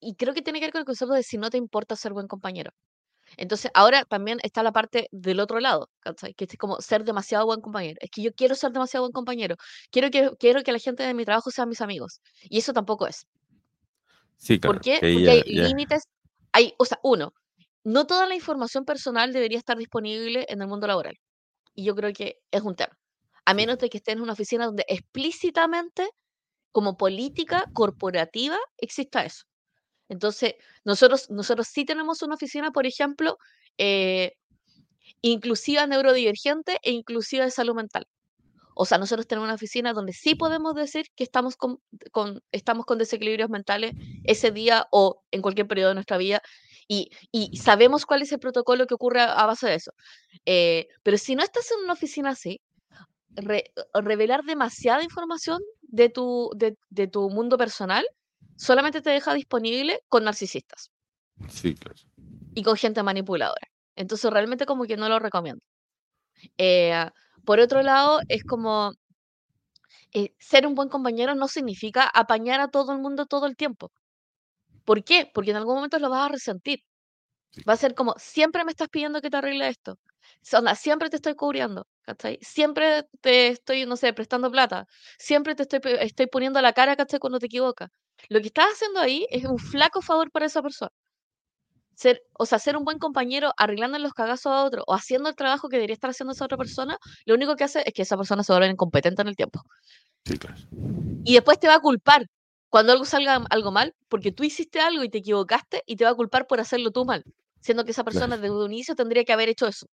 y, 0.00 0.14
creo 0.14 0.34
que 0.34 0.42
tiene 0.42 0.58
que 0.60 0.66
ver 0.66 0.72
con 0.72 0.80
el 0.80 0.84
concepto 0.86 1.14
de 1.14 1.22
si 1.22 1.38
no 1.38 1.50
te 1.50 1.56
importa 1.56 1.96
ser 1.96 2.12
buen 2.12 2.26
compañero. 2.28 2.72
Entonces, 3.36 3.70
ahora 3.74 4.04
también 4.04 4.38
está 4.42 4.62
la 4.62 4.72
parte 4.72 5.08
del 5.12 5.38
otro 5.40 5.60
lado, 5.60 5.88
¿cachai? 6.00 6.34
Que 6.34 6.44
es 6.46 6.56
como 6.58 6.80
ser 6.80 7.04
demasiado 7.04 7.46
buen 7.46 7.60
compañero. 7.60 7.96
Es 8.00 8.10
que 8.10 8.22
yo 8.22 8.32
quiero 8.34 8.54
ser 8.56 8.72
demasiado 8.72 9.04
buen 9.04 9.12
compañero. 9.12 9.54
Quiero 9.90 10.10
que, 10.10 10.30
quiero 10.38 10.62
que 10.62 10.72
la 10.72 10.78
gente 10.80 11.04
de 11.04 11.14
mi 11.14 11.24
trabajo 11.24 11.50
sean 11.50 11.68
mis 11.68 11.80
amigos. 11.80 12.20
Y 12.42 12.58
eso 12.58 12.72
tampoco 12.72 13.06
es. 13.06 13.26
Sí, 14.36 14.58
¿Por 14.58 14.80
claro. 14.80 14.80
qué? 14.82 14.98
que 15.00 15.06
ahí 15.06 15.14
Porque 15.14 15.30
hay 15.30 15.56
ya- 15.56 15.62
límites. 15.68 16.02
Hay, 16.52 16.74
o 16.78 16.84
sea, 16.84 16.98
uno, 17.04 17.32
no 17.84 18.06
toda 18.06 18.26
la 18.26 18.34
información 18.34 18.84
personal 18.84 19.32
debería 19.32 19.58
estar 19.58 19.76
disponible 19.78 20.46
en 20.48 20.60
el 20.60 20.66
mundo 20.68 20.86
laboral. 20.88 21.16
Y 21.74 21.84
yo 21.84 21.94
creo 21.94 22.12
que 22.12 22.40
es 22.50 22.62
un 22.62 22.74
tema. 22.74 22.98
A 23.44 23.54
menos 23.54 23.78
de 23.78 23.88
que 23.88 23.98
estés 23.98 24.14
en 24.16 24.22
una 24.22 24.32
oficina 24.32 24.66
donde 24.66 24.84
explícitamente, 24.88 26.08
como 26.72 26.96
política 26.96 27.64
corporativa, 27.72 28.58
exista 28.78 29.24
eso. 29.24 29.44
Entonces, 30.08 30.54
nosotros, 30.84 31.30
nosotros 31.30 31.68
sí 31.68 31.84
tenemos 31.84 32.22
una 32.22 32.34
oficina, 32.34 32.72
por 32.72 32.86
ejemplo, 32.86 33.38
eh, 33.78 34.32
inclusiva 35.22 35.86
neurodivergente 35.86 36.78
e 36.82 36.92
inclusiva 36.92 37.44
de 37.44 37.50
salud 37.50 37.74
mental. 37.74 38.06
O 38.74 38.86
sea, 38.86 38.98
nosotros 38.98 39.26
tenemos 39.26 39.46
una 39.46 39.54
oficina 39.54 39.92
donde 39.92 40.12
sí 40.12 40.34
podemos 40.34 40.74
decir 40.74 41.06
que 41.14 41.24
estamos 41.24 41.56
con, 41.56 41.80
con, 42.12 42.42
estamos 42.50 42.86
con 42.86 42.98
desequilibrios 42.98 43.50
mentales 43.50 43.92
ese 44.24 44.50
día 44.52 44.86
o 44.90 45.22
en 45.30 45.42
cualquier 45.42 45.66
periodo 45.66 45.90
de 45.90 45.94
nuestra 45.94 46.16
vida 46.18 46.40
y, 46.88 47.10
y 47.30 47.56
sabemos 47.58 48.06
cuál 48.06 48.22
es 48.22 48.32
el 48.32 48.40
protocolo 48.40 48.86
que 48.86 48.94
ocurre 48.94 49.20
a, 49.20 49.34
a 49.34 49.46
base 49.46 49.68
de 49.68 49.74
eso. 49.74 49.92
Eh, 50.46 50.88
pero 51.02 51.18
si 51.18 51.36
no 51.36 51.42
estás 51.42 51.70
en 51.72 51.84
una 51.84 51.92
oficina 51.92 52.30
así, 52.30 52.60
re, 53.36 53.72
revelar 53.94 54.44
demasiada 54.44 55.02
información 55.02 55.60
de 55.82 56.08
tu, 56.08 56.50
de, 56.56 56.76
de 56.88 57.06
tu 57.06 57.30
mundo 57.30 57.56
personal 57.58 58.06
solamente 58.56 59.00
te 59.00 59.10
deja 59.10 59.34
disponible 59.34 60.00
con 60.08 60.24
narcisistas. 60.24 60.90
Sí, 61.48 61.74
claro. 61.74 61.98
Y 62.54 62.62
con 62.62 62.76
gente 62.76 63.02
manipuladora. 63.02 63.68
Entonces 63.96 64.30
realmente 64.30 64.66
como 64.66 64.84
que 64.84 64.96
no 64.96 65.08
lo 65.08 65.18
recomiendo. 65.18 65.62
Eh, 66.58 67.06
por 67.44 67.58
otro 67.58 67.82
lado, 67.82 68.20
es 68.28 68.44
como 68.44 68.92
eh, 70.12 70.34
ser 70.38 70.66
un 70.66 70.74
buen 70.74 70.88
compañero 70.88 71.34
no 71.34 71.48
significa 71.48 72.08
apañar 72.12 72.60
a 72.60 72.68
todo 72.68 72.92
el 72.92 72.98
mundo 72.98 73.26
todo 73.26 73.46
el 73.46 73.56
tiempo. 73.56 73.90
¿Por 74.84 75.04
qué? 75.04 75.30
Porque 75.32 75.50
en 75.50 75.56
algún 75.56 75.76
momento 75.76 75.98
lo 75.98 76.10
vas 76.10 76.26
a 76.26 76.32
resentir. 76.32 76.80
Sí. 77.52 77.62
Va 77.68 77.74
a 77.74 77.76
ser 77.76 77.94
como, 77.94 78.14
siempre 78.18 78.64
me 78.64 78.72
estás 78.72 78.88
pidiendo 78.88 79.20
que 79.20 79.30
te 79.30 79.36
arregle 79.36 79.68
esto. 79.68 79.98
Onda, 80.52 80.74
siempre 80.74 81.10
te 81.10 81.16
estoy 81.16 81.34
cubriendo, 81.34 81.86
¿cachai? 82.02 82.38
Siempre 82.42 83.04
te 83.20 83.48
estoy, 83.48 83.86
no 83.86 83.96
sé, 83.96 84.12
prestando 84.12 84.50
plata. 84.50 84.86
Siempre 85.18 85.54
te 85.54 85.62
estoy, 85.62 85.80
estoy 86.00 86.26
poniendo 86.26 86.60
la 86.60 86.72
cara, 86.72 86.96
¿cachai? 86.96 87.20
Cuando 87.20 87.38
te 87.38 87.46
equivocas. 87.46 87.90
Lo 88.28 88.40
que 88.40 88.46
estás 88.48 88.66
haciendo 88.74 89.00
ahí 89.00 89.26
es 89.30 89.44
un 89.44 89.58
flaco 89.58 90.02
favor 90.02 90.30
para 90.30 90.46
esa 90.46 90.62
persona. 90.62 90.90
Ser, 91.94 92.22
o 92.38 92.46
sea, 92.46 92.58
ser 92.58 92.76
un 92.78 92.84
buen 92.84 92.98
compañero 92.98 93.52
arreglando 93.58 93.98
los 93.98 94.14
cagazos 94.14 94.52
a 94.52 94.64
otro 94.64 94.82
o 94.86 94.94
haciendo 94.94 95.28
el 95.28 95.36
trabajo 95.36 95.68
que 95.68 95.76
debería 95.76 95.92
estar 95.94 96.10
haciendo 96.10 96.32
esa 96.32 96.46
otra 96.46 96.56
persona, 96.56 96.96
lo 97.26 97.34
único 97.34 97.56
que 97.56 97.64
hace 97.64 97.82
es 97.84 97.92
que 97.92 98.02
esa 98.02 98.16
persona 98.16 98.42
se 98.42 98.52
vuelva 98.52 98.68
incompetente 98.68 99.20
en 99.20 99.28
el 99.28 99.36
tiempo. 99.36 99.62
Sí, 100.24 100.38
claro. 100.38 100.56
Y 101.24 101.34
después 101.34 101.60
te 101.60 101.68
va 101.68 101.74
a 101.74 101.80
culpar 101.80 102.26
cuando 102.70 102.92
algo 102.92 103.04
salga 103.04 103.44
algo 103.50 103.70
mal, 103.70 103.94
porque 104.08 104.32
tú 104.32 104.44
hiciste 104.44 104.80
algo 104.80 105.02
y 105.02 105.10
te 105.10 105.18
equivocaste 105.18 105.82
y 105.84 105.96
te 105.96 106.04
va 106.04 106.10
a 106.10 106.14
culpar 106.14 106.46
por 106.46 106.60
hacerlo 106.60 106.90
tú 106.90 107.04
mal, 107.04 107.24
siendo 107.60 107.84
que 107.84 107.90
esa 107.90 108.04
persona 108.04 108.28
Claro. 108.28 108.42
desde 108.42 108.54
un 108.54 108.72
inicio 108.72 108.94
tendría 108.94 109.24
que 109.24 109.32
haber 109.32 109.48
hecho 109.50 109.66
eso. 109.66 109.86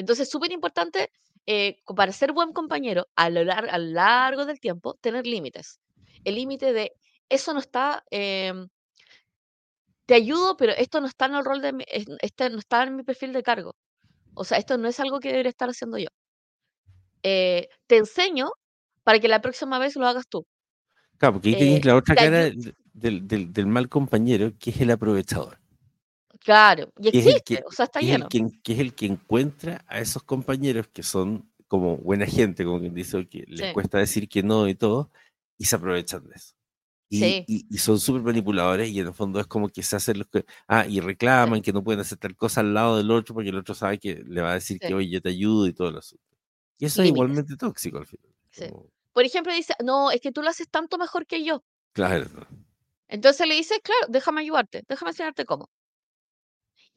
Entonces, 0.00 0.30
súper 0.30 0.50
importante 0.50 1.10
eh, 1.46 1.76
para 1.94 2.10
ser 2.12 2.32
buen 2.32 2.52
compañero 2.52 3.06
a 3.16 3.28
lo, 3.28 3.42
lar- 3.42 3.68
a 3.70 3.76
lo 3.78 3.92
largo 3.92 4.46
del 4.46 4.58
tiempo, 4.60 4.94
tener 5.00 5.26
límites. 5.26 5.78
El 6.24 6.36
límite 6.36 6.72
de 6.72 6.92
eso 7.28 7.52
no 7.52 7.60
está, 7.60 8.02
em, 8.10 8.68
te 10.06 10.14
ayudo, 10.14 10.56
pero 10.56 10.72
esto 10.72 11.00
no 11.00 11.06
está 11.06 11.26
en 11.26 11.34
el 11.34 11.44
rol 11.44 11.60
de 11.60 11.72
mi, 11.74 11.84
es- 11.86 12.06
este 12.22 12.48
no 12.50 12.58
está 12.58 12.82
en 12.84 12.96
mi 12.96 13.02
perfil 13.02 13.32
de 13.34 13.42
cargo. 13.42 13.74
O 14.34 14.44
sea, 14.44 14.56
esto 14.58 14.78
no 14.78 14.88
es 14.88 14.98
algo 15.00 15.20
que 15.20 15.28
debería 15.28 15.50
estar 15.50 15.68
haciendo 15.68 15.98
yo. 15.98 16.08
Eh, 17.22 17.68
te 17.86 17.98
enseño 17.98 18.50
para 19.04 19.18
que 19.20 19.28
la 19.28 19.40
próxima 19.42 19.78
vez 19.78 19.96
lo 19.96 20.06
hagas 20.06 20.26
tú. 20.28 20.46
Claro, 21.18 21.34
porque 21.34 21.48
ahí 21.50 21.54
tenéis 21.56 21.80
Eh, 21.84 21.88
la 21.88 21.96
otra 21.96 22.14
cara 22.14 22.50
del- 22.94 23.52
del 23.52 23.66
mal 23.66 23.88
compañero, 23.90 24.52
que 24.58 24.70
es 24.70 24.80
el 24.80 24.90
aprovechador. 24.90 25.59
Claro, 26.40 26.92
y 26.98 27.10
Que 27.12 27.18
es 27.20 27.26
existe, 27.26 27.56
que, 27.56 27.62
o 27.66 27.72
sea, 27.72 27.84
está 27.86 28.00
que 28.00 28.06
es 28.06 28.12
el 28.12 28.18
lleno. 28.18 28.28
que, 28.28 28.60
que 28.62 28.72
es 28.72 28.78
el 28.80 28.94
que 28.94 29.06
encuentra 29.06 29.84
a 29.88 30.00
esos 30.00 30.22
compañeros 30.22 30.88
que 30.88 31.02
son 31.02 31.50
como 31.68 31.96
buena 31.98 32.26
gente, 32.26 32.64
como 32.64 32.80
quien 32.80 32.94
dice, 32.94 33.26
que 33.28 33.44
les 33.46 33.68
Sí, 33.68 33.72
cuesta 33.72 33.98
decir 33.98 34.28
que 34.28 34.42
no 34.42 34.68
y 34.68 34.74
todo, 34.74 35.10
y 35.58 35.64
se 35.66 35.76
aprovechan 35.76 36.26
de 36.28 36.34
eso. 36.34 36.54
Y, 37.12 37.18
sí, 37.20 37.44
y- 37.48 37.66
y 37.74 37.78
son 37.78 37.98
súper 38.00 38.22
manipuladores 38.22 38.88
y 38.90 39.00
en 39.00 39.08
el 39.08 39.14
fondo 39.14 39.40
es 39.40 39.46
como 39.46 39.68
que 39.68 39.82
se 39.82 39.96
hacen 39.96 40.18
los 40.18 40.28
que, 40.28 40.44
ah, 40.68 40.86
y 40.86 40.94
sí, 40.94 41.00
reclaman 41.00 41.60
que 41.62 41.72
no 41.72 41.82
pueden 41.84 42.00
hacer 42.00 42.18
tal 42.18 42.36
cosa 42.36 42.60
al 42.60 42.72
lado 42.74 42.96
del 42.98 43.10
otro 43.10 43.34
porque 43.34 43.50
el 43.50 43.56
otro 43.58 43.74
sabe 43.74 43.98
que 43.98 44.22
le 44.26 44.40
va 44.42 44.52
a 44.52 44.54
decir 44.54 44.78
que, 44.78 44.88
sí. 44.88 44.92
oye, 44.94 45.10
yo 45.10 45.20
te 45.20 45.28
ayudo 45.30 45.66
y 45.66 45.72
todo 45.72 45.88
el 45.88 45.98
asunto. 45.98 46.24
Y 46.78 46.86
eso 46.86 47.02
es 47.02 47.06
Límites. 47.06 47.16
igualmente 47.16 47.56
tóxico 47.56 47.98
al 47.98 48.06
final. 48.06 48.26
Sí. 48.50 48.68
como- 48.68 48.86
Por 49.12 49.24
ejemplo, 49.24 49.52
dice, 49.52 49.74
no, 49.84 50.10
es 50.12 50.20
que 50.20 50.30
tú 50.32 50.40
lo 50.42 50.48
haces 50.50 50.68
tanto 50.68 50.98
mejor 50.98 51.26
que 51.26 51.44
yo. 51.44 51.64
claro. 51.92 52.26
Entonces 53.08 53.46
le 53.48 53.56
dices, 53.56 53.78
claro, 53.82 54.06
déjame 54.08 54.42
ayudarte, 54.42 54.84
déjame 54.88 55.10
enseñarte 55.10 55.44
cómo. 55.44 55.68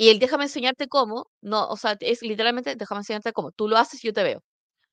Y 0.03 0.09
el 0.09 0.19
déjame 0.19 0.43
enseñarte 0.43 0.89
cómo, 0.89 1.31
no, 1.39 1.65
o 1.69 1.77
sea, 1.77 1.95
es 2.01 2.21
literalmente 2.21 2.75
déjame 2.75 2.99
enseñarte 2.99 3.31
cómo. 3.31 3.53
Tú 3.53 3.69
lo 3.69 3.77
haces 3.77 4.03
y 4.03 4.07
yo 4.07 4.13
te 4.13 4.21
veo. 4.21 4.43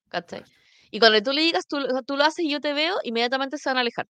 ¿Cachai? 0.09 0.45
Y 0.93 1.01
cuando 1.01 1.21
tú 1.21 1.33
le 1.33 1.41
digas, 1.41 1.67
tú, 1.67 1.79
tú 2.07 2.17
lo 2.17 2.23
haces 2.23 2.45
y 2.45 2.51
yo 2.51 2.61
te 2.61 2.73
veo, 2.75 2.95
inmediatamente 3.03 3.59
se 3.59 3.69
van 3.69 3.79
a 3.79 3.81
alejar. 3.81 4.07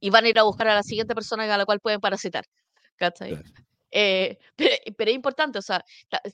Y 0.00 0.10
van 0.10 0.26
a 0.26 0.28
ir 0.28 0.38
a 0.38 0.42
buscar 0.42 0.68
a 0.68 0.74
la 0.74 0.82
siguiente 0.82 1.14
persona 1.14 1.44
a 1.54 1.56
la 1.56 1.64
cual 1.64 1.80
pueden 1.80 2.00
parasitar. 2.00 2.44
¿Cachai? 2.96 3.42
Eh, 3.90 4.36
pero, 4.54 4.74
pero 4.98 5.10
es 5.10 5.14
importante, 5.14 5.60
o 5.60 5.62
sea, 5.62 5.82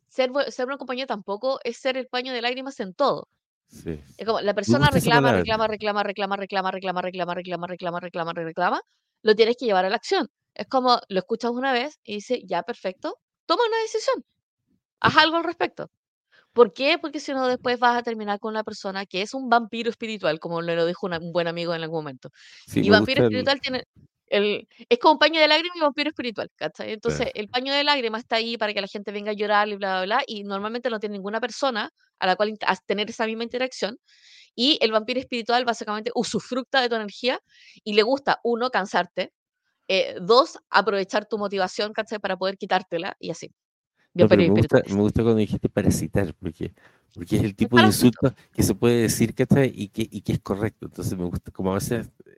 ser, 0.08 0.32
ser 0.48 0.66
una 0.66 0.76
compañía 0.76 1.06
tampoco 1.06 1.60
es 1.62 1.76
ser 1.76 1.96
el 1.96 2.08
paño 2.08 2.32
de 2.32 2.42
lágrimas 2.42 2.80
en 2.80 2.94
todo. 2.94 3.28
Sí. 3.68 4.02
Es 4.16 4.26
como 4.26 4.40
la 4.40 4.54
persona 4.54 4.90
reclama, 4.90 5.34
reclama, 5.34 5.68
reclama, 5.68 6.02
reclama, 6.02 6.42
reclama, 6.42 6.72
reclama, 6.72 7.00
reclama, 7.00 7.34
reclama, 7.34 7.66
reclama, 7.68 8.00
reclama, 8.00 8.32
reclama, 8.32 8.82
lo 9.22 9.36
tienes 9.36 9.56
que 9.56 9.66
llevar 9.66 9.84
a 9.84 9.88
la 9.88 9.94
acción. 9.94 10.28
Es 10.52 10.66
como 10.66 10.98
lo 11.08 11.20
escuchas 11.20 11.52
una 11.52 11.72
vez 11.72 12.00
y 12.02 12.16
dices, 12.16 12.40
ya, 12.44 12.64
perfecto, 12.64 13.20
toma 13.46 13.62
una 13.68 13.78
decisión, 13.82 14.24
haz 15.00 15.16
algo 15.16 15.36
al 15.36 15.44
respecto. 15.44 15.90
¿Por 16.52 16.72
qué? 16.72 16.98
Porque 16.98 17.20
si 17.20 17.32
no, 17.32 17.48
después 17.48 17.78
vas 17.80 17.96
a 17.98 18.02
terminar 18.02 18.38
con 18.40 18.52
una 18.52 18.64
persona 18.64 19.06
que 19.06 19.22
es 19.22 19.34
un 19.34 19.48
vampiro 19.48 19.90
espiritual, 19.90 20.38
como 20.40 20.62
le 20.62 20.76
lo 20.76 20.86
dijo 20.86 21.06
una- 21.06 21.18
un 21.18 21.32
buen 21.32 21.48
amigo 21.48 21.74
en 21.74 21.82
algún 21.82 21.98
momento. 22.00 22.30
Sí, 22.66 22.80
Y 22.84 22.90
vampiro 22.90 23.24
gusta 23.24 23.36
el, 23.36 23.44
espiritual 23.44 23.60
tiene. 23.60 23.84
El, 24.26 24.68
es 24.88 24.98
como 24.98 25.14
un 25.14 25.18
paño 25.18 25.40
de 25.40 25.48
lágrimas 25.48 25.76
y 25.76 25.80
vampiro 25.80 26.10
espiritual, 26.10 26.50
¿cachai? 26.56 26.92
Entonces, 26.92 27.28
el 27.34 27.48
paño 27.48 27.72
de 27.74 27.84
lágrimas 27.84 28.22
está 28.22 28.36
ahí 28.36 28.56
para 28.56 28.72
que 28.72 28.80
la 28.80 28.86
gente 28.88 29.12
venga 29.12 29.32
a 29.32 29.34
llorar 29.34 29.68
y 29.68 29.74
bla, 29.76 29.96
bla, 29.98 30.04
bla, 30.04 30.24
y 30.26 30.44
normalmente 30.44 30.90
no 30.90 30.98
tiene 31.00 31.14
ninguna 31.14 31.40
persona 31.40 31.90
a 32.18 32.26
la 32.26 32.36
cual 32.36 32.54
a 32.66 32.76
tener 32.76 33.10
esa 33.10 33.26
misma 33.26 33.44
interacción. 33.44 33.98
Y 34.54 34.78
el 34.80 34.92
vampiro 34.92 35.20
espiritual 35.20 35.64
básicamente 35.64 36.10
usufructa 36.14 36.80
de 36.80 36.88
tu 36.88 36.94
energía 36.94 37.40
y 37.84 37.94
le 37.94 38.02
gusta, 38.02 38.40
uno, 38.44 38.70
cansarte, 38.70 39.32
eh, 39.88 40.16
dos, 40.20 40.58
aprovechar 40.70 41.26
tu 41.26 41.38
motivación, 41.38 41.92
¿cachai? 41.92 42.18
Para 42.18 42.36
poder 42.36 42.56
quitártela 42.56 43.16
y 43.20 43.30
así. 43.30 43.52
No, 44.14 44.28
pero 44.28 44.42
Vampiro 44.42 44.54
me 44.54 44.60
gusta, 44.60 44.76
espiritual. 44.78 44.96
me 44.96 45.02
gusta 45.02 45.22
cuando 45.22 45.38
dijiste 45.40 45.68
parasitar, 45.68 46.34
porque, 46.34 46.72
porque 47.12 47.36
es 47.36 47.42
el 47.42 47.56
tipo 47.56 47.76
de 47.76 47.86
insulto 47.86 48.32
que 48.52 48.62
se 48.62 48.74
puede 48.74 49.02
decir 49.02 49.34
¿cachai? 49.34 49.72
y 49.74 49.88
que, 49.88 50.06
y 50.08 50.20
que 50.22 50.32
es 50.34 50.40
correcto. 50.40 50.86
Entonces 50.86 51.18
me 51.18 51.24
gusta, 51.24 51.50
como 51.50 51.72
a 51.72 51.74
veces 51.74 52.06
eh, 52.24 52.30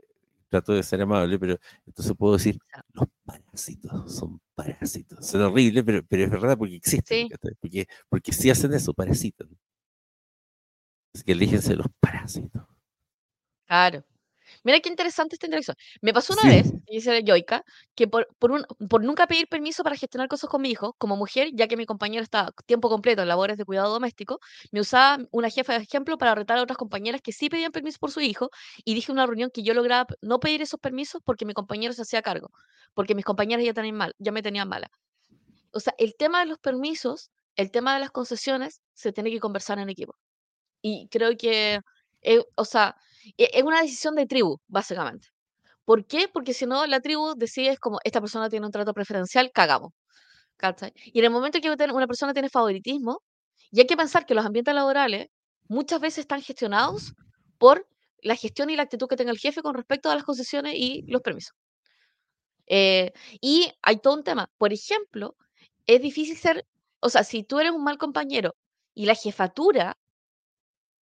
trato 0.49 0.73
de 0.73 0.83
ser 0.83 1.03
amable, 1.03 1.39
pero 1.39 1.59
entonces 1.87 2.15
puedo 2.17 2.33
decir, 2.33 2.59
los 2.95 3.07
parásitos 3.25 4.15
son 4.15 4.41
parásitos. 4.55 5.27
Son 5.27 5.43
horrible, 5.43 5.85
pero, 5.85 6.03
pero 6.09 6.25
es 6.25 6.31
verdad 6.31 6.57
porque 6.57 6.77
existen, 6.77 7.29
Sí. 7.29 7.35
Porque, 7.61 7.87
porque 8.09 8.33
si 8.33 8.49
hacen 8.51 8.73
eso, 8.73 8.95
parasitan. 8.95 9.49
Así 11.15 11.25
que 11.25 11.33
eléjense 11.33 11.77
los 11.77 11.87
parásitos. 12.01 12.63
claro. 13.67 14.05
Mira 14.67 14.81
qué 14.81 14.89
interesante 14.91 15.37
esta 15.37 15.47
interacción. 15.47 15.77
Me 16.03 16.13
pasó 16.13 16.33
una 16.35 16.43
Sí, 16.43 16.49
vez, 16.49 16.75
dice 16.89 17.23
Yoika, 17.25 17.63
que 17.95 18.09
por, 18.09 18.27
por, 18.39 18.51
un- 18.53 18.67
por 18.91 19.03
nunca 19.05 19.27
pedir 19.29 19.47
permiso 19.49 19.85
para 19.85 19.97
gestionar 19.97 20.29
cosas 20.29 20.51
con 20.51 20.61
mi 20.63 20.71
hijo, 20.71 20.95
como 20.99 21.17
mujer, 21.17 21.51
ya 21.55 21.69
que 21.69 21.77
mi 21.77 21.87
compañero 21.87 22.23
estaba 22.25 22.51
tiempo 22.67 22.89
completo 22.89 23.23
en 23.23 23.29
labores 23.29 23.57
de 23.59 23.65
cuidado 23.65 23.93
doméstico, 23.93 24.41
me 24.73 24.81
usaba 24.81 25.25
una 25.31 25.51
jefa 25.51 25.75
de 25.75 25.85
ejemplo 25.85 26.19
para 26.19 26.35
retar 26.35 26.59
a 26.59 26.63
otras 26.63 26.79
compañeras 26.79 27.21
que 27.23 27.33
sí 27.33 27.49
pedían 27.49 27.73
permiso 27.73 27.99
por 28.01 28.11
su 28.11 28.21
hijo, 28.21 28.51
y 28.85 28.95
dije 28.95 29.13
en 29.13 29.19
una 29.19 29.27
reunión 29.27 29.51
que 29.53 29.63
yo 29.63 29.73
lograba 29.75 30.07
no 30.21 30.41
pedir 30.41 30.63
esos 30.63 30.81
permisos 30.81 31.23
porque 31.25 31.47
mi 31.47 31.55
compañero 31.55 31.93
se 31.95 32.03
hacía 32.03 32.23
cargo, 32.23 32.51
porque 32.95 33.15
mis 33.15 33.25
compañeras 33.25 33.65
ya, 33.65 33.73
tenían 33.73 33.97
mal, 33.97 34.15
ya 34.19 34.33
me 34.33 34.43
tenían 34.43 34.69
mala. 34.69 34.91
O 35.73 35.81
sea, 35.81 35.95
el 35.99 36.15
tema 36.17 36.41
de 36.41 36.47
los 36.47 36.59
permisos, 36.59 37.31
el 37.57 37.71
tema 37.71 37.95
de 37.95 38.01
las 38.01 38.11
concesiones, 38.11 38.81
se 38.95 39.13
tiene 39.13 39.31
que 39.31 39.41
conversar 39.41 39.79
en 39.79 39.89
equipo. 39.91 40.17
Y 40.83 41.09
creo 41.11 41.37
que, 41.39 41.81
eh, 42.23 42.45
o 42.57 42.65
sea, 42.65 42.97
es 43.37 43.63
una 43.63 43.83
decisión 43.83 44.15
de 44.15 44.27
tribu, 44.27 44.59
básicamente. 44.69 45.29
¿Por 45.85 46.07
qué? 46.07 46.29
Porque 46.29 46.53
si 46.55 46.67
no, 46.67 46.87
la 46.87 47.01
tribu 47.01 47.35
decide 47.37 47.71
es 47.71 47.79
como, 47.79 47.99
esta 48.05 48.21
persona 48.21 48.49
tiene 48.51 48.67
un 48.67 48.73
trato 48.73 48.93
preferencial, 48.93 49.51
cagamos. 49.53 49.93
Y 51.13 51.19
en 51.19 51.25
el 51.25 51.31
momento 51.31 51.61
que 51.61 51.71
una 51.71 52.07
persona 52.07 52.33
tiene 52.33 52.49
favoritismo, 52.49 53.23
y 53.71 53.81
hay 53.81 53.87
que 53.87 53.97
pensar 53.97 54.27
que 54.27 54.35
los 54.35 54.45
ambientes 54.47 54.75
laborales 54.75 55.29
muchas 55.69 56.01
veces 56.01 56.21
están 56.21 56.43
gestionados 56.43 57.13
por 57.59 57.87
la 58.23 58.37
gestión 58.37 58.71
y 58.71 58.77
la 58.77 58.83
actitud 58.85 59.09
que 59.09 59.17
tenga 59.17 59.33
el 59.33 59.39
jefe 59.39 59.63
con 59.63 59.75
respecto 59.75 60.11
a 60.11 60.15
las 60.15 60.25
concesiones 60.25 60.75
y 60.77 61.03
los 61.09 61.23
permisos. 61.23 61.55
Eh, 62.67 63.13
y 63.41 63.71
hay 63.83 63.99
todo 63.99 64.15
un 64.15 64.25
tema. 64.25 64.51
Por 64.59 64.73
ejemplo, 64.73 65.37
es 65.87 66.01
difícil 66.01 66.37
ser, 66.37 66.67
o 67.01 67.09
sea, 67.09 67.23
si 67.25 67.45
tú 67.45 67.61
eres 67.61 67.73
un 67.73 67.85
mal 67.85 67.99
compañero 67.99 68.55
y 68.95 69.07
la 69.07 69.15
jefatura 69.15 69.97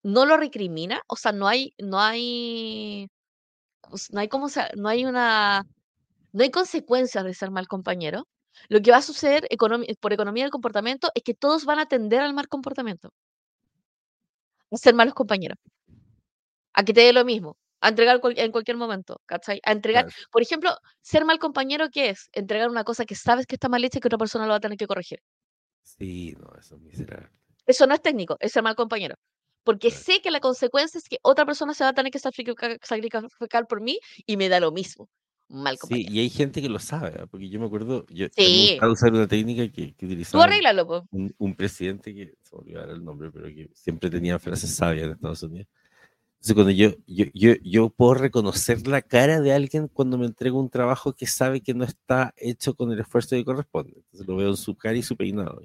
no 0.02 0.26
lo 0.26 0.36
recrimina, 0.36 1.02
o 1.08 1.16
sea, 1.16 1.32
no 1.32 1.48
hay, 1.48 1.72
no 1.78 2.00
hay, 2.00 3.08
o 3.82 3.96
s- 3.96 4.12
no 4.14 4.20
hay 4.20 4.28
como, 4.28 4.48
no 4.76 4.88
hay 4.88 5.04
una, 5.06 5.64
no 6.32 6.42
hay 6.44 6.50
consecuencias 6.50 7.24
de 7.24 7.34
ser 7.34 7.50
mal 7.52 7.68
compañero. 7.68 8.28
Lo 8.68 8.80
que 8.82 8.90
va 8.92 8.98
a 8.98 9.02
suceder 9.02 9.48
por 10.00 10.12
economía 10.14 10.44
del 10.44 10.50
comportamiento 10.52 11.10
es 11.14 11.22
que 11.24 11.34
todos 11.34 11.64
van 11.66 11.78
a 11.80 11.86
tender 11.86 12.20
al 12.22 12.34
mal 12.34 12.48
comportamiento. 12.48 13.10
a 14.72 14.76
ser 14.76 14.94
malos 14.94 15.14
compañeros. 15.14 15.58
A 16.78 16.80
que 16.84 16.92
te 16.96 17.02
dé 17.06 17.12
lo 17.14 17.24
mismo, 17.24 17.50
a 17.80 17.88
entregar 17.88 18.20
en 18.46 18.52
cualquier 18.52 18.76
momento, 18.76 19.20
¿cachai? 19.26 19.58
A 19.64 19.72
entregar, 19.72 20.06
por 20.32 20.42
ejemplo, 20.42 20.70
ser 21.00 21.24
mal 21.24 21.38
compañero, 21.38 21.88
¿qué 21.94 22.10
es? 22.10 22.28
Entregar 22.32 22.68
una 22.70 22.84
cosa 22.84 23.04
que 23.06 23.14
sabes 23.14 23.46
que 23.46 23.56
está 23.56 23.68
mal 23.70 23.84
hecha 23.84 23.98
y 23.98 24.00
que 24.00 24.08
otra 24.08 24.18
persona 24.18 24.44
lo 24.46 24.50
va 24.52 24.56
a 24.58 24.60
tener 24.66 24.78
que 24.78 24.86
corregir. 24.86 25.20
Sí, 25.82 26.34
no, 26.38 26.50
eso 26.58 26.76
es 26.76 26.80
miserable. 26.82 27.30
Eso 27.66 27.86
no 27.86 27.94
es 27.94 28.02
técnico, 28.02 28.36
es 28.40 28.52
ser 28.52 28.62
mal 28.62 28.76
compañero. 28.76 29.16
Porque 29.64 29.90
sé 29.90 30.20
que 30.20 30.30
la 30.30 30.40
consecuencia 30.40 30.98
es 30.98 31.08
que 31.08 31.18
otra 31.22 31.46
persona 31.46 31.74
se 31.74 31.84
va 31.84 31.90
a 31.90 31.94
tener 31.94 32.10
que 32.10 32.18
sacrificar 32.18 33.66
por 33.68 33.80
mí 33.80 33.98
y 34.26 34.36
me 34.36 34.48
da 34.48 34.60
lo 34.60 34.72
mismo. 34.72 35.08
Mal 35.48 35.78
compañero. 35.78 36.10
Sí, 36.10 36.16
y 36.16 36.20
hay 36.20 36.30
gente 36.30 36.62
que 36.62 36.68
lo 36.68 36.78
sabe, 36.78 37.14
¿ah? 37.20 37.26
porque 37.30 37.48
yo 37.50 37.60
me 37.60 37.66
acuerdo, 37.66 38.06
yo 38.08 38.26
sí. 38.34 38.78
me 38.80 38.88
usar 38.88 39.12
una 39.12 39.28
técnica 39.28 39.70
que, 39.70 39.92
que 39.94 40.06
utilizaba 40.06 40.48
un, 41.10 41.34
un, 41.36 41.54
presidente 41.54 42.14
que, 42.14 42.34
se 42.40 42.56
olvidó 42.56 42.84
el 42.84 43.04
nombre, 43.04 43.30
pero 43.30 43.48
que 43.48 43.68
siempre 43.74 44.08
tenía 44.08 44.38
frases 44.38 44.74
sabias 44.74 45.04
en 45.04 45.12
Estados 45.12 45.42
Unidos. 45.42 45.68
Entonces, 46.42 46.54
cuando 46.54 46.70
yo, 46.72 46.90
yo, 47.06 47.26
yo, 47.34 47.54
yo 47.62 47.90
puedo 47.90 48.14
reconocer 48.14 48.88
la 48.88 49.00
cara 49.00 49.40
de 49.40 49.52
alguien 49.52 49.86
cuando 49.86 50.18
me 50.18 50.26
entrego 50.26 50.58
un 50.58 50.70
trabajo 50.70 51.12
que 51.12 51.26
sabe 51.26 51.60
que 51.60 51.72
no 51.72 51.84
está 51.84 52.34
hecho 52.36 52.74
con 52.74 52.90
el 52.90 52.98
esfuerzo 52.98 53.36
que 53.36 53.44
corresponde. 53.44 53.92
Entonces 53.94 54.26
lo 54.26 54.34
veo 54.34 54.48
en 54.48 54.56
su 54.56 54.74
cara 54.74 54.96
y 54.96 55.02
su 55.02 55.16
peinado. 55.16 55.62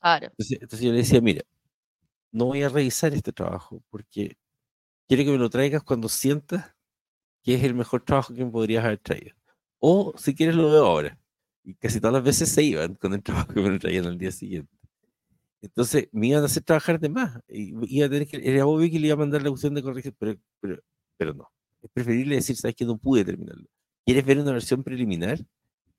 Claro. 0.00 0.32
Entonces, 0.36 0.80
yo 0.80 0.90
le 0.90 0.98
decía, 0.98 1.20
mira, 1.20 1.42
no 2.34 2.46
voy 2.46 2.62
a 2.64 2.68
revisar 2.68 3.14
este 3.14 3.32
trabajo 3.32 3.82
porque 3.90 4.36
quiero 5.06 5.24
que 5.24 5.30
me 5.30 5.38
lo 5.38 5.48
traigas 5.50 5.84
cuando 5.84 6.08
sientas 6.08 6.74
que 7.42 7.54
es 7.54 7.62
el 7.64 7.74
mejor 7.74 8.02
trabajo 8.02 8.34
que 8.34 8.44
me 8.44 8.50
podrías 8.50 8.84
haber 8.84 8.98
traído. 8.98 9.36
O 9.78 10.14
si 10.16 10.34
quieres 10.34 10.56
lo 10.56 10.70
veo 10.70 10.84
ahora. 10.84 11.18
Y 11.62 11.74
casi 11.74 12.00
todas 12.00 12.14
las 12.14 12.24
veces 12.24 12.48
se 12.48 12.62
iban 12.62 12.96
con 12.96 13.14
el 13.14 13.22
trabajo 13.22 13.52
que 13.54 13.60
me 13.60 13.70
lo 13.70 13.78
traían 13.78 14.06
al 14.06 14.18
día 14.18 14.32
siguiente. 14.32 14.74
Entonces 15.62 16.08
me 16.12 16.28
iban 16.28 16.42
a 16.42 16.46
hacer 16.46 16.64
trabajar 16.64 16.98
de 16.98 17.08
más. 17.08 17.40
Y 17.48 17.74
iba 17.96 18.06
a 18.06 18.10
tener 18.10 18.26
que, 18.26 18.40
era 18.42 18.66
obvio 18.66 18.90
que 18.90 18.98
le 18.98 19.06
iba 19.06 19.14
a 19.14 19.18
mandar 19.18 19.42
la 19.42 19.50
opción 19.50 19.74
de 19.74 19.82
corregir, 19.82 20.14
pero, 20.18 20.36
pero, 20.60 20.82
pero 21.16 21.34
no. 21.34 21.52
Es 21.82 21.90
preferible 21.90 22.34
decir, 22.34 22.56
sabes 22.56 22.74
que 22.74 22.84
no 22.84 22.98
pude 22.98 23.24
terminarlo. 23.24 23.66
¿Quieres 24.04 24.24
ver 24.24 24.38
una 24.40 24.52
versión 24.52 24.82
preliminar? 24.82 25.38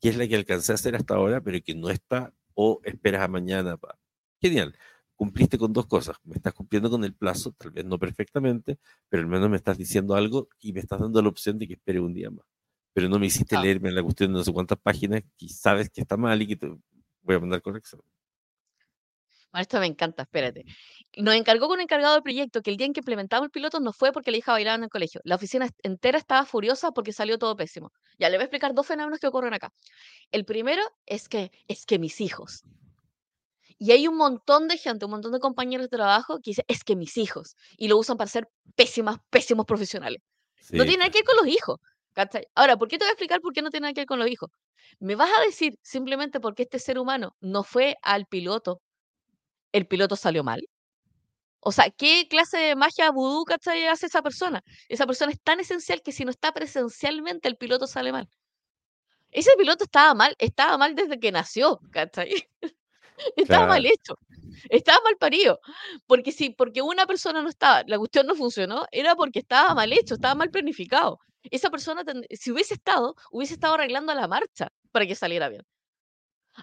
Que 0.02 0.10
es 0.10 0.18
la 0.18 0.28
que 0.28 0.36
alcancé 0.36 0.74
a 0.74 0.76
hacer 0.76 0.96
hasta 0.96 1.16
ahora, 1.16 1.42
pero 1.42 1.60
que 1.64 1.76
no 1.76 1.90
está 1.90 2.34
o 2.56 2.82
esperas 2.84 3.22
a 3.22 3.28
mañana. 3.28 3.78
Pa. 3.78 3.98
Genial. 4.42 4.76
Cumpliste 5.16 5.58
con 5.58 5.72
dos 5.72 5.86
cosas. 5.86 6.18
Me 6.24 6.36
estás 6.36 6.54
cumpliendo 6.54 6.90
con 6.90 7.04
el 7.04 7.14
plazo, 7.14 7.54
tal 7.58 7.72
vez 7.72 7.86
no 7.86 7.98
perfectamente, 7.98 8.78
pero 9.08 9.24
al 9.24 9.30
menos 9.30 9.50
me 9.50 9.58
estás 9.58 9.78
diciendo 9.78 10.16
algo 10.16 10.50
y 10.60 10.74
me 10.74 10.82
estás 10.82 11.00
dando 11.00 11.22
la 11.22 11.30
opción 11.30 11.58
de 11.58 11.68
que 11.68 11.74
espere 11.74 12.00
un 12.00 12.14
día 12.14 12.30
más. 12.30 12.46
Pero 12.94 13.10
no 13.10 13.20
me 13.20 13.28
hiciste 13.28 13.58
leerme 13.58 13.92
la 13.92 14.04
cuestión 14.04 14.32
de 14.32 14.40
no 14.40 14.44
sé 14.44 14.52
cuántas 14.52 14.78
páginas 14.78 15.24
y 15.38 15.50
sabes 15.50 15.90
que 15.90 16.02
está 16.02 16.18
mal 16.18 16.42
y 16.42 16.48
que 16.48 16.56
te 16.56 16.68
voy 17.22 17.36
a 17.36 17.40
mandar 17.40 17.62
corrección. 17.62 18.02
esto 19.54 19.80
me 19.80 19.86
encanta, 19.86 20.24
espérate. 20.24 20.66
Nos 21.18 21.36
encargó 21.36 21.68
con 21.68 21.78
un 21.78 21.82
encargado 21.82 22.14
del 22.14 22.24
proyecto 22.24 22.62
que 22.62 22.72
el 22.72 22.78
día 22.78 22.88
en 22.88 22.94
que 22.94 23.00
implementamos 23.00 23.46
el 23.46 23.52
piloto 23.52 23.80
no 23.80 23.94
fue 23.94 24.12
porque 24.12 24.32
la 24.32 24.38
hija 24.38 24.52
bailaba 24.52 24.76
en 24.76 24.84
el 24.84 24.90
colegio. 24.90 25.22
La 25.24 25.36
oficina 25.36 25.70
entera 25.84 26.18
estaba 26.18 26.46
furiosa 26.46 26.92
porque 26.92 27.14
salió 27.14 27.38
todo 27.38 27.56
pésimo. 27.56 27.94
Ya 28.20 28.30
le 28.30 28.38
voy 28.38 28.44
a 28.44 28.46
explicar 28.46 28.74
dos 28.74 28.86
fenómenos 28.86 29.20
que 29.20 29.28
ocurren 29.28 29.54
acá. 29.54 29.74
El 30.32 30.44
primero 30.44 30.82
es 31.06 31.30
que 31.30 31.52
es 31.68 31.86
que 31.86 32.00
mis 32.00 32.20
hijos. 32.20 32.64
Y 33.78 33.92
hay 33.92 34.08
un 34.08 34.16
montón 34.16 34.68
de 34.68 34.78
gente, 34.78 35.06
un 35.06 35.12
montón 35.12 35.32
de 35.34 35.40
compañeros 35.40 35.90
de 35.90 35.98
trabajo 35.98 36.38
que 36.38 36.52
dicen, 36.52 36.66
es 36.68 36.84
que 36.84 36.96
mis 36.96 37.18
hijos, 37.18 37.56
y 37.78 37.88
lo 37.88 37.98
usan 37.98 38.18
para 38.18 38.30
ser 38.30 38.50
pésimas, 38.76 39.18
pésimos 39.30 39.66
profesionales. 39.66 40.22
no 40.72 40.84
tiene 40.84 41.00
nada 41.00 41.12
que 41.12 41.20
ver 41.20 41.26
con 41.26 41.38
los 41.38 41.48
hijos. 41.48 41.80
Ahora, 42.56 42.78
¿por 42.78 42.88
qué 42.88 42.98
te 42.98 43.04
voy 43.04 43.10
a 43.10 43.12
explicar 43.12 43.42
por 43.42 43.54
qué 43.54 43.62
no 43.62 43.70
tiene 43.70 43.86
nada 43.86 43.94
que 43.94 44.02
ver 44.02 44.08
con 44.08 44.20
los 44.20 44.30
hijos? 44.30 44.50
¿Me 45.00 45.16
vas 45.16 45.30
a 45.38 45.42
decir 45.44 45.78
simplemente 45.82 46.40
porque 46.40 46.64
este 46.64 46.80
ser 46.80 46.98
humano 46.98 47.36
no 47.42 47.64
fue 47.64 47.98
al 48.02 48.26
piloto, 48.26 48.82
el 49.74 49.88
piloto 49.88 50.16
salió 50.16 50.44
mal? 50.44 50.66
O 51.60 51.72
sea, 51.72 51.90
¿qué 51.90 52.28
clase 52.30 52.58
de 52.58 52.76
magia 52.76 53.10
vudú 53.12 53.44
¿cachai? 53.44 53.88
hace 53.88 54.06
esa 54.06 54.22
persona? 54.22 54.64
Esa 54.88 55.06
persona 55.08 55.32
es 55.32 55.42
tan 55.42 55.60
esencial 55.60 56.02
que 56.02 56.12
si 56.12 56.24
no 56.24 56.32
está 56.32 56.54
presencialmente, 56.54 57.48
el 57.50 57.58
piloto 57.58 57.88
sale 57.88 58.12
mal. 58.12 58.30
Ese 59.32 59.52
piloto 59.58 59.84
estaba 59.84 60.14
mal, 60.14 60.36
estaba 60.40 60.78
mal 60.78 60.96
desde 60.96 61.20
que 61.20 61.32
nació, 61.32 61.82
¿cachai? 61.92 62.48
Estaba 63.36 63.68
mal 63.68 63.86
hecho. 63.86 64.18
Estaba 64.70 65.00
mal 65.04 65.18
parido. 65.18 65.60
Porque 66.08 66.32
si, 66.32 66.50
porque 66.52 66.82
una 66.82 67.06
persona 67.06 67.42
no 67.42 67.50
estaba, 67.50 67.84
la 67.88 67.98
cuestión 67.98 68.28
no 68.28 68.36
funcionó, 68.36 68.86
era 68.92 69.16
porque 69.16 69.40
estaba 69.40 69.74
mal 69.76 69.92
hecho, 69.94 70.16
estaba 70.16 70.36
mal 70.36 70.50
planificado. 70.52 71.20
Esa 71.52 71.70
persona, 71.70 72.04
si 72.32 72.52
hubiese 72.52 72.74
estado, 72.76 73.16
hubiese 73.32 73.54
estado 73.56 73.76
arreglando 73.76 74.14
la 74.14 74.28
marcha 74.28 74.70
para 74.92 75.06
que 75.06 75.16
saliera 75.16 75.50
bien. 75.50 75.64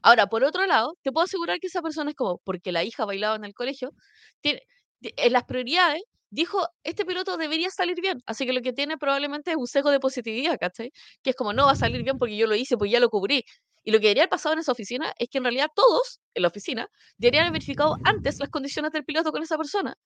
Ahora, 0.02 0.26
por 0.26 0.42
otro 0.44 0.66
lado, 0.66 0.96
te 1.02 1.12
puedo 1.12 1.24
asegurar 1.24 1.60
que 1.60 1.66
esa 1.66 1.82
persona 1.82 2.10
es 2.10 2.16
como, 2.16 2.38
porque 2.44 2.72
la 2.72 2.82
hija 2.84 3.04
bailaba 3.04 3.36
en 3.36 3.44
el 3.44 3.54
colegio, 3.54 3.92
tiene, 4.40 4.62
en 5.02 5.32
las 5.32 5.44
prioridades, 5.44 6.02
dijo, 6.30 6.66
este 6.82 7.04
piloto 7.04 7.36
debería 7.36 7.70
salir 7.70 8.00
bien. 8.00 8.22
Así 8.26 8.46
que 8.46 8.52
lo 8.54 8.62
que 8.62 8.72
tiene 8.72 8.96
probablemente 8.98 9.50
es 9.50 9.56
un 9.56 9.66
sesgo 9.66 9.90
de 9.90 10.00
positividad, 10.00 10.58
¿cachai? 10.58 10.92
Que 11.22 11.30
es 11.30 11.36
como, 11.36 11.52
no 11.52 11.66
va 11.66 11.72
a 11.72 11.76
salir 11.76 12.02
bien 12.02 12.18
porque 12.18 12.36
yo 12.36 12.46
lo 12.46 12.54
hice, 12.56 12.76
porque 12.76 12.92
ya 12.92 13.00
lo 13.00 13.10
cubrí. 13.10 13.44
Y 13.84 13.90
lo 13.90 13.98
que 13.98 14.06
debería 14.06 14.24
haber 14.24 14.30
pasado 14.30 14.52
en 14.52 14.60
esa 14.60 14.72
oficina 14.72 15.12
es 15.18 15.28
que 15.28 15.38
en 15.38 15.44
realidad 15.44 15.68
todos 15.74 16.20
en 16.34 16.42
la 16.42 16.48
oficina 16.48 16.88
deberían 17.16 17.44
haber 17.44 17.54
verificado 17.54 17.96
antes 18.04 18.38
las 18.38 18.48
condiciones 18.48 18.92
del 18.92 19.04
piloto 19.04 19.32
con 19.32 19.42
esa 19.42 19.56
persona. 19.56 19.96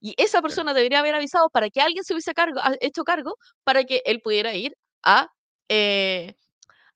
Y 0.00 0.14
esa 0.18 0.42
persona 0.42 0.74
debería 0.74 1.00
haber 1.00 1.14
avisado 1.14 1.50
para 1.50 1.70
que 1.70 1.80
alguien 1.80 2.04
se 2.04 2.14
hubiese 2.14 2.34
cargo, 2.34 2.60
hecho 2.80 3.04
cargo 3.04 3.36
para 3.64 3.84
que 3.84 4.02
él 4.04 4.20
pudiera 4.20 4.54
ir 4.54 4.76
a, 5.02 5.28
eh, 5.68 6.34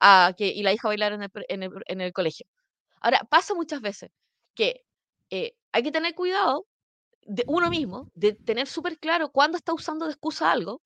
a 0.01 0.34
que 0.36 0.49
y 0.49 0.62
la 0.62 0.72
hija 0.72 0.88
bailar 0.88 1.12
en 1.12 1.22
el, 1.22 1.30
en, 1.49 1.62
el, 1.62 1.70
en 1.86 2.01
el, 2.01 2.12
colegio. 2.12 2.47
Ahora, 3.01 3.20
pasa 3.30 3.55
muchas 3.55 3.80
veces 3.80 4.11
que 4.55 4.84
eh, 5.30 5.55
hay 5.72 5.82
que 5.82 5.93
tener 5.93 6.14
cuidado 6.14 6.66
de 7.22 7.45
uno 7.47 7.70
mismo, 7.70 8.11
de 8.14 8.34
tener 8.34 8.66
súper 8.66 8.99
claro 8.99 9.30
cuándo 9.30 9.57
está 9.57 9.72
usando 9.72 10.07
de 10.07 10.12
excusa 10.12 10.51
algo 10.51 10.82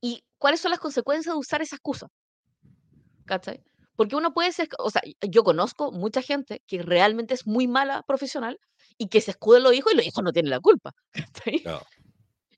y 0.00 0.24
cuáles 0.38 0.60
son 0.60 0.70
las 0.70 0.80
consecuencias 0.80 1.34
de 1.34 1.38
usar 1.38 1.62
esa 1.62 1.76
excusa. 1.76 2.08
¿Cachai? 3.26 3.62
Porque 3.98 4.14
uno 4.14 4.32
puede 4.32 4.52
ser, 4.52 4.68
o 4.78 4.90
sea, 4.90 5.02
yo 5.22 5.42
conozco 5.42 5.90
mucha 5.90 6.22
gente 6.22 6.62
que 6.68 6.80
realmente 6.82 7.34
es 7.34 7.48
muy 7.48 7.66
mala 7.66 8.04
profesional 8.04 8.60
y 8.96 9.08
que 9.08 9.20
se 9.20 9.32
escuda 9.32 9.58
en 9.58 9.64
los 9.64 9.74
hijos 9.74 9.92
y 9.92 9.96
los 9.96 10.06
hijos 10.06 10.22
no 10.22 10.32
tienen 10.32 10.50
la 10.50 10.60
culpa. 10.60 10.94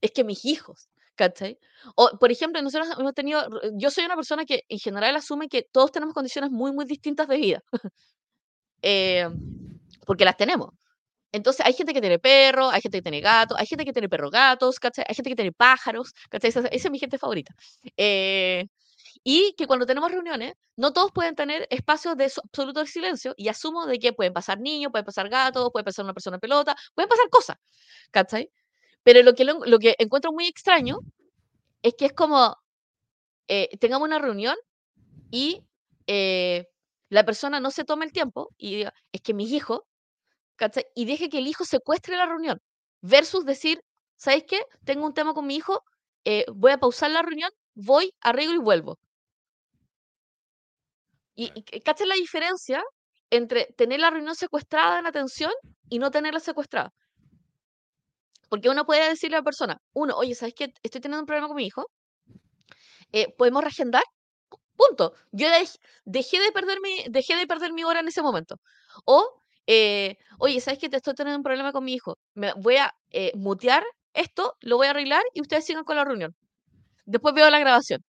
Es 0.02 0.10
que 0.12 0.22
mis 0.22 0.44
hijos, 0.44 0.90
¿cachai? 1.14 1.58
O, 1.94 2.10
por 2.18 2.30
ejemplo, 2.30 2.60
nosotros 2.60 2.88
hemos 2.98 3.14
tenido, 3.14 3.42
yo 3.72 3.90
soy 3.90 4.04
una 4.04 4.16
persona 4.16 4.44
que 4.44 4.64
en 4.68 4.78
general 4.78 5.16
asume 5.16 5.48
que 5.48 5.62
todos 5.62 5.92
tenemos 5.92 6.14
condiciones 6.14 6.50
muy, 6.50 6.72
muy 6.72 6.84
distintas 6.84 7.26
de 7.26 7.36
vida. 7.36 7.62
Eh, 8.82 9.28
porque 10.06 10.24
las 10.24 10.38
tenemos. 10.38 10.70
Entonces, 11.32 11.64
hay 11.66 11.74
gente 11.74 11.92
que 11.92 12.00
tiene 12.00 12.18
perro, 12.18 12.70
hay 12.70 12.80
gente 12.80 12.98
que 12.98 13.02
tiene 13.02 13.20
gato, 13.20 13.54
hay 13.58 13.66
gente 13.66 13.84
que 13.84 13.92
tiene 13.92 14.08
perro 14.08 14.30
gatos, 14.30 14.78
¿cachai? 14.78 15.04
Hay 15.06 15.14
gente 15.14 15.28
que 15.28 15.36
tiene 15.36 15.52
pájaros, 15.52 16.12
¿cachai? 16.30 16.48
Esa, 16.48 16.60
esa 16.60 16.88
es 16.88 16.90
mi 16.90 16.98
gente 16.98 17.18
favorita. 17.18 17.54
Eh, 17.96 18.66
y 19.22 19.54
que 19.56 19.66
cuando 19.66 19.86
tenemos 19.86 20.10
reuniones, 20.10 20.54
no 20.76 20.92
todos 20.92 21.12
pueden 21.12 21.34
tener 21.34 21.66
espacios 21.70 22.16
de 22.16 22.24
absoluto 22.24 22.84
silencio 22.86 23.34
y 23.36 23.48
asumo 23.48 23.86
de 23.86 23.98
que 23.98 24.12
pueden 24.12 24.32
pasar 24.32 24.60
niños, 24.60 24.90
pueden 24.90 25.04
pasar 25.04 25.28
gatos, 25.28 25.70
puede 25.72 25.84
pasar 25.84 26.04
una 26.04 26.14
persona 26.14 26.38
pelota, 26.38 26.74
pueden 26.94 27.08
pasar 27.08 27.28
cosas, 27.28 27.56
¿cachai? 28.10 28.50
Pero 29.02 29.22
lo 29.22 29.34
que, 29.34 29.44
lo, 29.44 29.78
que 29.78 29.94
encuentro 29.98 30.32
muy 30.32 30.46
extraño 30.46 30.98
es 31.82 31.94
que 31.98 32.06
es 32.06 32.12
como, 32.12 32.56
eh, 33.48 33.68
tengamos 33.78 34.06
una 34.06 34.18
reunión 34.18 34.56
y 35.30 35.62
eh, 36.06 36.66
la 37.08 37.24
persona 37.24 37.60
no 37.60 37.70
se 37.70 37.84
tome 37.84 38.06
el 38.06 38.12
tiempo 38.12 38.50
y 38.56 38.76
diga, 38.76 38.94
es 39.12 39.20
que 39.22 39.34
mis 39.34 39.52
hijos, 39.52 39.80
¿cachai? 40.56 40.86
Y 40.94 41.04
deje 41.06 41.28
que 41.28 41.38
el 41.38 41.46
hijo 41.46 41.64
secuestre 41.64 42.16
la 42.16 42.26
reunión, 42.26 42.60
versus 43.02 43.44
decir, 43.44 43.82
¿sabes 44.16 44.44
qué? 44.46 44.62
Tengo 44.84 45.06
un 45.06 45.14
tema 45.14 45.34
con 45.34 45.46
mi 45.46 45.56
hijo, 45.56 45.82
eh, 46.24 46.44
voy 46.54 46.72
a 46.72 46.78
pausar 46.78 47.10
la 47.10 47.22
reunión, 47.22 47.50
voy, 47.74 48.14
arreglo 48.20 48.54
y 48.54 48.58
vuelvo. 48.58 48.98
Y, 51.40 51.50
y 51.54 52.06
la 52.06 52.14
diferencia 52.16 52.82
entre 53.30 53.64
tener 53.74 53.98
la 53.98 54.10
reunión 54.10 54.34
secuestrada 54.34 54.98
en 54.98 55.06
atención 55.06 55.50
y 55.88 55.98
no 55.98 56.10
tenerla 56.10 56.38
secuestrada? 56.38 56.92
Porque 58.50 58.68
uno 58.68 58.84
puede 58.84 59.08
decirle 59.08 59.36
a 59.36 59.40
la 59.40 59.44
persona, 59.44 59.78
uno, 59.94 60.16
oye, 60.18 60.34
¿sabes 60.34 60.52
qué? 60.54 60.74
Estoy 60.82 61.00
teniendo 61.00 61.22
un 61.22 61.26
problema 61.26 61.48
con 61.48 61.56
mi 61.56 61.64
hijo. 61.64 61.86
Eh, 63.12 63.34
¿Podemos 63.38 63.62
reagendar? 63.64 64.02
Punto. 64.76 65.14
Yo 65.32 65.48
dejé 66.04 66.40
de 66.40 66.52
perder 66.52 66.78
mi, 66.82 67.04
dejé 67.08 67.36
de 67.36 67.46
perder 67.46 67.72
mi 67.72 67.84
hora 67.84 68.00
en 68.00 68.08
ese 68.08 68.20
momento. 68.20 68.56
O, 69.06 69.40
eh, 69.66 70.18
oye, 70.38 70.60
¿sabes 70.60 70.78
qué? 70.78 70.90
Te 70.90 70.98
estoy 70.98 71.14
teniendo 71.14 71.38
un 71.38 71.42
problema 71.44 71.72
con 71.72 71.84
mi 71.84 71.94
hijo. 71.94 72.18
Me 72.34 72.52
voy 72.54 72.76
a 72.76 72.92
eh, 73.12 73.32
mutear 73.34 73.82
esto, 74.12 74.56
lo 74.60 74.76
voy 74.76 74.88
a 74.88 74.90
arreglar 74.90 75.22
y 75.32 75.40
ustedes 75.40 75.64
sigan 75.64 75.84
con 75.84 75.96
la 75.96 76.04
reunión. 76.04 76.36
Después 77.06 77.34
veo 77.34 77.48
la 77.48 77.60
grabación. 77.60 78.02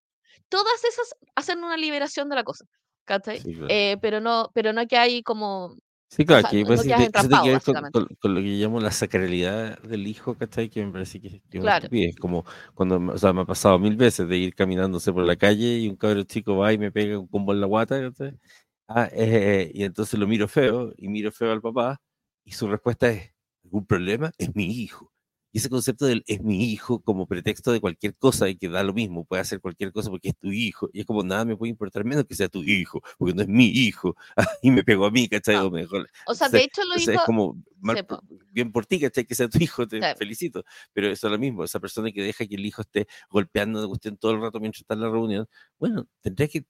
Todas 0.49 0.83
esas 0.83 1.15
hacen 1.35 1.63
una 1.63 1.77
liberación 1.77 2.27
de 2.29 2.35
la 2.35 2.43
cosa. 2.43 2.65
¿Cachai? 3.05 3.41
Eh, 3.69 3.97
pero 4.01 4.19
no, 4.19 4.51
pero 4.53 4.73
no 4.73 4.85
que 4.87 4.97
hay 4.97 5.23
como 5.23 5.77
Sí, 6.09 6.25
claro, 6.25 6.49
que, 6.49 6.65
no 6.65 6.75
con, 8.19 8.35
lo 8.35 8.41
que 8.41 8.47
llamo 8.47 8.81
la 8.81 8.91
sacralidad 8.91 9.81
del 9.81 10.07
hijo, 10.07 10.35
¿cachai? 10.35 10.69
Que 10.69 10.85
me 10.85 10.91
parece 10.91 11.21
que, 11.21 11.41
que 11.49 11.59
claro. 11.59 11.87
es 11.89 12.17
como 12.17 12.43
cuando, 12.73 12.97
o 13.13 13.17
sea, 13.17 13.31
me 13.31 13.41
ha 13.41 13.45
pasado 13.45 13.79
mil 13.79 13.95
veces 13.95 14.27
de 14.27 14.37
ir 14.37 14.53
caminándose 14.53 15.13
por 15.13 15.23
la 15.23 15.37
calle 15.37 15.79
y 15.79 15.87
un 15.87 15.95
cabrón 15.95 16.25
chico 16.25 16.57
va 16.57 16.73
y 16.73 16.77
me 16.77 16.91
pega 16.91 17.17
un 17.17 17.27
combo 17.27 17.53
en 17.53 17.61
la 17.61 17.67
guata, 17.67 18.01
¿cachai? 18.01 18.37
Ah, 18.89 19.07
eh, 19.13 19.71
y 19.73 19.85
entonces 19.85 20.19
lo 20.19 20.27
miro 20.27 20.49
feo 20.49 20.93
y 20.97 21.07
miro 21.07 21.31
feo 21.31 21.53
al 21.53 21.61
papá 21.61 22.01
y 22.43 22.51
su 22.51 22.67
respuesta 22.67 23.09
es, 23.09 23.31
¿Algún 23.63 23.85
problema? 23.85 24.31
Es 24.37 24.53
mi 24.55 24.65
hijo. 24.65 25.10
Y 25.51 25.57
ese 25.59 25.69
concepto 25.69 26.05
del 26.05 26.23
es 26.27 26.41
mi 26.41 26.71
hijo 26.71 27.01
como 27.01 27.27
pretexto 27.27 27.71
de 27.71 27.81
cualquier 27.81 28.15
cosa 28.15 28.47
y 28.49 28.55
que 28.55 28.69
da 28.69 28.83
lo 28.83 28.93
mismo, 28.93 29.25
puede 29.25 29.41
hacer 29.41 29.59
cualquier 29.59 29.91
cosa 29.91 30.09
porque 30.09 30.29
es 30.29 30.37
tu 30.37 30.51
hijo. 30.51 30.89
Y 30.93 31.01
es 31.01 31.05
como 31.05 31.23
nada 31.23 31.43
me 31.45 31.57
puede 31.57 31.69
importar 31.71 32.05
menos 32.05 32.25
que 32.25 32.35
sea 32.35 32.47
tu 32.49 32.63
hijo, 32.63 33.01
porque 33.17 33.33
no 33.33 33.41
es 33.41 33.47
mi 33.47 33.65
hijo. 33.67 34.15
y 34.61 34.71
me 34.71 34.83
pegó 34.83 35.05
a 35.05 35.11
mí, 35.11 35.27
¿cachai? 35.27 35.55
No. 35.55 35.65
O, 35.65 35.71
mejor, 35.71 36.09
O 36.27 36.33
sea, 36.35 36.49
de 36.49 36.59
hecho, 36.63 36.81
lo 36.83 36.93
entonces 36.93 37.07
dijo. 37.07 37.21
es 37.21 37.25
como 37.25 37.61
mal 37.79 38.05
por- 38.05 38.21
bien 38.51 38.71
por 38.71 38.85
ti, 38.85 38.99
¿cachai? 38.99 39.25
Que 39.25 39.35
sea 39.35 39.49
tu 39.49 39.57
hijo, 39.61 39.87
te 39.87 39.99
Sí. 40.01 40.07
felicito. 40.17 40.63
Pero 40.93 41.07
eso 41.09 41.27
es 41.27 41.31
lo 41.31 41.37
mismo, 41.39 41.63
esa 41.63 41.79
persona 41.79 42.11
que 42.11 42.21
deja 42.23 42.45
que 42.47 42.55
el 42.55 42.65
hijo 42.65 42.81
esté 42.81 43.07
golpeando 43.29 43.81
de 43.81 43.87
cuestión 43.87 44.17
todo 44.17 44.31
el 44.31 44.41
rato 44.41 44.59
mientras 44.59 44.81
está 44.81 44.93
en 44.93 45.01
la 45.01 45.09
reunión, 45.09 45.47
bueno, 45.79 46.07
tendría 46.21 46.47
que 46.47 46.65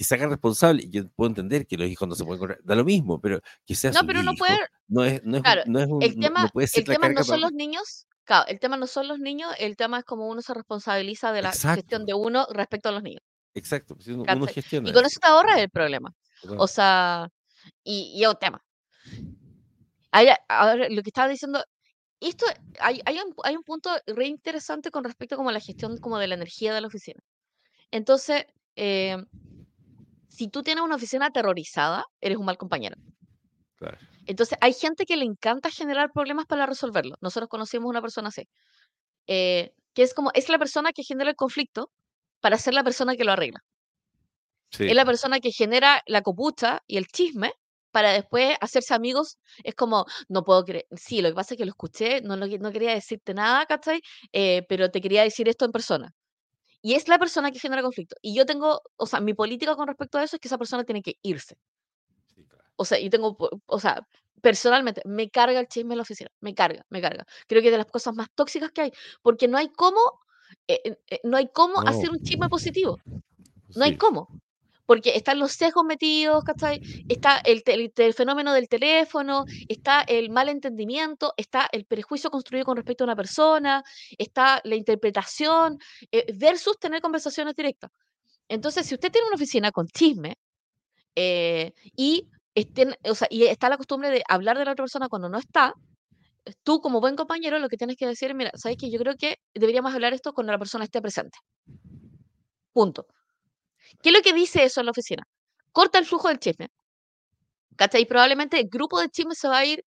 que 0.00 0.04
se 0.04 0.14
haga 0.14 0.28
responsable. 0.28 0.88
Yo 0.88 1.06
puedo 1.10 1.28
entender 1.28 1.66
que 1.66 1.76
los 1.76 1.86
hijos 1.86 2.08
no 2.08 2.14
se 2.14 2.24
pueden 2.24 2.38
correr, 2.40 2.58
da 2.64 2.74
lo 2.74 2.86
mismo, 2.86 3.20
pero 3.20 3.38
sea 3.66 3.90
No, 3.90 4.06
pero 4.06 4.20
uno 4.20 4.32
puede. 4.32 4.56
no 4.88 5.04
es, 5.04 5.22
no 5.24 5.36
es, 5.36 5.40
un- 5.40 5.42
Claro, 5.42 5.62
no 5.66 5.78
es 5.78 5.86
un, 5.88 6.02
El 6.02 6.18
tema, 6.18 6.42
no 6.44 6.48
puede 6.48 6.68
ser 6.68 6.78
el 6.80 6.84
tema 6.86 7.08
no 7.10 7.22
son 7.22 7.26
para 7.34 7.40
los 7.42 7.52
niños. 7.52 8.06
Claro, 8.24 8.46
el 8.48 8.58
tema 8.60 8.78
no 8.78 8.86
son 8.86 9.08
los 9.08 9.18
niños, 9.18 9.52
el 9.58 9.76
tema 9.76 9.98
es 9.98 10.04
como 10.06 10.26
uno 10.28 10.40
se 10.40 10.54
responsabiliza 10.54 11.32
de 11.34 11.42
la 11.42 11.52
gestión 11.52 11.74
Exacto, 11.74 12.04
de 12.06 12.14
uno 12.14 12.46
respecto 12.50 12.88
a 12.88 12.92
los 12.92 13.02
niños. 13.02 13.20
exacto, 13.52 13.94
pues 13.94 14.06
uno, 14.08 14.22
uno 14.26 14.46
gestiona 14.46 14.88
Y 14.88 14.92
con 14.94 15.04
eso. 15.04 15.20
te 15.20 15.26
ahorras 15.28 15.58
el 15.58 15.68
problema. 15.68 16.10
O 16.56 16.66
sea, 16.66 17.28
y, 17.84 18.12
y 18.16 18.22
es 18.22 18.28
un 18.30 18.36
tema. 18.40 18.64
Ahora, 20.12 20.38
ahora, 20.48 20.88
lo 20.88 21.02
que 21.02 21.10
estaba 21.10 21.28
diciendo, 21.28 21.62
esto, 22.20 22.46
hay, 22.80 23.02
hay, 23.04 23.18
un, 23.18 23.34
hay 23.44 23.54
un 23.54 23.64
punto 23.64 23.90
re 24.06 24.26
interesante 24.28 24.90
con 24.90 25.04
respecto 25.04 25.36
como 25.36 25.50
a 25.50 25.52
la 25.52 25.60
gestión 25.60 25.98
como 25.98 26.16
de 26.18 26.26
la 26.26 26.36
energía 26.36 26.72
de 26.72 26.80
la 26.80 26.86
oficina. 26.86 27.20
Entonces, 27.90 28.46
eh, 28.76 29.18
si 30.40 30.48
tú 30.48 30.62
tienes 30.62 30.82
una 30.82 30.96
oficina 30.96 31.26
aterrorizada, 31.26 32.06
eres 32.18 32.38
un 32.38 32.46
mal 32.46 32.56
compañero. 32.56 32.96
Claro. 33.76 33.98
Entonces, 34.24 34.56
hay 34.62 34.72
gente 34.72 35.04
que 35.04 35.16
le 35.18 35.26
encanta 35.26 35.70
generar 35.70 36.10
problemas 36.12 36.46
para 36.46 36.64
resolverlo. 36.64 37.16
Nosotros 37.20 37.48
conocimos 37.50 37.90
una 37.90 38.00
persona 38.00 38.28
así, 38.28 38.44
eh, 39.26 39.72
que 39.94 40.02
es 40.02 40.14
como, 40.14 40.30
es 40.32 40.48
la 40.48 40.58
persona 40.58 40.92
que 40.92 41.02
genera 41.04 41.28
el 41.30 41.36
conflicto 41.36 41.90
para 42.40 42.56
ser 42.56 42.72
la 42.72 42.82
persona 42.84 43.16
que 43.16 43.24
lo 43.24 43.32
arregla. 43.32 43.60
Sí, 44.70 44.88
Es 44.88 44.94
la 44.94 45.04
persona 45.04 45.40
que 45.40 45.52
genera 45.52 46.00
la 46.06 46.22
copucha 46.22 46.80
y 46.86 46.96
el 46.96 47.06
chisme 47.06 47.52
para 47.90 48.12
después 48.12 48.56
hacerse 48.62 48.94
amigos. 48.94 49.36
Es 49.62 49.74
como, 49.74 50.06
no 50.28 50.42
puedo 50.42 50.64
creer. 50.64 50.86
Sí, 50.96 51.20
lo 51.20 51.28
que 51.28 51.34
pasa 51.34 51.54
es 51.54 51.58
que 51.58 51.66
lo 51.66 51.70
escuché, 51.72 52.22
no, 52.22 52.38
que- 52.48 52.58
no 52.58 52.72
quería 52.72 52.94
decirte 52.94 53.34
nada, 53.34 53.66
¿cachai? 53.66 54.00
Eh, 54.32 54.64
pero 54.70 54.90
te 54.90 55.00
quería 55.02 55.22
decir 55.24 55.48
esto 55.48 55.64
en 55.66 55.72
persona. 55.72 56.12
Y 56.82 56.94
es 56.94 57.08
la 57.08 57.18
persona 57.18 57.50
que 57.52 57.58
genera 57.58 57.82
conflicto. 57.82 58.16
Y 58.22 58.34
yo 58.34 58.46
tengo, 58.46 58.82
o 58.96 59.06
sea, 59.06 59.20
mi 59.20 59.34
política 59.34 59.76
con 59.76 59.86
respecto 59.88 60.18
a 60.18 60.24
eso 60.24 60.36
es 60.36 60.40
que 60.40 60.48
esa 60.48 60.58
persona 60.58 60.84
tiene 60.84 61.02
que 61.02 61.16
irse. 61.22 61.56
sí, 62.26 62.44
claro. 62.46 62.70
O 62.76 62.84
sea, 62.84 62.98
yo 62.98 63.10
tengo, 63.10 63.36
o 63.66 63.80
sea, 63.80 64.06
personalmente, 64.40 65.02
me 65.04 65.30
carga 65.30 65.60
el 65.60 65.68
chisme 65.68 65.94
en 65.94 65.98
la 65.98 66.02
oficina, 66.02 66.30
me 66.40 66.54
carga, 66.54 66.84
me 66.88 67.00
carga. 67.02 67.26
Creo 67.46 67.60
que 67.62 67.68
es 67.68 67.72
de 67.72 67.78
las 67.78 67.86
cosas 67.86 68.14
más 68.14 68.28
tóxicas 68.34 68.70
que 68.72 68.80
hay, 68.82 68.92
porque 69.22 69.48
no 69.48 69.58
hay 69.58 69.68
cómo, 69.70 70.00
eh, 70.68 70.80
eh, 71.10 71.20
no 71.24 71.36
hay 71.36 71.48
cómo 71.52 71.82
No, 71.82 71.86
hacer 71.86 72.10
un 72.10 72.20
chisme 72.20 72.48
positivo, 72.48 73.02
no 73.74 73.84
hay 73.84 73.94
imposible. 73.94 73.98
cómo. 73.98 74.32
Porque 74.90 75.14
están 75.14 75.38
los 75.38 75.52
sesgos 75.52 75.84
metidos, 75.84 76.42
¿cachai? 76.42 76.80
Está 77.08 77.38
el, 77.44 77.62
el 77.66 77.92
el 77.96 78.12
fenómeno 78.12 78.52
del 78.52 78.68
teléfono, 78.68 79.44
está 79.68 80.00
el 80.00 80.30
mal 80.30 80.48
entendimiento, 80.48 81.32
está 81.36 81.68
el 81.70 81.84
prejuicio 81.84 82.28
construido 82.28 82.64
con 82.64 82.76
respecto 82.76 83.04
a 83.04 83.06
una 83.06 83.14
persona, 83.14 83.84
está 84.18 84.60
la 84.64 84.74
interpretación, 84.74 85.78
eh, 86.10 86.34
versus 86.34 86.76
tener 86.80 87.00
conversaciones 87.00 87.54
directas. 87.54 87.92
Entonces, 88.48 88.84
si 88.84 88.96
usted 88.96 89.12
tiene 89.12 89.28
una 89.28 89.36
oficina 89.36 89.70
con 89.70 89.86
chisme, 89.86 90.34
eh, 91.14 91.72
y, 91.96 92.28
estén, 92.56 92.96
o 93.04 93.14
sea, 93.14 93.28
y 93.30 93.44
está 93.44 93.68
la 93.68 93.76
costumbre 93.76 94.10
de 94.10 94.24
hablar 94.28 94.58
de 94.58 94.64
la 94.64 94.72
otra 94.72 94.86
persona 94.86 95.08
cuando 95.08 95.28
no 95.28 95.38
está, 95.38 95.72
tú 96.64 96.80
como 96.80 97.00
buen 97.00 97.14
compañero 97.14 97.60
lo 97.60 97.68
que 97.68 97.76
tienes 97.76 97.96
que 97.96 98.08
decir, 98.08 98.34
mira, 98.34 98.50
¿sabes 98.56 98.76
que 98.76 98.90
Yo 98.90 98.98
creo 98.98 99.14
que 99.16 99.36
deberíamos 99.54 99.94
hablar 99.94 100.14
esto 100.14 100.32
cuando 100.32 100.52
la 100.52 100.58
persona 100.58 100.82
esté 100.82 101.00
presente. 101.00 101.38
Punto. 102.72 103.06
¿Qué 104.02 104.10
es 104.10 104.14
lo 104.16 104.22
que 104.22 104.32
dice 104.32 104.64
eso 104.64 104.80
en 104.80 104.86
la 104.86 104.92
oficina? 104.92 105.22
Corta 105.72 105.98
el 105.98 106.06
flujo 106.06 106.28
del 106.28 106.38
chisme. 106.40 106.68
¿Cachai? 107.76 108.04
Probablemente 108.06 108.58
el 108.60 108.68
grupo 108.68 109.00
de 109.00 109.08
chisme 109.08 109.34
se 109.34 109.48
va 109.48 109.58
a 109.58 109.64
ir, 109.64 109.84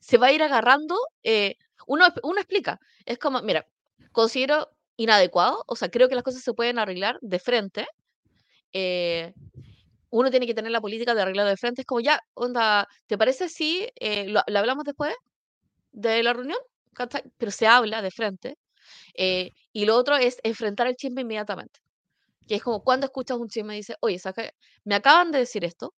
se 0.00 0.18
va 0.18 0.26
a 0.28 0.32
ir 0.32 0.42
agarrando. 0.42 0.96
eh, 1.22 1.54
uno, 1.86 2.06
uno 2.22 2.40
explica. 2.40 2.78
Es 3.04 3.18
como, 3.18 3.42
mira, 3.42 3.66
considero 4.12 4.68
inadecuado, 4.96 5.64
o 5.66 5.76
sea, 5.76 5.90
creo 5.90 6.08
que 6.08 6.14
las 6.14 6.24
cosas 6.24 6.42
se 6.42 6.54
pueden 6.54 6.78
arreglar 6.78 7.18
de 7.20 7.38
frente. 7.38 7.86
eh, 8.72 9.34
uno 10.10 10.30
tiene 10.30 10.46
que 10.46 10.54
tener 10.54 10.72
la 10.72 10.80
política 10.80 11.14
de 11.14 11.22
arreglar 11.22 11.46
de 11.48 11.56
frente. 11.56 11.82
Es 11.82 11.86
como, 11.86 12.00
ya, 12.00 12.20
onda, 12.34 12.88
¿te 13.06 13.18
parece 13.18 13.48
si 13.48 13.88
eh, 13.96 14.28
lo, 14.28 14.40
hablamos 14.46 14.84
después 14.84 15.14
de 15.92 16.22
la 16.24 16.32
reunión? 16.34 16.58
Pero 17.38 17.50
se 17.52 17.66
habla 17.68 18.02
de 18.02 18.10
frente. 18.12 18.56
eh, 19.16 19.50
y 19.72 19.86
lo 19.86 19.96
otro 19.96 20.16
es 20.16 20.38
enfrentar 20.44 20.86
el 20.88 20.96
chisme 20.96 21.22
inmediatamente. 21.22 21.80
Que 22.46 22.56
es 22.56 22.62
como 22.62 22.82
cuando 22.82 23.06
escuchas 23.06 23.38
un 23.38 23.48
chisme 23.48 23.74
y 23.74 23.78
dices, 23.78 23.96
oye, 24.00 24.18
¿sabes 24.18 24.36
qué? 24.36 24.54
Me 24.84 24.94
acaban 24.94 25.32
de 25.32 25.38
decir 25.38 25.64
esto, 25.64 25.94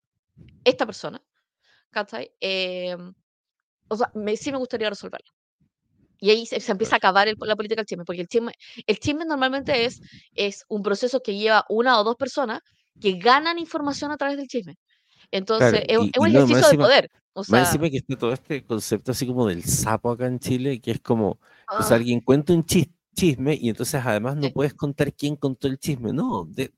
esta 0.65 0.87
persona, 0.87 1.23
¿cachai? 1.91 2.33
Em, 2.41 3.15
o 3.89 3.97
sea, 3.97 4.11
me, 4.15 4.37
sí 4.37 4.53
me 4.53 4.59
gustaría 4.59 4.91
resolverlo. 4.91 5.31
Y 6.19 6.31
ahí 6.31 6.47
se, 6.47 6.61
se 6.61 6.73
empieza 6.73 6.97
a 6.97 6.99
acabar 6.99 7.29
el- 7.29 7.37
la 7.41 7.57
política 7.57 7.81
del 7.81 7.87
chisme, 7.87 8.05
porque 8.05 8.23
el 8.23 8.29
chisme, 8.29 8.53
el 8.87 8.99
chisme 8.99 9.25
normalmente 9.25 9.85
es, 9.85 10.01
es 10.35 10.65
un 10.69 10.83
proceso 10.83 11.21
que 11.21 11.37
lleva 11.37 11.65
una 11.69 11.99
o 12.01 12.05
dos 12.05 12.17
personas 12.17 12.61
que 13.01 13.15
ganan 13.19 13.59
información 13.59 14.11
a 14.11 14.17
través 14.17 14.37
del 14.37 14.47
chisme. 14.47 14.77
Entonces, 15.31 15.71
Claro, 15.71 15.87
es, 15.89 15.99
un- 15.99 16.05
y, 16.07 16.11
es 16.11 16.19
un 16.19 16.23
no, 16.27 16.33
más 16.33 16.35
ejercicio 16.45 16.57
de 16.57 16.65
encima, 16.67 16.85
poder. 16.85 17.11
O 17.35 17.41
más 17.41 17.49
sea, 17.49 17.61
encima 17.61 17.91
que 17.91 17.97
está 17.99 18.17
todo 18.17 18.33
este 18.33 18.65
concepto 18.65 19.11
así 19.13 19.27
como 19.27 19.49
del 19.49 19.65
sapo 19.65 20.11
acá 20.13 20.27
en 20.27 20.39
Chile, 20.39 20.81
que 20.81 20.93
es 20.93 21.01
como, 21.01 21.31
o 21.31 21.83
sea, 21.83 21.97
ah, 21.97 21.99
alguien 21.99 22.21
cuenta 22.21 22.53
un 22.53 22.65
chis- 22.65 22.91
chisme 23.15 23.55
y 23.61 23.69
entonces 23.71 24.03
además 24.05 24.37
no 24.37 24.51
puedes 24.51 24.75
contar 24.75 25.13
quién 25.15 25.37
contó 25.37 25.69
el 25.69 25.79
chisme, 25.79 26.13
no, 26.13 26.45
de, 26.47 26.73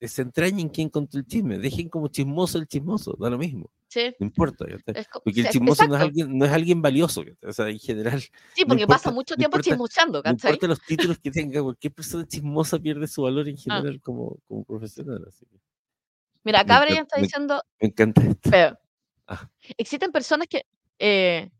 desentrañen 0.00 0.68
quién 0.68 0.90
contó 0.90 1.18
el 1.18 1.26
chisme, 1.26 1.58
dejen 1.58 1.88
como 1.88 2.08
chismoso 2.08 2.58
el 2.58 2.66
chismoso, 2.68 3.16
da 3.18 3.30
lo 3.30 3.38
mismo, 3.38 3.70
sí, 3.88 4.14
no 4.18 4.26
importa, 4.26 4.66
¿cachai? 4.84 5.06
porque 5.24 5.40
el 5.40 5.48
chismoso 5.48 5.86
no 5.88 5.94
es 5.96 6.02
alguien, 6.02 6.36
no 6.36 6.44
es 6.44 6.52
alguien 6.52 6.82
valioso, 6.82 7.24
¿cachai? 7.24 7.50
o 7.50 7.52
sea, 7.52 7.68
en 7.70 7.78
general, 7.78 8.20
Sí, 8.20 8.62
no 8.62 8.68
porque 8.68 8.86
pasa 8.86 9.10
mucho 9.10 9.34
no 9.34 9.38
tiempo 9.38 9.56
importa, 9.56 9.70
chismochando, 9.70 10.18
no 10.18 10.22
¿cachai? 10.22 10.50
importa 10.52 10.66
los 10.68 10.80
títulos 10.82 11.18
que 11.18 11.30
tenga, 11.30 11.62
cualquier 11.62 11.92
persona 11.94 12.26
chismosa 12.26 12.78
pierde 12.78 13.06
su 13.08 13.22
valor 13.22 13.48
en 13.48 13.56
Ah, 13.56 13.60
general 13.62 14.00
como, 14.02 14.36
como 14.46 14.64
profesional, 14.64 15.24
así 15.28 15.46
que 15.46 15.58
Mira, 16.44 16.60
acá 16.60 16.80
Brian 16.80 17.02
está 17.02 17.16
me, 17.16 17.22
diciendo, 17.22 17.62
me 17.80 17.88
encanta 17.88 18.22
esto. 18.22 18.50
pero 18.50 18.78
Ah, 19.28 19.50
existen 19.76 20.12
personas 20.12 20.46
que, 20.46 20.62
eh, 21.00 21.50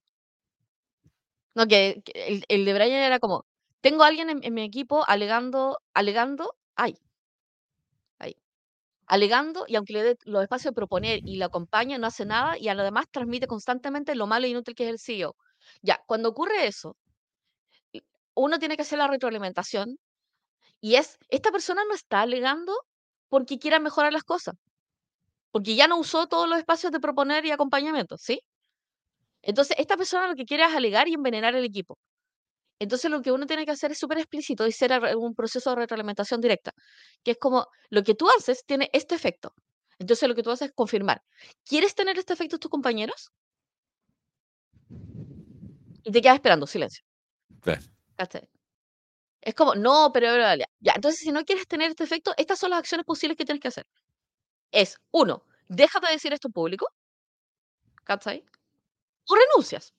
no, 1.55 1.66
que, 1.66 2.03
que 2.05 2.12
el, 2.29 2.45
el 2.49 2.64
de 2.64 2.74
Brian 2.74 2.93
era 3.03 3.18
como, 3.18 3.45
tengo 3.87 4.03
a 4.03 4.09
alguien 4.09 4.28
en, 4.43 4.53
mi 4.53 4.62
equipo 4.64 5.05
alegando, 5.07 5.78
alegando, 5.95 6.57
ay, 6.74 6.99
alegando, 9.07 9.64
y 9.68 9.76
aunque 9.76 9.93
le 9.93 10.03
dé 10.03 10.16
los 10.24 10.43
espacios 10.43 10.72
de 10.72 10.74
proponer 10.74 11.20
y 11.24 11.37
lo 11.37 11.45
acompaña, 11.45 11.97
no 11.97 12.09
hace 12.09 12.24
nada, 12.24 12.59
y 12.59 12.66
además 12.68 13.07
transmite 13.12 13.47
constantemente 13.47 14.16
lo 14.16 14.26
malo 14.26 14.47
e 14.47 14.51
inútil 14.51 14.74
que 14.74 14.87
es 14.87 14.91
el 14.91 14.99
CEO. 14.99 15.37
Ya, 15.82 16.03
cuando 16.09 16.28
ocurre 16.30 16.66
eso, 16.66 16.97
uno 18.34 18.59
tiene 18.59 18.74
que 18.74 18.82
hacer 18.82 18.99
la 18.99 19.07
retroalimentación, 19.07 19.99
y 20.80 20.97
es, 20.97 21.16
esta 21.28 21.53
persona 21.53 21.84
no 21.84 21.95
está 21.95 22.22
alegando 22.22 22.72
porque 23.28 23.57
quiera 23.61 23.78
mejorar 23.78 24.12
las 24.12 24.24
cosas, 24.24 24.57
porque 25.53 25.76
ya 25.76 25.87
no 25.87 25.99
usó 25.99 26.26
todos 26.26 26.49
los 26.49 26.59
espacios 26.59 26.91
de 26.91 26.99
proponer 26.99 27.47
y 27.47 27.53
acompañamiento, 27.53 28.16
¿sí? 28.18 28.41
Entonces, 29.43 29.76
esta 29.78 29.97
persona 29.97 30.26
lo 30.26 30.34
que 30.34 30.45
quiere 30.45 30.64
es 30.64 30.74
alegar 30.74 31.07
y 31.07 31.14
envenenar 31.14 31.55
el 31.55 31.64
equipo. 31.64 31.97
Entonces, 32.79 33.11
lo 33.11 33.22
que 33.22 33.33
uno 33.33 33.47
tiene 33.47 33.64
que 33.64 33.70
hacer 33.72 33.93
es 33.93 33.99
súper 33.99 34.18
explícito 34.18 34.66
y 34.66 34.72
ser 34.72 34.93
a- 34.93 35.16
un 35.16 35.35
proceso 35.35 35.70
de 35.70 35.77
retroalimentación 35.77 36.41
directa, 36.41 36.72
que 37.24 37.33
es 37.33 37.39
como 37.39 37.66
lo 37.91 38.03
que 38.03 38.14
tú 38.14 38.29
haces 38.37 38.64
tiene 38.66 38.91
este 38.93 39.14
efecto. 39.14 39.55
Entonces, 39.99 40.29
lo 40.29 40.35
que 40.35 40.43
tú 40.43 40.51
haces 40.51 40.68
es 40.68 40.74
confirmar. 40.74 41.22
¿Quieres 41.64 41.95
tener 41.95 42.18
este 42.18 42.35
efecto 42.35 42.59
tus 42.59 42.70
compañeros? 42.70 43.31
Y 46.05 46.12
te 46.12 46.20
quedas 46.20 46.37
esperando, 46.37 46.66
silencio. 46.66 47.03
¿cachai? 48.16 48.49
Es 49.41 49.55
como, 49.55 49.74
no, 49.74 50.11
pero 50.12 50.29
bla, 50.29 50.37
bla, 50.37 50.55
bla". 50.57 50.66
ya. 50.81 50.93
Entonces, 50.95 51.20
si 51.20 51.33
no 51.33 51.45
quieres 51.45 51.66
tener 51.66 51.91
este 51.91 52.05
efecto, 52.05 52.33
estas 52.37 52.59
son 52.59 52.70
las 52.70 52.81
acciones 52.81 53.05
posibles 53.07 53.37
que 53.37 53.45
tienes 53.45 53.61
que 53.61 53.68
hacer. 53.68 53.87
Es, 54.70 54.99
uno, 55.12 55.45
deja 55.68 55.99
de 56.01 56.09
decir 56.12 56.33
esto 56.33 56.49
en 56.49 56.53
público, 56.53 56.89
¿cachai? 58.05 58.45
O 59.29 59.35
renuncias. 59.35 59.93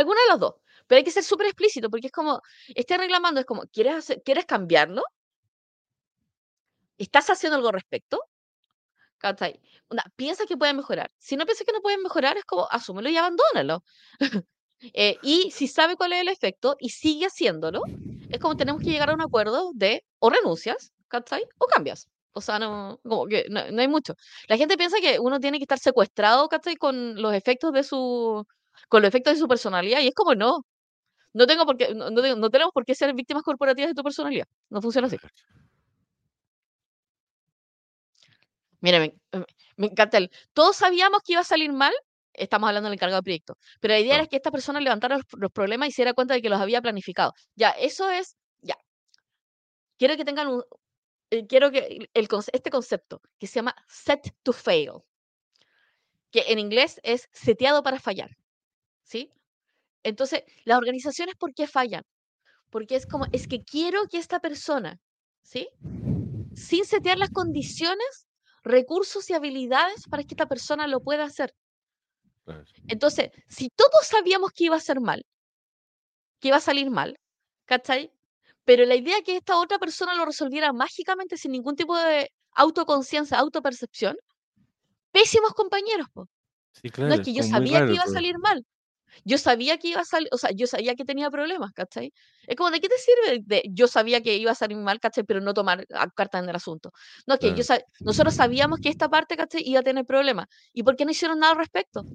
Alguna 0.00 0.20
de 0.22 0.28
las 0.30 0.40
dos. 0.40 0.54
Pero 0.86 0.98
hay 0.98 1.04
que 1.04 1.10
ser 1.12 1.24
súper 1.24 1.46
explícito 1.48 1.90
porque 1.90 2.08
es 2.08 2.12
como, 2.12 2.42
estés 2.68 2.98
reclamando, 2.98 3.40
es 3.40 3.46
como, 3.46 3.62
¿quieres, 3.72 3.94
hacer- 3.96 4.22
¿quieres 4.24 4.46
cambiarlo? 4.46 5.02
¿Estás 6.98 7.30
haciendo 7.30 7.56
algo 7.56 7.68
al 7.68 7.74
respecto? 7.74 8.20
¿Cachai? 9.18 9.60
Una, 9.90 10.04
piensa 10.16 10.46
que 10.46 10.56
puede 10.56 10.74
mejorar. 10.74 11.10
Si 11.18 11.36
no 11.36 11.44
piensas 11.46 11.66
que 11.66 11.72
no 11.72 11.82
pueden 11.82 12.02
mejorar, 12.02 12.36
es 12.38 12.44
como, 12.44 12.66
asúmelo 12.70 13.08
y 13.10 13.16
abandónalo. 13.16 13.84
Eh, 14.94 15.18
y 15.22 15.50
si 15.50 15.68
sabe 15.68 15.94
cuál 15.96 16.14
es 16.14 16.22
el 16.22 16.28
efecto 16.28 16.76
y 16.80 16.88
sigue 16.90 17.26
haciéndolo, 17.26 17.82
es 18.30 18.40
como 18.40 18.56
tenemos 18.56 18.80
que 18.82 18.90
llegar 18.90 19.10
a 19.10 19.14
un 19.14 19.20
acuerdo 19.20 19.72
de 19.74 20.04
o 20.20 20.30
renuncias, 20.30 20.92
¿cachai? 21.08 21.44
O 21.58 21.66
cambias. 21.66 22.08
O 22.32 22.40
sea, 22.40 22.58
no, 22.58 22.98
como 23.02 23.26
que 23.26 23.44
no, 23.50 23.70
no 23.70 23.80
hay 23.82 23.88
mucho. 23.88 24.14
La 24.48 24.56
gente 24.56 24.78
piensa 24.78 24.96
que 25.02 25.18
uno 25.20 25.38
tiene 25.38 25.58
que 25.58 25.64
estar 25.64 25.78
secuestrado, 25.78 26.48
¿cachai? 26.48 26.76
Con 26.76 27.20
los 27.20 27.34
efectos 27.34 27.72
de 27.72 27.82
su, 27.84 28.46
con 28.90 29.02
los 29.02 29.08
efectos 29.10 29.34
de 29.34 29.40
su 29.40 29.48
personalidad, 29.48 30.00
y 30.02 30.08
es 30.08 30.14
como 30.14 30.34
no. 30.36 30.66
No 31.34 31.46
tengo 31.48 31.66
por 31.66 31.76
qué, 31.78 31.94
no, 31.94 32.10
no 32.10 32.50
tenemos 32.50 32.72
por 32.74 32.84
qué 32.86 32.94
ser 32.96 33.14
víctimas 33.14 33.44
corporativas 33.44 33.90
de 33.90 33.94
tu 33.96 34.04
personalidad. 34.04 34.46
No 34.70 34.82
funciona 34.82 35.08
así. 35.08 35.18
Mira, 38.80 38.98
me, 39.00 39.14
me- 39.32 39.44
me 39.76 39.86
encanta 39.88 40.18
el. 40.18 40.30
Todos 40.52 40.76
sabíamos 40.76 41.20
que 41.22 41.32
iba 41.32 41.40
a 41.42 41.44
salir 41.44 41.72
mal. 41.72 41.92
Estamos 42.32 42.68
hablando 42.68 42.88
del 42.88 42.94
encargado 42.94 43.20
de 43.20 43.24
proyecto. 43.24 43.58
Pero 43.80 43.94
la 43.94 44.00
idea 44.00 44.14
era 44.16 44.26
que 44.26 44.36
esta 44.36 44.50
persona 44.50 44.80
levantara 44.80 45.16
los, 45.18 45.26
los 45.36 45.50
problemas 45.52 45.88
y 45.88 45.92
se 45.92 46.02
diera 46.02 46.14
cuenta 46.14 46.34
de 46.34 46.42
que 46.42 46.48
los 46.50 46.60
había 46.60 46.80
planificado. 46.82 47.34
Ya, 47.56 47.70
eso 47.70 48.08
es. 48.10 48.36
Ya. 48.62 48.76
Quiero 49.98 50.16
que 50.16 50.24
tengan 50.24 50.48
un. 50.48 50.64
eh, 51.30 51.46
quiero 51.46 51.70
que 51.70 51.80
el, 52.14 52.28
este 52.52 52.70
concepto 52.70 53.20
que 53.38 53.46
se 53.46 53.56
llama 53.56 53.74
set 53.88 54.34
to 54.42 54.52
fail, 54.52 54.92
que 56.32 56.44
en 56.48 56.58
inglés 56.58 57.00
es 57.04 57.28
seteado 57.32 57.82
para 57.84 58.00
fallar. 58.00 58.30
¿Sí? 59.10 59.28
Entonces, 60.04 60.44
las 60.64 60.78
organizaciones, 60.78 61.34
¿por 61.34 61.52
qué 61.52 61.66
fallan? 61.66 62.04
Porque 62.70 62.94
es 62.94 63.06
como, 63.06 63.26
es 63.32 63.48
que 63.48 63.64
quiero 63.64 64.06
que 64.06 64.18
esta 64.18 64.38
persona, 64.38 64.98
¿sí? 65.42 65.68
Sin 66.54 66.84
setear 66.84 67.18
las 67.18 67.30
condiciones, 67.30 68.28
recursos 68.62 69.28
y 69.28 69.34
habilidades 69.34 70.04
para 70.08 70.22
que 70.22 70.34
esta 70.34 70.46
persona 70.46 70.86
lo 70.86 71.00
pueda 71.00 71.24
hacer. 71.24 71.52
Entonces, 72.86 73.30
si 73.48 73.68
todos 73.70 74.06
sabíamos 74.06 74.52
que 74.52 74.66
iba 74.66 74.76
a 74.76 74.80
ser 74.80 75.00
mal, 75.00 75.24
que 76.38 76.48
iba 76.48 76.58
a 76.58 76.60
salir 76.60 76.88
mal, 76.88 77.18
¿cachai? 77.64 78.12
Pero 78.64 78.84
la 78.84 78.94
idea 78.94 79.22
que 79.22 79.36
esta 79.38 79.58
otra 79.58 79.80
persona 79.80 80.14
lo 80.14 80.24
resolviera 80.24 80.72
mágicamente 80.72 81.36
sin 81.36 81.50
ningún 81.50 81.74
tipo 81.74 81.98
de 81.98 82.30
autoconciencia, 82.52 83.38
autopercepción, 83.38 84.16
pésimos 85.10 85.52
compañeros, 85.54 86.06
po. 86.12 86.28
Sí, 86.80 86.90
No 86.96 87.14
es 87.14 87.20
que 87.22 87.34
yo 87.34 87.42
sabía 87.42 87.84
que 87.84 87.94
iba 87.94 88.04
a 88.04 88.06
salir 88.06 88.38
mal. 88.38 88.64
Yo 89.24 89.38
sabía 89.38 89.78
que 89.78 89.88
iba 89.88 90.00
a 90.00 90.04
salir, 90.04 90.28
o 90.32 90.38
sea, 90.38 90.50
yo 90.52 90.66
sabía 90.66 90.94
que 90.94 91.04
tenía 91.04 91.30
problemas, 91.30 91.72
¿cachai? 91.72 92.12
Es 92.46 92.56
como, 92.56 92.70
¿de 92.70 92.80
qué 92.80 92.88
te 92.88 92.96
sirve? 92.98 93.42
De, 93.44 93.62
yo 93.70 93.86
sabía 93.88 94.20
que 94.22 94.36
iba 94.36 94.52
a 94.52 94.54
salir 94.54 94.76
mal, 94.78 95.00
¿cachai? 95.00 95.24
Pero 95.24 95.40
no 95.40 95.54
tomar 95.54 95.86
cartas 96.14 96.42
en 96.42 96.48
el 96.50 96.56
asunto. 96.56 96.90
No, 97.26 97.34
es 97.34 97.40
que 97.40 97.52
Claro, 97.54 97.64
sa- 97.64 97.80
nosotros 98.04 98.34
sabíamos 98.34 98.80
que 98.80 98.88
esta 98.88 99.08
parte, 99.08 99.36
¿cachai? 99.36 99.62
Iba 99.64 99.80
a 99.80 99.82
tener 99.82 100.04
problemas. 100.06 100.46
¿Y 100.72 100.82
por 100.82 100.96
qué 100.96 101.04
no 101.04 101.10
hicieron 101.12 101.38
nada 101.40 101.52
al 101.52 101.58
respecto? 101.58 102.06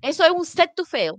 Eso 0.00 0.24
es 0.24 0.30
un 0.30 0.44
set 0.44 0.70
to 0.76 0.84
fail, 0.84 1.14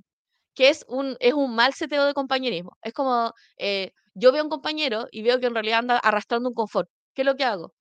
que 0.55 0.69
es 0.69 0.85
un, 0.87 1.17
es 1.19 1.33
un 1.33 1.55
mal 1.55 1.73
seteo 1.73 2.05
de 2.05 2.13
compañerismo. 2.13 2.77
Es 2.81 2.93
como, 2.93 3.33
eh, 3.57 3.91
yo 4.13 4.31
veo 4.31 4.41
a 4.41 4.43
un 4.45 4.49
compañero 4.49 5.07
y 5.11 5.23
veo 5.23 5.39
que 5.39 5.47
en 5.47 5.55
realidad 5.55 5.79
anda 5.79 5.97
arrastrando 5.99 6.49
un 6.49 6.55
confort. 6.55 6.89
¿Qué 7.13 7.23
es 7.23 7.25
lo 7.25 7.35
que 7.35 7.43
hago? 7.45 7.73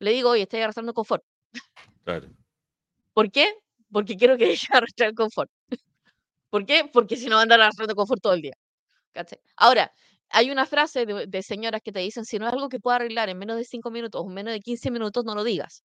Le 0.00 0.12
digo, 0.12 0.30
oye, 0.30 0.42
estoy 0.44 0.60
arrastrando 0.62 0.92
un 0.92 0.94
confort. 0.94 1.24
claro. 2.04 2.28
¿Por 3.12 3.30
qué? 3.30 3.52
Porque 3.92 4.16
quiero 4.16 4.36
que 4.38 4.46
deje 4.52 4.66
de 4.70 4.78
arrastrar 4.78 5.08
el 5.10 5.14
confort. 5.16 5.50
¿Por 6.50 6.66
qué? 6.66 6.88
Porque 6.92 7.16
si 7.16 7.26
no 7.28 7.36
va 7.36 7.40
a 7.40 7.42
andar 7.44 7.60
arrastrando 7.60 7.94
confort 7.94 8.20
todo 8.22 8.34
el 8.34 8.42
día. 8.42 8.54
¿cachai? 9.12 9.40
Ahora, 9.56 9.92
hay 10.30 10.50
una 10.52 10.66
frase 10.66 11.06
de, 11.06 11.26
de 11.28 11.42
señoras 11.44 11.82
que 11.84 11.92
te 11.92 12.00
dicen, 12.00 12.24
si 12.26 12.38
no 12.38 12.46
es 12.48 12.52
algo 12.54 12.68
que 12.70 12.80
pueda 12.80 12.96
arreglar 12.98 13.28
en 13.30 13.38
menos 13.38 13.56
de 13.58 13.64
5 13.64 13.90
minutos 13.92 14.22
o 14.22 14.28
en 14.28 14.34
menos 14.34 14.52
de 14.54 14.60
15 14.60 14.90
minutos, 14.92 15.24
no 15.26 15.34
lo 15.36 15.44
digas. 15.44 15.84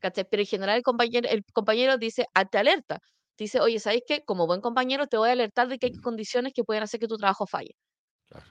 ¿cachai? 0.00 0.26
Pero 0.30 0.42
en 0.42 0.46
general 0.48 0.76
el 0.78 0.82
compañero, 0.84 1.28
el 1.30 1.44
compañero 1.54 1.98
dice, 1.98 2.26
"Ah, 2.34 2.46
te 2.46 2.58
alerta. 2.58 3.00
Dice, 3.38 3.60
oye, 3.60 3.80
¿sabes 3.80 4.02
qué? 4.06 4.22
Como 4.24 4.46
buen 4.46 4.60
compañero 4.62 5.06
te 5.08 5.16
voy 5.18 5.30
a 5.30 5.32
alertar 5.32 5.68
de 5.68 5.78
que 5.78 5.86
hay 5.88 5.92
condiciones 5.94 6.52
que 6.54 6.64
pueden 6.64 6.82
hacer 6.84 7.00
que 7.00 7.08
tu 7.08 7.16
trabajo 7.18 7.46
falle. 7.46 7.72
Claro. 8.28 8.46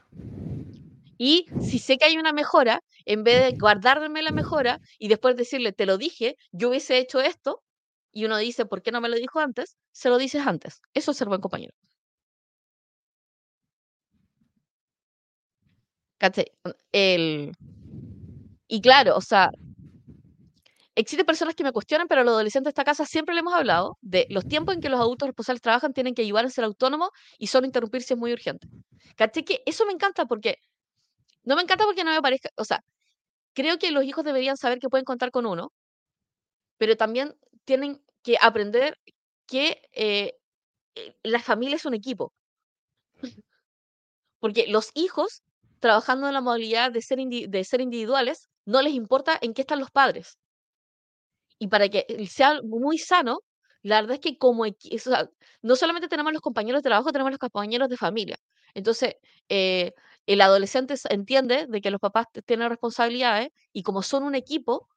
Y 1.19 1.47
si 1.57 1.79
sé 1.79 1.97
que 1.97 2.05
hay 2.05 2.17
una 2.17 2.33
mejora, 2.33 2.81
en 3.05 3.23
vez 3.23 3.43
de 3.51 3.57
guardarme 3.57 4.21
la 4.23 4.31
mejora 4.31 4.79
y 4.99 5.07
después 5.09 5.35
decirle, 5.35 5.71
te 5.73 5.85
lo 5.85 5.97
dije, 5.97 6.35
yo 6.51 6.69
hubiese 6.69 6.97
hecho 6.97 7.19
esto, 7.21 7.61
y 8.11 8.25
uno 8.25 8.37
dice, 8.37 8.65
¿por 8.65 8.81
qué 8.81 8.91
no 8.91 9.01
me 9.01 9.09
lo 9.09 9.15
dijo 9.15 9.39
antes? 9.39 9.77
Se 9.91 10.09
lo 10.09 10.17
dices 10.17 10.45
antes. 10.45 10.81
Eso 10.93 11.11
es 11.11 11.17
ser 11.17 11.27
buen 11.27 11.41
compañero. 11.41 11.73
El... 16.91 17.53
Y 18.67 18.81
claro, 18.81 19.15
o 19.15 19.21
sea, 19.21 19.49
existen 20.95 21.25
personas 21.25 21.55
que 21.55 21.63
me 21.63 21.71
cuestionan, 21.71 22.07
pero 22.07 22.21
a 22.21 22.23
los 22.23 22.33
adolescentes 22.33 22.65
de 22.65 22.69
esta 22.71 22.83
casa 22.83 23.05
siempre 23.05 23.35
le 23.35 23.41
hemos 23.41 23.53
hablado 23.53 23.97
de 24.01 24.25
los 24.29 24.45
tiempos 24.47 24.75
en 24.75 24.81
que 24.81 24.89
los 24.89 24.99
adultos 24.99 25.27
responsables 25.27 25.61
trabajan, 25.61 25.93
tienen 25.93 26.15
que 26.15 26.23
ayudar 26.23 26.45
a 26.45 26.49
ser 26.49 26.63
autónomos 26.63 27.09
y 27.37 27.47
solo 27.47 27.65
interrumpir 27.67 28.01
si 28.03 28.13
es 28.13 28.19
muy 28.19 28.33
urgente. 28.33 28.67
¿Cachai? 29.15 29.43
Que 29.45 29.61
eso 29.65 29.85
me 29.85 29.93
encanta 29.93 30.25
porque, 30.25 30.57
no 31.43 31.55
me 31.55 31.61
encanta 31.61 31.85
porque 31.85 32.03
no 32.03 32.11
me 32.11 32.21
parezca, 32.21 32.49
o 32.55 32.65
sea, 32.65 32.83
creo 33.53 33.79
que 33.79 33.91
los 33.91 34.03
hijos 34.03 34.23
deberían 34.25 34.57
saber 34.57 34.79
que 34.79 34.89
pueden 34.89 35.05
contar 35.05 35.31
con 35.31 35.45
uno, 35.45 35.71
pero 36.77 36.95
también 36.95 37.35
tienen 37.67 38.01
que 38.23 38.37
aprender 38.41 38.97
que 39.45 39.81
eh, 39.93 40.33
eh, 40.95 41.15
la 41.23 41.41
familia 41.41 41.75
es 41.77 41.85
un 41.85 41.95
equipo, 41.95 42.33
porque 44.39 44.65
los 44.67 44.91
hijos, 44.95 45.43
trabajando 45.79 46.27
en 46.27 46.33
la 46.33 46.41
modalidad 46.41 46.91
de 46.91 47.01
ser, 47.01 47.19
de 47.19 47.63
ser 47.63 47.81
individuales, 47.81 48.49
no 48.65 48.81
les 48.81 48.93
importa 48.93 49.37
en 49.41 49.53
qué 49.53 49.61
están 49.61 49.79
los 49.79 49.91
padres. 49.91 50.37
Y 51.59 51.67
para 51.67 51.89
que 51.89 52.05
eh, 52.07 52.27
sea 52.27 52.61
muy 52.63 52.97
sano, 52.97 53.39
la 53.81 54.01
verdad 54.01 54.15
es 54.15 54.21
que 54.21 54.37
como 54.37 54.63
o 54.63 54.97
sea, 54.97 55.29
no 55.61 55.75
solamente 55.75 56.07
tenemos 56.07 56.33
los 56.33 56.41
compañeros 56.41 56.81
de 56.83 56.89
trabajo, 56.89 57.11
tenemos 57.11 57.31
los 57.31 57.39
compañeros 57.39 57.89
de 57.89 57.97
familia. 57.97 58.37
Entonces, 58.73 59.15
eh, 59.49 59.93
el 60.25 60.41
adolescente 60.41 60.95
entiende 61.09 61.65
de 61.67 61.81
que 61.81 61.91
los 61.91 61.99
papás 61.99 62.27
tienen 62.45 62.69
responsabilidades 62.69 63.49
y 63.73 63.83
como 63.83 64.03
son 64.03 64.23
un 64.23 64.35
equipo, 64.35 64.87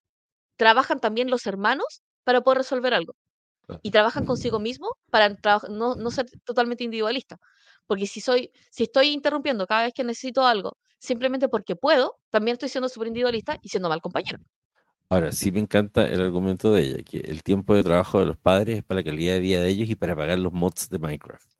trabajan 0.57 1.01
también 1.01 1.31
los 1.31 1.47
hermanos 1.47 2.03
para 2.31 2.43
poder 2.43 2.59
resolver 2.59 2.95
algo. 2.95 3.14
Y 3.83 3.91
trabajan 3.91 4.24
consigo 4.24 4.59
mismo 4.59 4.97
para 5.11 5.37
no 5.68 5.95
no 5.95 6.11
ser 6.11 6.26
totalmente 6.45 6.85
individualista. 6.85 7.37
Porque 7.87 8.07
si 8.07 8.20
soy 8.20 8.51
si 8.70 8.85
estoy 8.85 9.09
interrumpiendo 9.09 9.66
cada 9.66 9.85
vez 9.85 9.93
que 9.93 10.05
necesito 10.05 10.47
algo, 10.47 10.76
simplemente 10.99 11.49
porque 11.49 11.74
puedo, 11.74 12.16
también 12.31 12.55
estoy 12.55 12.68
siendo 12.68 12.89
superindividualista 12.89 13.59
y 13.62 13.68
siendo 13.68 13.89
mal 13.89 14.01
compañero. 14.01 14.39
Ahora, 15.09 15.33
sí 15.33 15.51
me 15.51 15.59
encanta 15.59 16.07
el 16.07 16.20
argumento 16.20 16.72
de 16.72 16.83
ella, 16.83 17.03
que 17.03 17.18
el 17.18 17.43
tiempo 17.43 17.74
de 17.74 17.83
trabajo 17.83 18.20
de 18.20 18.26
los 18.26 18.37
padres 18.37 18.78
es 18.78 18.85
para 18.85 19.01
la 19.01 19.05
calidad 19.05 19.35
de 19.35 19.41
vida 19.41 19.61
de 19.61 19.68
ellos 19.68 19.89
y 19.91 19.97
para 19.97 20.14
pagar 20.14 20.39
los 20.39 20.53
mods 20.53 20.89
de 20.89 21.01
Minecraft. 21.01 21.51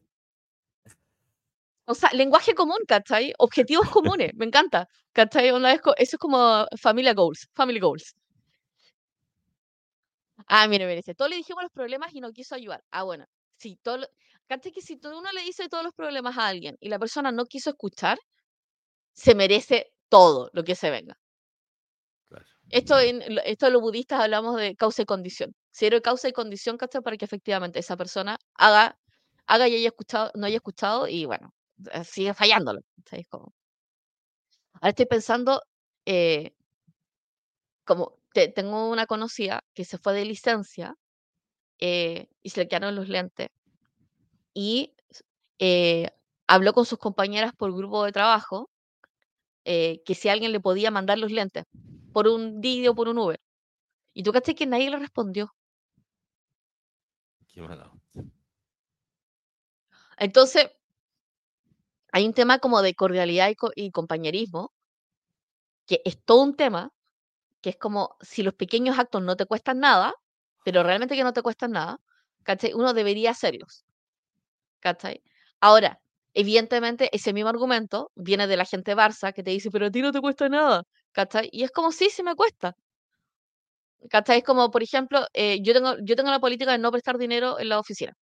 O 1.87 1.95
sea, 1.95 2.11
lenguaje 2.13 2.55
común, 2.55 2.79
¿cachai? 2.87 3.33
Objetivos 3.39 3.91
comunes, 3.91 4.31
me 4.37 4.45
encanta, 4.45 4.87
¿cachai? 5.13 5.51
Una 5.51 5.73
vez 5.73 5.81
eso 5.97 6.15
es 6.15 6.19
como 6.21 6.65
familia 6.81 7.13
goals, 7.15 7.49
family 7.53 7.81
goals. 7.81 8.15
Ah, 10.53 10.67
mire, 10.67 10.85
mire, 10.85 10.97
dice, 10.97 11.15
todos 11.15 11.31
le 11.31 11.37
dijimos 11.37 11.63
los 11.63 11.71
problemas 11.73 12.13
y 12.13 12.21
no 12.21 12.33
quiso 12.33 12.57
ayudar. 12.57 12.83
Ah, 12.91 13.05
bueno, 13.05 13.25
si 13.57 13.77
todo 13.77 14.05
¿cachai? 14.49 14.73
Que 14.73 14.83
si 14.83 14.97
tú 14.97 15.09
uno 15.17 15.31
le 15.33 15.43
dice 15.43 15.69
todos 15.69 15.85
los 15.85 15.95
problemas 15.95 16.37
a 16.39 16.49
alguien 16.49 16.77
y 16.81 16.89
la 16.89 16.99
persona 16.99 17.31
no 17.31 17.45
quiso 17.47 17.71
escuchar, 17.71 18.19
se 19.15 19.35
merece 19.35 19.93
todo 20.09 20.51
lo 20.55 20.65
que 20.65 20.75
se 20.77 20.91
venga. 20.91 21.17
Claro. 22.31 22.47
Esto 22.71 22.99
en 23.01 23.35
lo 23.35 23.41
esto 23.43 23.69
los 23.71 23.83
budistas 23.83 24.21
hablamos 24.21 24.57
de 24.57 24.77
causa 24.77 25.03
y 25.03 25.05
condición. 25.05 25.55
Cero 25.73 26.01
causa 26.03 26.29
y 26.29 26.33
condición, 26.33 26.77
¿cachai? 26.77 27.03
Para 27.03 27.17
que 27.17 27.25
efectivamente 27.25 27.79
esa 27.81 27.97
persona 27.97 28.39
haga 28.55 28.97
haga 29.47 29.69
y 29.69 29.75
haya 29.77 29.89
escuchado 29.89 30.31
no 30.35 30.47
haya 30.47 30.57
escuchado 30.57 31.09
y 31.09 31.25
bueno, 31.25 31.53
eh, 31.93 32.05
sigue 32.05 32.35
fallándolo, 32.35 32.81
ahora 34.75 34.91
estoy 34.91 35.07
pensando, 35.07 35.63
eh 36.07 36.53
como 37.87 38.20
te 38.33 38.49
tengo 38.49 38.91
una 38.91 39.07
conocida 39.07 39.63
que 39.75 39.85
se 39.85 39.99
fue 39.99 40.15
de 40.15 40.25
licencia, 40.25 40.95
eh, 41.79 42.29
y 42.43 42.51
se 42.51 42.61
le 42.61 42.69
quedaron 42.69 42.95
los 42.95 43.09
lentes, 43.09 43.49
y 44.55 44.95
eh, 45.59 46.11
habló 46.47 46.73
con 46.73 46.87
sus 46.87 46.99
compañeras 46.99 47.53
por 47.57 47.75
grupo 47.75 48.05
de 48.05 48.13
trabajo, 48.13 48.71
eh, 49.65 50.03
que 50.05 50.15
si 50.15 50.29
alguien 50.29 50.53
le 50.53 50.61
podía 50.61 50.91
mandar 50.91 51.19
los 51.19 51.31
lentes 51.31 51.65
por 52.13 52.29
un 52.29 52.61
Didi 52.61 52.89
o 52.89 52.95
por 52.95 53.09
un 53.09 53.19
Uber. 53.19 53.41
¿Y 54.15 54.23
tú 54.23 54.33
cachai 54.33 54.55
que 54.55 54.67
nadie 54.67 54.91
le 54.91 54.99
respondió? 54.99 55.55
Qué 57.49 57.61
mala 57.63 57.91
onda. 57.91 58.31
Entonces 60.17 60.71
hay 62.13 62.27
un 62.27 62.35
tema 62.35 62.59
como 62.59 62.83
de 62.83 62.95
cordialidad 62.95 63.49
y 63.49 63.55
co 63.55 63.71
y 63.75 63.91
compañerismo, 63.91 64.73
que 65.87 66.03
es 66.05 66.23
todo 66.23 66.43
un 66.43 66.57
tema, 66.57 66.93
que 67.63 67.71
es 67.71 67.77
como 67.77 68.17
si 68.21 68.43
los 68.43 68.55
pequeños 68.55 68.99
actos 68.99 69.23
no 69.23 69.37
te 69.37 69.47
cuestan 69.47 69.81
nada, 69.81 70.15
pero 70.65 70.83
realmente 70.83 71.17
que 71.17 71.25
no 71.25 71.33
te 71.33 71.43
cuestan 71.43 71.73
nada, 71.73 71.99
¿cachai? 72.45 72.73
Uno 72.75 72.95
debería 72.95 73.31
hacerlos, 73.33 73.85
¿cachai? 74.81 75.23
Ahora, 75.61 76.01
evidentemente, 76.35 77.11
ese 77.17 77.33
mismo 77.33 77.51
argumento 77.51 78.11
viene 78.17 78.47
de 78.47 78.57
la 78.57 78.65
gente 78.67 78.97
Barça 78.97 79.33
que 79.35 79.43
te 79.43 79.51
dice: 79.53 79.71
"Pero 79.71 79.87
a 79.87 79.91
ti 79.91 80.03
no 80.03 80.13
te 80.13 80.21
cuesta 80.21 80.49
nada", 80.49 80.85
¿cachai? 81.13 81.49
Y 81.53 81.65
es 81.65 81.71
como: 81.73 81.93
"Sí, 81.93 82.11
sí 82.11 82.23
me 82.23 82.35
cuesta". 82.37 82.77
¿Cachai? 84.11 84.39
Es 84.39 84.45
como, 84.45 84.71
por 84.71 84.83
ejemplo, 84.83 85.21
eh, 85.33 85.59
yo 85.63 85.73
tengo 85.75 85.97
yo 86.05 86.17
tengo 86.17 86.31
la 86.31 86.41
política 86.41 86.73
de 86.73 86.79
no 86.79 86.91
prestar 86.93 87.17
dinero 87.19 87.59
en 87.59 87.69
la 87.71 87.79
oficina. 87.79 88.13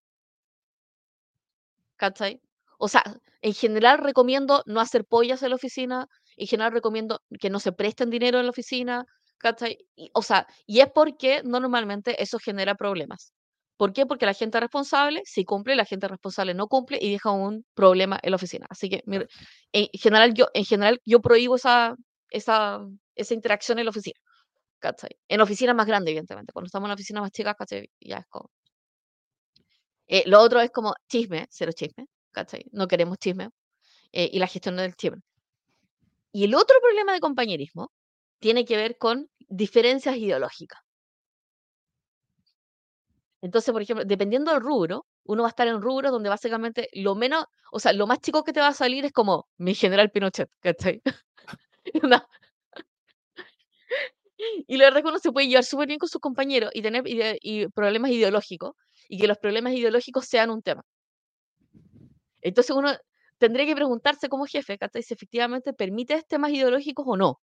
¿Cachai? 1.96 2.40
O 2.78 2.88
sea, 2.88 3.02
en 3.42 3.54
general 3.54 3.98
recomiendo 3.98 4.62
no 4.66 4.80
hacer 4.80 5.04
pollas 5.04 5.42
en 5.42 5.50
la 5.50 5.56
oficina 5.56 6.06
En 6.36 6.46
general 6.46 6.72
recomiendo 6.72 7.20
que 7.40 7.50
no 7.50 7.60
se 7.60 7.72
presten 7.72 8.10
dinero 8.10 8.38
en 8.38 8.46
la 8.46 8.50
oficina, 8.50 9.04
¿cachai? 9.38 9.78
Y, 9.96 10.10
o 10.14 10.22
sea, 10.22 10.46
y 10.66 10.80
es 10.80 10.88
porque 10.92 11.42
normalmente 11.44 12.22
eso 12.22 12.38
genera 12.38 12.74
problemas. 12.74 13.32
¿Por 13.78 13.92
qué? 13.92 14.06
Porque 14.06 14.26
la 14.26 14.34
gente 14.34 14.58
responsable 14.60 15.22
sí 15.24 15.44
cumple, 15.44 15.76
la 15.76 15.84
gente 15.84 16.08
responsable 16.08 16.52
no 16.54 16.66
cumple 16.68 16.98
y 17.00 17.12
deja 17.12 17.30
un 17.30 17.64
problema 17.74 18.18
en 18.22 18.30
la 18.32 18.36
oficina. 18.36 18.66
Así 18.70 18.88
que 18.90 19.02
en 19.72 19.88
general 19.92 20.34
yo, 20.34 20.48
en 20.52 20.64
general 20.64 21.00
yo 21.06 21.20
prohíbo 21.20 21.56
esa, 21.56 21.94
esa, 22.30 22.80
esa 23.14 23.34
interacción 23.34 23.78
en 23.78 23.86
la 23.86 23.90
oficina. 23.90 24.18
¿Cachai? 24.80 25.10
En 25.28 25.40
oficinas 25.40 25.74
más 25.76 25.86
grandes, 25.86 26.12
evidentemente. 26.12 26.52
Cuando 26.52 26.66
estamos 26.66 26.88
en 26.88 26.94
oficinas 26.94 27.22
más 27.22 27.32
chicas, 27.32 27.54
¿cachai? 27.56 27.90
Ya 28.00 28.18
es 28.18 28.26
como. 28.28 28.50
Eh, 30.08 30.24
lo 30.26 30.40
otro 30.40 30.60
es 30.60 30.70
como 30.70 30.94
chisme, 31.08 31.46
cero 31.50 31.72
chisme, 31.74 32.06
¿cachai? 32.32 32.64
No 32.72 32.88
queremos 32.88 33.18
chisme. 33.18 33.50
Eh, 34.12 34.30
y 34.32 34.38
la 34.38 34.46
gestión 34.46 34.76
del 34.76 34.94
chisme. 34.96 35.18
Y 36.32 36.44
el 36.44 36.54
otro 36.54 36.76
problema 36.80 37.12
de 37.12 37.20
compañerismo 37.20 37.90
tiene 38.40 38.64
que 38.64 38.76
ver 38.76 38.98
con 38.98 39.28
diferencias 39.48 40.16
ideológicas. 40.16 40.80
Entonces, 43.40 43.72
por 43.72 43.82
ejemplo, 43.82 44.04
dependiendo 44.04 44.52
del 44.52 44.60
rubro, 44.60 45.06
uno 45.24 45.42
va 45.42 45.48
a 45.48 45.50
estar 45.50 45.68
en 45.68 45.80
rubros 45.80 46.10
donde 46.10 46.28
básicamente 46.28 46.88
lo 46.92 47.14
menos, 47.14 47.44
o 47.70 47.78
sea, 47.78 47.92
lo 47.92 48.06
más 48.06 48.20
chico 48.20 48.42
que 48.42 48.52
te 48.52 48.60
va 48.60 48.68
a 48.68 48.72
salir 48.72 49.04
es 49.04 49.12
como 49.12 49.46
mi 49.58 49.74
general 49.74 50.10
Pinochet, 50.10 50.50
¿cachai? 50.60 51.02
Y 54.66 54.76
la 54.76 54.84
verdad 54.86 54.98
es 54.98 55.02
que 55.04 55.08
uno 55.08 55.18
se 55.18 55.32
puede 55.32 55.48
llevar 55.48 55.64
súper 55.64 55.88
bien 55.88 55.98
con 55.98 56.08
sus 56.08 56.20
compañeros 56.20 56.70
y 56.74 56.82
tener 56.82 57.02
problemas 57.74 58.10
ideológicos 58.10 58.72
y 59.08 59.18
que 59.18 59.26
los 59.26 59.38
problemas 59.38 59.72
ideológicos 59.74 60.26
sean 60.26 60.50
un 60.50 60.62
tema. 60.62 60.84
Entonces 62.40 62.74
uno 62.74 62.92
tendría 63.38 63.66
que 63.66 63.74
preguntarse 63.76 64.28
como 64.28 64.46
jefe, 64.46 64.78
¿cachai? 64.78 65.02
Si 65.02 65.14
efectivamente 65.14 65.72
permite 65.72 66.22
temas 66.28 66.50
ideológicos 66.50 67.04
o 67.08 67.16
no. 67.16 67.40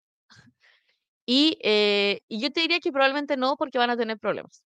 Y, 1.31 1.59
eh, 1.63 2.23
y 2.27 2.41
yo 2.41 2.51
te 2.51 2.63
diría 2.63 2.81
que 2.81 2.91
probablemente 2.91 3.37
no 3.37 3.57
porque 3.59 3.77
van 3.77 3.91
a 3.91 3.99
tener 3.99 4.19
problemas. 4.19 4.63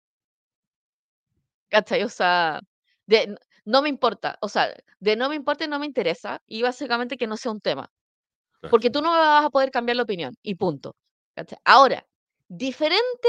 ¿Cachai? 1.70 2.02
O 2.02 2.08
sea, 2.10 2.60
de, 3.06 3.34
no 3.64 3.80
me 3.80 3.88
importa, 3.88 4.36
o 4.42 4.48
sea, 4.48 4.74
de 4.98 5.16
no 5.16 5.30
me 5.30 5.36
importa 5.36 5.64
y 5.64 5.68
no 5.68 5.78
me 5.78 5.86
interesa, 5.86 6.42
y 6.46 6.60
básicamente 6.60 7.16
que 7.16 7.26
no 7.26 7.38
sea 7.38 7.52
un 7.52 7.62
tema. 7.62 7.90
Porque 8.70 8.90
tú 8.90 9.00
no 9.00 9.10
vas 9.10 9.46
a 9.46 9.50
poder 9.50 9.70
cambiar 9.70 9.96
la 9.96 10.02
opinión, 10.02 10.34
y 10.42 10.56
punto. 10.56 10.96
Ahora, 11.64 12.06
diferente, 12.48 13.28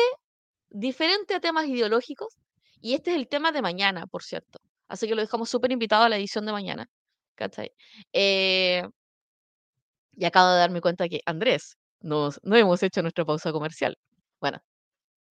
diferente 0.70 1.34
a 1.36 1.40
temas 1.40 1.68
ideológicos, 1.68 2.36
y 2.82 2.96
este 2.96 3.12
es 3.12 3.18
el 3.18 3.30
tema 3.30 3.54
de 3.54 3.62
mañana, 3.62 4.08
por 4.08 4.24
cierto. 4.24 4.60
Así 4.90 5.08
que 5.08 5.16
lo 5.16 5.22
dejamos 5.22 5.50
súper 5.50 5.72
invitado 5.72 6.04
a 6.04 6.10
la 6.10 6.18
edición 6.18 6.46
de 6.46 6.52
mañana. 6.52 6.88
¿Cachai? 7.36 7.72
Eh, 8.12 8.84
y 10.18 10.26
acabo 10.26 10.52
de 10.52 10.60
darme 10.60 10.82
cuenta 10.82 11.08
que, 11.08 11.22
Andrés, 11.26 11.78
nos, 12.02 12.40
no 12.44 12.56
hemos 12.56 12.82
hecho 12.84 13.02
nuestra 13.02 13.26
pausa 13.26 13.52
comercial. 13.52 13.98
Bueno. 14.40 14.62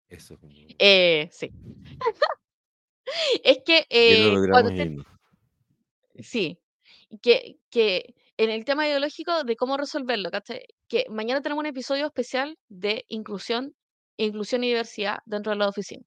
Eso. 0.09 0.39
Eh, 0.79 1.29
sí. 1.33 1.51
es 3.45 3.59
que 3.65 3.87
eh, 3.91 4.35
cuando 4.51 5.05
sí, 6.21 6.59
que, 7.23 7.59
que 7.71 8.15
en 8.37 8.51
el 8.51 8.65
tema 8.65 8.87
ideológico 8.87 9.45
de 9.45 9.57
cómo 9.57 9.77
resolverlo, 9.77 10.31
Que 10.89 11.07
mañana 11.11 11.41
tenemos 11.41 11.63
un 11.63 11.67
episodio 11.67 12.07
especial 12.07 12.59
de 12.69 13.05
inclusión, 13.09 13.75
inclusión 14.17 14.65
y 14.65 14.69
diversidad 14.69 15.19
dentro 15.27 15.53
de 15.53 15.59
la 15.59 15.69
oficina, 15.69 16.05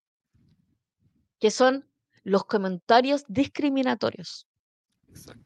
que 1.39 1.51
son 1.51 1.89
los 2.24 2.45
comentarios 2.45 3.24
discriminatorios. 3.28 4.47
Exacto. 5.10 5.43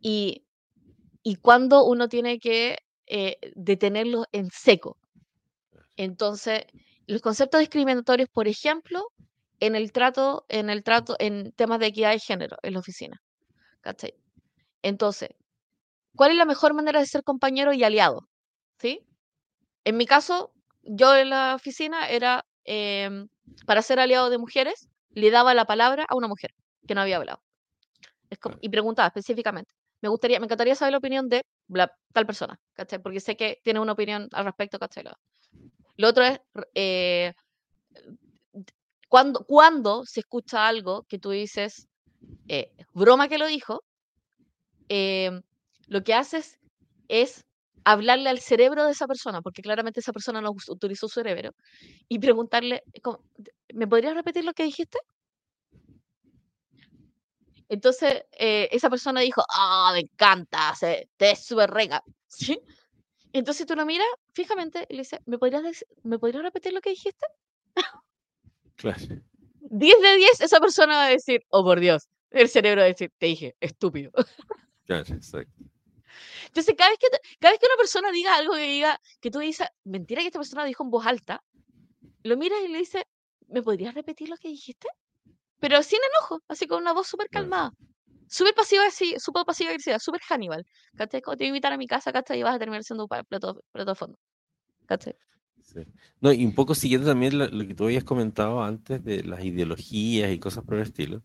Y, 0.00 0.44
y 1.22 1.36
cuando 1.36 1.84
uno 1.84 2.08
tiene 2.08 2.38
que 2.38 2.78
eh, 3.06 3.38
detenerlos 3.54 4.26
en 4.32 4.50
seco. 4.50 4.98
Entonces, 5.96 6.64
los 7.06 7.20
conceptos 7.20 7.60
discriminatorios, 7.60 8.28
por 8.30 8.48
ejemplo, 8.48 9.04
en 9.60 9.76
el 9.76 9.92
trato, 9.92 10.44
en 10.48 10.70
el 10.70 10.82
trato, 10.82 11.16
en 11.18 11.52
temas 11.52 11.78
de 11.78 11.86
equidad 11.86 12.12
de 12.12 12.18
género 12.18 12.56
en 12.62 12.74
la 12.74 12.80
oficina. 12.80 13.20
¿Cachai? 13.80 14.14
Entonces, 14.82 15.30
¿cuál 16.16 16.32
es 16.32 16.36
la 16.36 16.44
mejor 16.44 16.74
manera 16.74 17.00
de 17.00 17.06
ser 17.06 17.22
compañero 17.24 17.72
y 17.72 17.84
aliado? 17.84 18.28
¿Sí? 18.78 19.00
En 19.84 19.96
mi 19.96 20.06
caso, 20.06 20.52
yo 20.82 21.16
en 21.16 21.30
la 21.30 21.54
oficina 21.54 22.08
era, 22.08 22.44
em, 22.64 23.28
para 23.66 23.82
ser 23.82 24.00
aliado 24.00 24.30
de 24.30 24.38
mujeres, 24.38 24.88
le 25.10 25.30
daba 25.30 25.54
la 25.54 25.64
palabra 25.66 26.06
a 26.08 26.16
una 26.16 26.28
mujer 26.28 26.54
que 26.86 26.94
no 26.94 27.02
había 27.02 27.16
hablado. 27.16 27.42
y 28.62 28.68
preguntaba 28.70 29.08
específicamente. 29.08 29.70
Me 30.02 30.08
gustaría, 30.08 30.40
me 30.40 30.46
encantaría 30.46 30.74
saber 30.74 30.92
la 30.92 30.98
opinión 30.98 31.28
de 31.28 31.42
tal 32.12 32.26
persona, 32.26 32.58
¿cachai? 32.74 33.00
Porque 33.00 33.20
sé 33.20 33.36
que 33.36 33.60
tiene 33.62 33.80
una 33.80 33.92
opinión 33.92 34.28
al 34.32 34.44
respecto, 34.44 34.78
¿cachai? 34.78 35.04
Lo 35.96 36.08
otro 36.08 36.24
es, 36.24 36.40
eh, 36.74 37.32
cuando, 39.08 39.44
cuando 39.46 40.04
se 40.04 40.20
escucha 40.20 40.66
algo 40.66 41.04
que 41.08 41.18
tú 41.18 41.30
dices, 41.30 41.86
eh, 42.48 42.72
broma 42.92 43.28
que 43.28 43.38
lo 43.38 43.46
dijo, 43.46 43.84
em, 44.88 45.42
lo 45.86 46.02
que 46.02 46.14
haces 46.14 46.58
es 47.08 47.44
hablarle 47.84 48.28
al 48.30 48.40
cerebro 48.40 48.86
de 48.86 48.92
esa 48.92 49.06
persona, 49.06 49.40
porque 49.40 49.62
claramente 49.62 50.00
esa 50.00 50.12
persona 50.12 50.40
no 50.40 50.52
utilizó 50.68 51.08
su 51.08 51.14
cerebro, 51.20 51.50
y 52.08 52.18
preguntarle, 52.18 52.82
¿me 53.74 53.86
podrías 53.86 54.14
repetir 54.14 54.44
lo 54.44 54.52
que 54.52 54.64
dijiste? 54.64 54.98
Entonces, 57.72 58.24
eh, 58.32 58.68
esa 58.70 58.90
persona 58.90 59.22
dijo, 59.22 59.42
ah, 59.48 59.92
me 59.94 60.00
encanta, 60.00 60.74
se, 60.74 61.08
te 61.16 61.30
es 61.30 61.46
súper 61.46 61.70
rega. 61.70 62.04
¿Sí? 62.28 62.60
Entonces 63.32 63.66
tú 63.66 63.74
lo 63.74 63.86
miras 63.86 64.06
fijamente 64.34 64.84
y 64.90 64.92
le 64.92 64.98
dices, 65.00 65.20
¿me 65.24 65.38
podrías, 65.38 65.82
¿me 66.02 66.18
podrías 66.18 66.42
repetir 66.42 66.74
lo 66.74 66.82
que 66.82 66.90
dijiste? 66.90 67.24
Claro. 68.76 69.00
10 69.60 70.00
de 70.02 70.16
10, 70.16 70.40
esa 70.42 70.60
persona 70.60 70.96
va 70.96 71.06
a 71.06 71.10
decir, 71.10 71.46
oh 71.48 71.64
por 71.64 71.80
Dios, 71.80 72.08
el 72.30 72.50
cerebro 72.50 72.80
va 72.82 72.84
a 72.84 72.88
decir, 72.88 73.10
te 73.16 73.26
dije, 73.26 73.56
estúpido. 73.58 74.10
Claro, 74.84 75.14
exacto. 75.14 75.64
Entonces, 76.48 76.74
cada 76.76 76.90
vez, 76.90 76.98
que, 76.98 77.06
cada 77.38 77.52
vez 77.52 77.60
que 77.60 77.66
una 77.66 77.76
persona 77.76 78.10
diga 78.10 78.36
algo 78.36 78.54
que 78.54 78.68
diga, 78.68 79.00
que 79.20 79.30
tú 79.30 79.38
dices, 79.38 79.68
mentira 79.84 80.20
que 80.20 80.26
esta 80.26 80.40
persona 80.40 80.66
dijo 80.66 80.84
en 80.84 80.90
voz 80.90 81.06
alta, 81.06 81.42
lo 82.24 82.36
miras 82.36 82.58
y 82.64 82.68
le 82.68 82.78
dices, 82.78 83.04
¿me 83.46 83.62
podrías 83.62 83.94
repetir 83.94 84.28
lo 84.28 84.36
que 84.36 84.48
dijiste? 84.48 84.88
Pero 85.62 85.80
sin 85.84 86.00
enojo, 86.10 86.42
así 86.48 86.66
con 86.66 86.82
una 86.82 86.92
voz 86.92 87.06
súper 87.06 87.28
calmada. 87.28 87.70
Súper 88.26 88.52
pasiva, 88.52 88.90
sí, 88.90 89.14
súper 89.18 89.44
pasiva 89.44 89.70
agresiva, 89.70 90.00
súper 90.00 90.20
Hannibal. 90.28 90.66
¿Cachai? 90.96 91.22
Como 91.22 91.36
te 91.36 91.44
voy 91.44 91.46
a 91.46 91.48
invitar 91.50 91.72
a 91.72 91.76
mi 91.76 91.86
casa, 91.86 92.12
¿cachai? 92.12 92.40
Y 92.40 92.42
vas 92.42 92.56
a 92.56 92.58
terminar 92.58 92.82
siendo 92.82 93.04
un 93.04 93.08
plato, 93.28 93.62
plato 93.70 93.94
fondo. 93.94 94.18
¿Cachai? 94.86 95.14
No, 96.20 96.32
y 96.32 96.44
un 96.44 96.52
poco 96.52 96.74
siguiendo 96.74 97.06
también 97.06 97.38
lo, 97.38 97.48
que 97.64 97.76
tú 97.76 97.84
habías 97.84 98.02
comentado 98.02 98.60
antes 98.60 99.04
de 99.04 99.22
las 99.22 99.44
ideologías 99.44 100.32
y 100.32 100.40
cosas 100.40 100.64
por 100.64 100.74
el 100.74 100.82
estilo. 100.82 101.22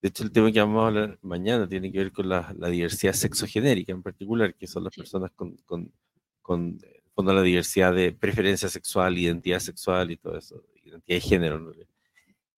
De 0.00 0.08
hecho, 0.08 0.24
el 0.24 0.32
tema 0.32 0.50
que 0.50 0.60
vamos 0.60 0.82
a 0.82 0.86
hablar 0.86 1.18
mañana 1.20 1.68
tiene 1.68 1.92
que 1.92 1.98
ver 1.98 2.12
con 2.12 2.30
la, 2.30 2.54
diversidad 2.70 3.12
sexogenérica 3.12 3.92
en 3.92 4.02
particular, 4.02 4.54
que 4.54 4.66
son 4.66 4.84
las 4.84 4.94
personas 4.96 5.30
con, 5.32 5.56
con, 5.66 5.92
con, 6.40 6.78
la 7.16 7.42
diversidad 7.42 7.94
de 7.94 8.12
preferencia 8.12 8.70
sexual, 8.70 9.18
identidad 9.18 9.58
sexual 9.58 10.10
y 10.10 10.16
todo 10.16 10.38
eso, 10.38 10.62
identidad 10.82 11.16
de 11.16 11.20
género. 11.20 11.74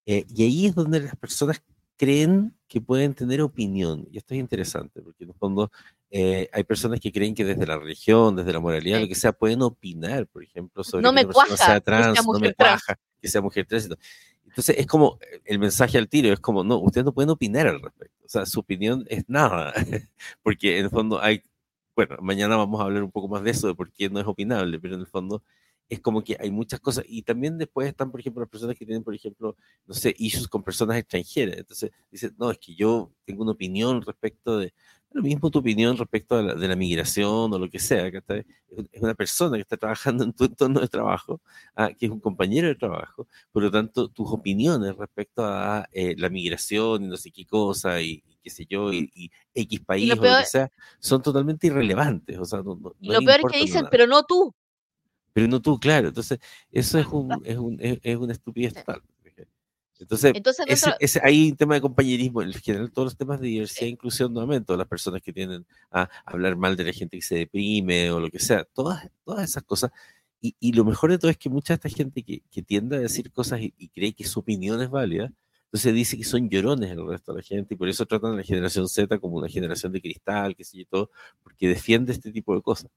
Eh, 0.07 0.25
y 0.33 0.43
ahí 0.43 0.65
es 0.67 0.73
donde 0.73 1.01
las 1.01 1.17
personas 1.17 1.61
creen 1.97 2.55
que 2.69 2.79
pueden 2.79 3.13
tener 3.13 3.41
opinión. 3.41 4.07
Y 4.09 4.17
esto 4.17 4.33
es 4.33 4.39
interesante, 4.39 5.01
porque 5.01 5.25
en 5.25 5.31
el 5.31 5.35
fondo 5.35 5.69
eh, 6.09 6.49
hay 6.53 6.63
personas 6.63 7.01
que 7.01 7.11
creen 7.11 7.35
que 7.35 7.43
desde 7.43 7.67
la 7.67 7.77
religión, 7.77 8.37
desde 8.37 8.53
la 8.53 8.61
moralidad, 8.61 9.01
lo 9.01 9.07
que 9.07 9.15
sea, 9.15 9.33
pueden 9.33 9.61
opinar, 9.61 10.25
por 10.27 10.43
ejemplo, 10.43 10.83
sobre 10.85 11.03
no 11.03 11.13
que 11.13 11.25
una 11.25 11.33
persona 11.33 11.57
sea 11.57 11.81
trans, 11.81 12.25
no 12.25 12.39
me 12.39 12.53
cuaja, 12.53 12.97
que 13.21 13.27
sea 13.27 13.41
mujer 13.41 13.65
trans. 13.65 13.89
Entonces 14.45 14.77
es 14.77 14.87
como 14.87 15.19
el 15.43 15.59
mensaje 15.59 15.97
al 15.97 16.07
tiro, 16.07 16.31
es 16.31 16.39
como, 16.39 16.63
no, 16.63 16.77
ustedes 16.77 17.03
no 17.03 17.13
pueden 17.13 17.31
opinar 17.31 17.67
al 17.67 17.81
respecto. 17.81 18.25
O 18.25 18.29
sea, 18.29 18.45
su 18.45 18.61
opinión 18.61 19.05
es 19.09 19.25
nada, 19.27 19.73
porque 20.41 20.79
en 20.79 20.85
el 20.85 20.89
fondo 20.89 21.21
hay, 21.21 21.43
bueno, 21.97 22.15
mañana 22.21 22.55
vamos 22.55 22.79
a 22.79 22.85
hablar 22.85 23.03
un 23.03 23.11
poco 23.11 23.27
más 23.27 23.43
de 23.43 23.51
eso, 23.51 23.67
de 23.67 23.75
por 23.75 23.91
qué 23.91 24.09
no 24.09 24.21
es 24.21 24.25
opinable, 24.25 24.79
pero 24.79 24.95
en 24.95 25.01
el 25.01 25.07
fondo 25.07 25.43
es 25.89 25.99
como 25.99 26.23
que 26.23 26.37
hay 26.39 26.51
muchas 26.51 26.79
cosas. 26.79 27.05
Y 27.07 27.21
también 27.21 27.57
después 27.57 27.87
están, 27.87 28.11
por 28.11 28.19
ejemplo, 28.19 28.41
las 28.41 28.49
personas 28.49 28.77
que 28.77 28.85
tienen, 28.85 29.03
por 29.03 29.15
ejemplo, 29.15 29.55
no 29.85 29.93
sé, 29.93 30.13
issues 30.17 30.47
con 30.47 30.63
personas 30.63 30.97
extranjeras. 30.97 31.57
Entonces 31.57 31.91
dicen, 32.11 32.35
no, 32.37 32.51
es 32.51 32.57
que 32.57 32.75
yo 32.75 33.11
tengo 33.25 33.43
una 33.43 33.53
opinión 33.53 34.01
respecto 34.01 34.57
de, 34.57 34.73
lo 35.11 35.23
mismo 35.23 35.49
tu 35.49 35.59
opinión 35.59 35.97
respecto 35.97 36.43
de 36.43 36.67
la, 36.67 36.75
migración 36.75 37.53
o 37.53 37.59
lo 37.59 37.69
que 37.69 37.79
sea. 37.79 38.11
Que 38.11 38.21
es 38.91 39.01
una 39.01 39.15
persona 39.15 39.55
que 39.55 39.61
está 39.61 39.77
trabajando 39.77 40.23
en 40.23 40.33
tu 40.33 40.45
entorno 40.45 40.81
de 40.81 40.87
trabajo, 40.87 41.41
ah, 41.75 41.89
que 41.97 42.05
es 42.07 42.11
un 42.11 42.19
compañero 42.19 42.67
de 42.67 42.75
trabajo. 42.75 43.27
Por 43.51 43.63
lo 43.63 43.71
tanto, 43.71 44.09
tus 44.09 44.31
opiniones 44.31 44.95
respecto 44.95 45.45
a 45.45 45.87
eh, 45.91 46.15
la 46.17 46.29
migración 46.29 47.05
y 47.05 47.07
no 47.07 47.17
sé 47.17 47.31
qué 47.31 47.45
cosa 47.45 48.01
y, 48.01 48.23
qué 48.43 48.49
sé 48.49 48.65
yo, 48.69 48.93
y, 48.93 49.31
X 49.53 49.79
país 49.79 50.11
o 50.11 50.15
lo 50.15 50.21
que 50.21 50.45
sea, 50.45 50.69
son 50.99 51.21
totalmente 51.21 51.67
irrelevantes. 51.67 52.37
O 52.37 52.45
sea, 52.45 52.61
no, 52.61 52.77
lo 52.99 53.19
peor 53.21 53.39
es 53.39 53.51
que 53.51 53.59
dicen, 53.59 53.87
pero 53.89 54.05
no 54.05 54.23
tú 54.23 54.53
pero 55.37 55.47
no 55.47 55.61
tú, 55.61 55.79
claro. 55.79 56.07
Entonces, 56.07 56.39
eso 56.71 56.97
es, 56.97 57.05
un, 57.05 57.31
es, 57.45 57.57
un, 57.57 57.77
es, 57.79 58.17
una 58.17 58.33
estupidez 58.33 58.73
total. 58.73 59.03
Entonces, 59.99 60.33
ese, 60.99 61.21
hay 61.23 61.51
un 61.51 61.55
tema 61.55 61.75
de 61.75 61.81
compañerismo. 61.81 62.41
En 62.41 62.51
general, 62.53 62.91
todos 62.91 63.05
los 63.05 63.17
temas 63.17 63.39
de 63.39 63.45
diversidad 63.45 63.83
e 63.83 63.89
inclusión, 63.89 64.33
nuevamente, 64.33 64.65
todas 64.65 64.79
las 64.79 64.87
personas 64.87 65.21
que 65.21 65.31
tienden 65.31 65.67
a 65.91 66.09
hablar 66.25 66.55
mal 66.55 66.75
de 66.75 66.85
la 66.85 66.91
gente 66.91 67.17
que 67.17 67.21
se 67.21 67.35
deprime 67.35 68.09
o 68.09 68.19
lo 68.19 68.31
que 68.31 68.39
sea, 68.39 68.63
todas, 68.63 69.11
todas 69.23 69.47
esas 69.47 69.61
cosas. 69.61 69.91
Y, 70.41 70.73
lo 70.73 70.83
mejor 70.83 71.11
de 71.11 71.19
todo 71.19 71.29
es 71.29 71.37
que 71.37 71.51
mucha 71.51 71.75
de 71.75 71.87
esta 71.87 71.89
gente 71.95 72.23
que, 72.23 72.41
tiende 72.63 72.95
a 72.95 72.99
decir 72.99 73.31
cosas 73.31 73.61
y, 73.61 73.89
cree 73.89 74.13
que 74.13 74.23
su 74.23 74.39
opinión 74.39 74.81
es 74.81 74.89
válida, 74.89 75.31
entonces 75.65 75.93
dice 75.93 76.17
que 76.17 76.23
son 76.23 76.49
llorones 76.49 76.89
el 76.89 77.07
resto 77.07 77.31
de 77.31 77.41
la 77.41 77.43
gente 77.43 77.75
y 77.75 77.77
por 77.77 77.89
eso 77.89 78.07
tratan 78.07 78.33
a 78.33 78.37
la 78.37 78.43
generación 78.43 78.87
Z 78.87 79.19
como 79.19 79.37
una 79.37 79.49
generación 79.49 79.91
de 79.91 80.01
cristal, 80.01 80.55
que 80.55 80.63
sé 80.63 80.79
yo, 80.79 80.85
todo, 80.89 81.11
porque 81.43 81.67
defiende 81.67 82.11
este 82.11 82.31
tipo 82.31 82.55
de 82.55 82.63
cosas. 82.63 82.89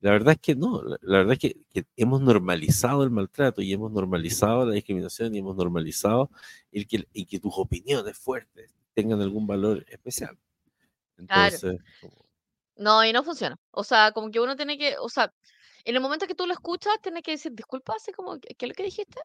La 0.00 0.12
verdad 0.12 0.32
es 0.32 0.40
que 0.40 0.54
no, 0.54 0.82
la, 0.82 1.18
verdad 1.18 1.32
es 1.34 1.38
que, 1.38 1.84
hemos 1.96 2.22
normalizado 2.22 3.04
el 3.04 3.10
maltrato 3.10 3.60
y 3.60 3.72
hemos 3.72 3.92
normalizado 3.92 4.64
la 4.64 4.74
discriminación 4.74 5.34
y 5.34 5.38
hemos 5.38 5.56
normalizado 5.56 6.30
el 6.72 6.86
que, 6.86 7.04
que 7.26 7.38
tus 7.38 7.52
opiniones 7.56 8.18
fuertes 8.18 8.72
tengan 8.94 9.20
algún 9.20 9.46
valor 9.46 9.84
especial. 9.88 10.38
Entonces, 11.18 11.78
No, 12.76 13.04
y 13.04 13.12
no 13.12 13.22
funciona. 13.22 13.58
O 13.72 13.84
sea, 13.84 14.12
como 14.12 14.30
que 14.30 14.40
uno 14.40 14.56
tiene 14.56 14.78
que, 14.78 14.96
o 14.98 15.08
sea, 15.10 15.32
en 15.84 15.94
el 15.94 16.00
momento 16.00 16.26
que 16.26 16.34
tú 16.34 16.46
lo 16.46 16.54
escuchas, 16.54 16.94
tienes 17.02 17.22
que 17.22 17.32
decir, 17.32 17.52
disculpa, 17.52 17.94
así 17.94 18.10
como, 18.12 18.38
¿qué 18.40 18.56
es 18.58 18.68
lo 18.68 18.74
que 18.74 18.84
dijiste? 18.84 19.20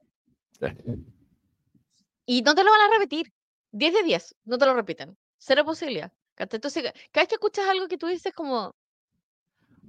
Y 2.25 2.41
no 2.41 2.53
te 2.53 2.63
lo 2.63 2.71
van 2.71 2.81
a 2.81 2.93
repetir. 2.93 3.31
10 3.71 3.93
de 3.93 4.03
10, 4.03 4.35
no 4.45 4.57
te 4.57 4.65
lo 4.65 4.73
repiten. 4.73 5.17
Cero 5.37 5.63
posibilidad. 5.65 6.11
Entonces, 6.37 6.83
cada 7.11 7.23
vez 7.23 7.27
que 7.27 7.35
escuchas 7.35 7.67
algo 7.67 7.87
que 7.87 7.97
tú 7.97 8.07
dices 8.07 8.33
como, 8.33 8.75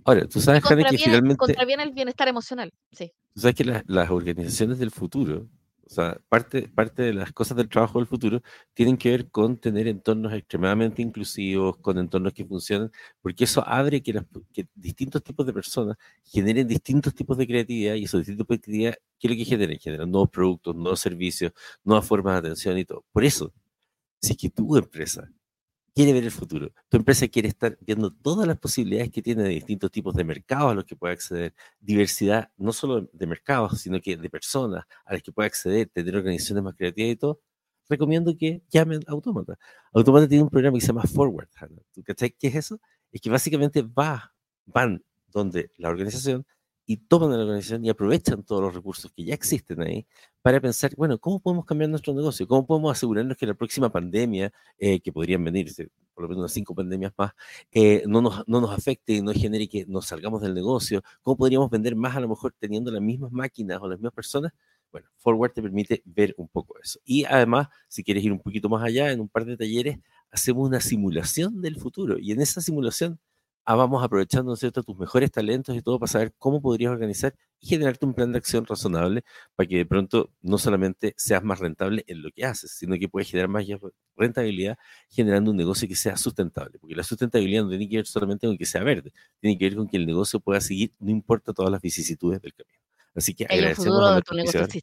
Ahora, 0.07 0.27
tú 0.29 0.41
sabes, 0.41 0.63
Jane, 0.63 0.85
que 0.85 0.99
finalmente... 0.99 1.37
Contraviene 1.37 1.83
el 1.83 1.93
bienestar 1.93 2.29
emocional, 2.29 2.73
sí. 2.93 3.13
Tú 3.35 3.41
sabes 3.41 3.57
que 3.57 3.83
las 3.87 4.11
organizaciones 4.11 4.79
del 4.79 4.93
futuro, 4.93 5.49
o 5.85 5.91
sea, 5.91 6.17
parte, 6.29 6.69
parte 6.69 7.03
de 7.03 7.13
las 7.13 7.33
cosas 7.33 7.57
del 7.57 7.69
trabajo 7.69 7.99
del 7.99 8.07
futuro 8.07 8.41
tienen 8.73 8.97
que 8.97 9.11
ver 9.11 9.31
con 9.31 9.57
tener 9.57 9.89
entornos 9.89 10.33
extremadamente 10.33 11.03
inclusivos, 11.03 11.77
con 11.79 11.99
entornos 11.99 12.33
que 12.33 12.45
funcionen, 12.45 12.91
porque 13.21 13.45
eso 13.45 13.67
abre 13.67 14.01
que, 14.01 14.23
que 14.53 14.69
distintos 14.77 15.25
tipos 15.25 15.45
de 15.45 15.53
personas 15.53 15.97
generen 16.25 16.69
distintos 16.69 17.13
tipos 17.13 17.37
de 17.37 17.47
creatividad 17.47 17.95
y 17.95 18.05
esos 18.05 18.21
distintos 18.21 18.45
tipos 18.45 18.59
de 18.59 18.63
creatividad, 18.63 18.95
¿qué 19.19 19.27
es 19.27 19.31
lo 19.33 19.37
que 19.37 19.45
generen? 19.45 19.79
Generan 19.81 20.11
nuevos 20.11 20.31
productos, 20.31 20.77
nuevos 20.77 21.01
servicios, 21.01 21.53
nuevas 21.83 22.07
formas 22.07 22.35
de 22.35 22.49
atención 22.49 22.79
y 22.79 22.85
todo. 22.85 23.05
Por 23.13 23.25
eso, 23.25 23.53
si 24.21 24.33
es 24.33 24.39
que 24.39 24.51
tu 24.51 24.77
empresa 24.77 25.29
quiere 25.97 26.13
ver 26.13 26.25
el 26.25 26.31
futuro. 26.31 26.71
Tu 26.91 26.99
empresa 26.99 27.27
quiere 27.27 27.49
estar 27.49 27.79
viendo 27.81 28.13
todas 28.13 28.47
las 28.47 28.59
posibilidades 28.59 29.11
que 29.11 29.23
tiene 29.23 29.45
de 29.45 29.49
distintos 29.49 29.91
tipos 29.91 30.15
de 30.15 30.25
mercados 30.25 30.73
a 30.73 30.75
los 30.75 30.85
que 30.85 30.95
puede 30.95 31.15
acceder, 31.15 31.55
diversidad 31.81 32.51
no 32.59 32.75
solo 32.75 33.09
de 33.15 33.27
mercados, 33.27 33.81
sino 33.81 33.99
que 33.99 34.15
de 34.19 34.29
personas 34.29 34.85
a 35.07 35.15
las 35.15 35.23
que 35.23 35.33
puede 35.33 35.47
acceder, 35.47 35.89
tener 35.89 36.15
organizaciones 36.15 36.63
más 36.63 36.75
creativas 36.75 37.13
y 37.13 37.17
todo. 37.17 37.41
Recomiendo 37.89 38.37
que 38.37 38.63
llamen 38.69 39.01
a 39.07 39.13
Automata. 39.13 39.59
Automata 39.95 40.29
tiene 40.29 40.45
un 40.45 40.51
programa 40.51 40.77
que 40.77 40.83
se 40.83 40.89
llama 40.89 41.05
Forward. 41.05 41.49
¿Tú 41.95 42.03
qué 42.05 42.15
es 42.43 42.55
eso? 42.55 42.79
Es 43.11 43.23
que 43.23 43.31
básicamente 43.31 43.81
va, 43.81 44.35
van 44.67 45.03
donde 45.29 45.71
la 45.79 45.89
organización 45.89 46.45
y 46.87 46.99
toman 46.99 47.31
la 47.31 47.39
organización 47.39 47.85
y 47.85 47.91
aprovechan 47.91 48.45
todos 48.45 48.63
los 48.63 48.75
recursos 48.75 49.13
que 49.13 49.25
ya 49.25 49.35
existen 49.35 49.81
ahí 49.83 50.07
para 50.41 50.61
pensar, 50.61 50.93
bueno, 50.97 51.19
¿cómo 51.19 51.41
podemos 51.41 51.65
cambiar 51.65 51.91
nuestro 51.91 52.15
negocio? 52.15 52.47
¿Cómo 52.47 52.65
podemos 52.65 52.93
asegurarnos 52.97 53.37
que 53.37 53.47
la 53.47 53.55
próxima 53.55 53.91
pandemia, 53.91 54.53
eh, 54.79 55.01
que 55.01 55.13
podrían 55.13 55.43
venir 55.43 55.75
por 56.15 56.23
lo 56.23 56.29
menos 56.29 56.43
unas 56.43 56.53
cinco 56.53 56.75
pandemias 56.75 57.13
más, 57.19 57.33
eh, 57.73 58.05
no, 58.07 58.23
nos, 58.23 58.47
no 58.47 58.61
nos 58.61 58.71
afecte 58.71 59.15
y 59.15 59.21
no 59.23 59.33
genere 59.33 59.69
que 59.69 59.85
nos 59.87 60.07
salgamos 60.07 60.41
del 60.41 60.55
negocio? 60.55 61.03
¿Cómo 61.23 61.37
podríamos 61.37 61.69
vender 61.69 61.97
más 61.97 62.17
a 62.17 62.21
lo 62.21 62.29
mejor 62.29 62.55
teniendo 62.59 62.91
las 62.93 63.03
mismas 63.03 63.33
máquinas 63.33 63.81
o 63.83 63.89
las 63.89 63.99
mismas 63.99 64.15
personas? 64.15 64.53
Bueno, 64.93 65.09
Forward 65.19 65.53
te 65.53 65.63
permite 65.63 66.03
ver 66.05 66.35
un 66.39 66.49
poco 66.49 66.79
eso. 66.83 67.01
Y 67.05 67.25
además, 67.25 67.69
si 67.89 68.05
quieres 68.05 68.25
ir 68.25 68.33
un 68.33 68.41
poquito 68.41 68.69
más 68.69 68.83
allá, 68.85 69.11
en 69.11 69.21
un 69.21 69.29
par 69.29 69.45
de 69.45 69.57
talleres, 69.57 69.99
hacemos 70.31 70.67
una 70.67 70.81
simulación 70.81 71.61
del 71.61 71.77
futuro. 71.77 72.19
Y 72.19 72.33
en 72.33 72.41
esa 72.41 72.61
simulación 72.61 73.19
ah, 73.67 73.75
vamos 73.75 74.03
aprovechando, 74.03 74.55
¿cierto?, 74.57 74.83
tus 74.83 74.97
mejores 74.97 75.31
talentos 75.31 75.77
y 75.77 75.83
todo 75.83 75.99
para 75.99 76.11
saber 76.11 76.33
cómo 76.39 76.63
podrías 76.63 76.93
organizar 76.93 77.35
y 77.61 77.67
generarte 77.67 78.07
un 78.07 78.15
plan 78.15 78.33
de 78.33 78.39
acción 78.39 78.65
razonable 78.65 79.25
para 79.57 79.67
que 79.69 79.77
de 79.77 79.87
pronto 79.87 80.31
no 80.41 80.57
solamente 80.57 81.15
seas 81.17 81.43
más 81.43 81.59
rentable 81.59 82.05
en 82.07 82.23
lo 82.23 82.31
que 82.31 82.45
haces, 82.45 82.71
sino 82.71 82.97
que 82.99 83.09
puedes 83.09 83.29
generar 83.29 83.49
más 83.49 83.67
rentabilidad 84.17 84.79
generando 85.11 85.51
un 85.51 85.57
negocio 85.57 85.89
que 85.89 85.97
sea 85.97 86.17
sustentable. 86.17 86.79
Porque 86.79 86.95
la 86.95 87.03
sustentabilidad 87.03 87.65
no 87.65 87.71
tiene 87.71 87.89
que 87.89 87.97
ver 87.97 88.07
solamente 88.07 88.47
con 88.47 88.57
que 88.57 88.67
sea 88.67 88.83
verde, 88.85 89.13
tiene 89.41 89.59
que 89.59 89.65
ver 89.67 89.77
con 89.77 89.89
que 89.89 89.97
el 89.97 90.07
negocio 90.07 90.41
pueda 90.41 90.61
seguir, 90.61 90.93
no 91.01 91.11
importa 91.11 91.53
todas 91.53 91.73
las 91.73 91.83
vicisitudes 91.83 92.41
del 92.41 92.55
camino. 92.55 92.79
Así 93.15 93.35
que 93.35 93.45
agradecemos 93.45 94.01
a 94.03 94.13
nuestro 94.13 94.81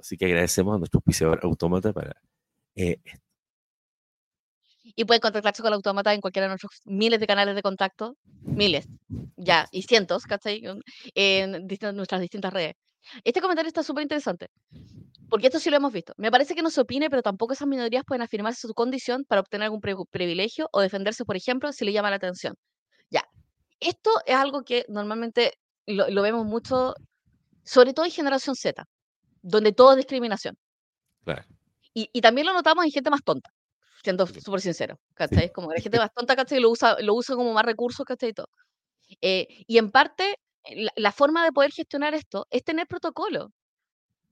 Así 0.00 0.16
que 0.16 0.24
agradecemos 0.24 0.74
a 0.74 0.78
nuestro 0.78 0.98
auspiciador 0.98 1.38
Autómata 1.44 1.92
para 1.92 2.20
eh, 2.74 2.98
y 4.94 5.04
pueden 5.04 5.20
contactarse 5.20 5.62
con 5.62 5.68
el 5.68 5.74
automata 5.74 6.12
en 6.12 6.20
cualquiera 6.20 6.46
de 6.46 6.50
nuestros 6.50 6.80
miles 6.84 7.20
de 7.20 7.26
canales 7.26 7.54
de 7.54 7.62
contacto, 7.62 8.16
miles, 8.42 8.86
ya, 9.36 9.68
y 9.70 9.82
cientos, 9.82 10.24
¿cachai? 10.24 10.62
En 11.14 11.66
nuestras 11.94 12.20
distintas 12.20 12.52
redes. 12.52 12.74
Este 13.24 13.40
comentario 13.40 13.68
está 13.68 13.82
súper 13.82 14.02
interesante, 14.02 14.48
porque 15.28 15.48
esto 15.48 15.58
sí 15.58 15.70
lo 15.70 15.76
hemos 15.76 15.92
visto. 15.92 16.12
Me 16.16 16.30
parece 16.30 16.54
que 16.54 16.62
no 16.62 16.70
se 16.70 16.80
opine, 16.80 17.10
pero 17.10 17.22
tampoco 17.22 17.52
esas 17.52 17.66
minorías 17.66 18.04
pueden 18.06 18.22
afirmarse 18.22 18.66
su 18.66 18.74
condición 18.74 19.24
para 19.24 19.40
obtener 19.40 19.64
algún 19.64 19.80
privilegio 19.80 20.68
o 20.72 20.80
defenderse, 20.80 21.24
por 21.24 21.36
ejemplo, 21.36 21.72
si 21.72 21.84
le 21.84 21.92
llama 21.92 22.10
la 22.10 22.16
atención. 22.16 22.54
Ya, 23.10 23.24
esto 23.80 24.10
es 24.26 24.36
algo 24.36 24.62
que 24.62 24.84
normalmente 24.88 25.54
lo, 25.86 26.08
lo 26.10 26.22
vemos 26.22 26.46
mucho, 26.46 26.94
sobre 27.64 27.92
todo 27.92 28.06
en 28.06 28.12
generación 28.12 28.54
Z, 28.54 28.84
donde 29.42 29.72
todo 29.72 29.92
es 29.92 29.96
discriminación. 29.96 30.56
Claro. 31.24 31.44
Y, 31.94 32.08
y 32.12 32.20
también 32.20 32.46
lo 32.46 32.52
notamos 32.52 32.84
en 32.84 32.90
gente 32.90 33.10
más 33.10 33.22
tonta 33.22 33.50
siendo 34.02 34.26
súper 34.26 34.60
sincero, 34.60 34.98
¿cachai? 35.14 35.46
Es 35.46 35.52
como 35.52 35.72
la 35.72 35.80
gente 35.80 35.98
más 36.08 36.12
tonta, 36.12 36.36
¿cachai? 36.36 36.60
Lo 36.60 36.70
usa, 36.70 36.96
lo 37.00 37.14
usa 37.14 37.36
como 37.36 37.52
más 37.52 37.64
recursos, 37.64 38.04
¿cachai? 38.04 38.30
Y, 38.30 38.32
todo. 38.34 38.48
Eh, 39.20 39.46
y 39.66 39.78
en 39.78 39.90
parte, 39.90 40.36
la, 40.96 41.12
forma 41.12 41.44
de 41.44 41.52
poder 41.52 41.72
gestionar 41.72 42.14
esto 42.14 42.46
es 42.50 42.64
tener 42.64 42.86
protocolo. 42.86 43.52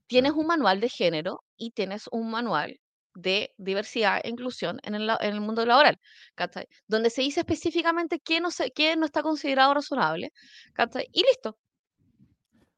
Tienes 0.07 0.33
un 0.33 0.47
manual 0.47 0.81
de 0.81 0.89
género 0.89 1.43
y 1.57 1.71
tienes 1.71 2.07
un 2.11 2.31
manual 2.31 2.79
de 3.15 3.53
diversidad 3.57 4.21
e 4.23 4.29
inclusión 4.29 4.79
en 4.83 4.95
el, 4.95 5.09
en 5.09 5.33
el 5.33 5.41
mundo 5.41 5.65
laboral, 5.65 5.99
¿cachai? 6.35 6.67
Donde 6.87 7.09
se 7.09 7.21
dice 7.21 7.41
específicamente 7.41 8.19
qué 8.19 8.39
no, 8.41 8.51
se, 8.51 8.71
qué 8.71 8.95
no 8.95 9.05
está 9.05 9.23
considerado 9.23 9.73
razonable, 9.73 10.31
¿cachai? 10.73 11.07
Y 11.11 11.23
listo, 11.23 11.57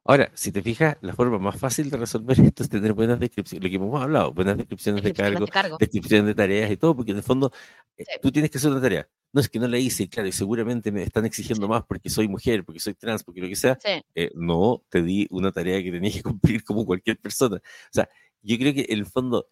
Ahora, 0.06 0.30
si 0.34 0.52
te 0.52 0.62
fijas, 0.62 0.98
la 1.00 1.14
forma 1.14 1.40
más 1.40 1.58
fácil 1.58 1.90
de 1.90 1.96
resolver 1.96 2.38
esto 2.40 2.64
es 2.64 2.70
tener 2.70 2.92
buenas 2.92 3.20
descripciones, 3.20 3.64
lo 3.64 3.70
que 3.70 3.76
hemos 3.78 4.02
hablado, 4.02 4.34
buenas 4.34 4.58
descripciones, 4.58 5.02
de, 5.02 5.14
cargo, 5.14 5.46
descripciones 5.80 6.26
de 6.26 6.36
tareas 6.36 6.70
y 6.72 6.76
todo, 6.76 6.94
porque 6.94 7.12
en 7.12 7.18
el 7.18 7.24
fondo 7.24 7.52
eh, 7.98 8.04
tú 8.22 8.30
tienes 8.30 8.52
que 8.52 8.58
hacer 8.58 8.72
una 8.72 8.82
tarea. 8.82 9.08
No 9.32 9.40
es 9.40 9.48
que 9.48 9.60
no 9.60 9.68
la 9.68 9.78
hice, 9.78 10.10
claro, 10.10 10.28
y 10.28 10.34
seguramente 10.34 10.92
me 10.92 11.04
están 11.04 11.26
exigiendo 11.26 11.68
más 11.70 11.84
porque 11.86 12.10
soy 12.10 12.28
mujer, 12.28 12.66
porque 12.66 12.82
soy 12.82 12.96
trans, 12.96 13.24
porque 13.24 13.42
lo 13.42 13.48
que 13.48 13.56
sea. 13.56 13.80
Eh, 14.14 14.30
no, 14.36 14.84
te 14.90 15.02
di 15.02 15.26
una 15.32 15.52
tarea 15.52 15.82
que 15.82 15.92
tenías 15.92 16.16
que 16.16 16.24
cumplir 16.24 16.64
como 16.66 16.86
cualquier 16.86 17.18
persona. 17.18 17.56
O 17.56 17.94
sea, 17.94 18.10
yo 18.42 18.58
creo 18.58 18.74
que 18.74 18.86
en 18.90 19.00
el 19.00 19.06
fondo 19.06 19.48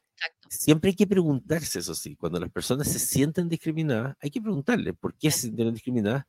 siempre 0.50 0.90
hay 0.90 0.96
que 0.96 1.08
preguntarse, 1.08 1.80
eso 1.80 1.96
sí, 1.96 2.18
cuando 2.18 2.40
las 2.40 2.52
personas 2.52 2.92
se 2.92 3.00
sienten 3.00 3.48
discriminadas, 3.48 4.18
hay 4.20 4.30
que 4.30 4.42
preguntarle 4.42 4.94
por 4.94 5.16
qué 5.16 5.32
se 5.32 5.42
sienten 5.42 5.74
discriminadas 5.74 6.26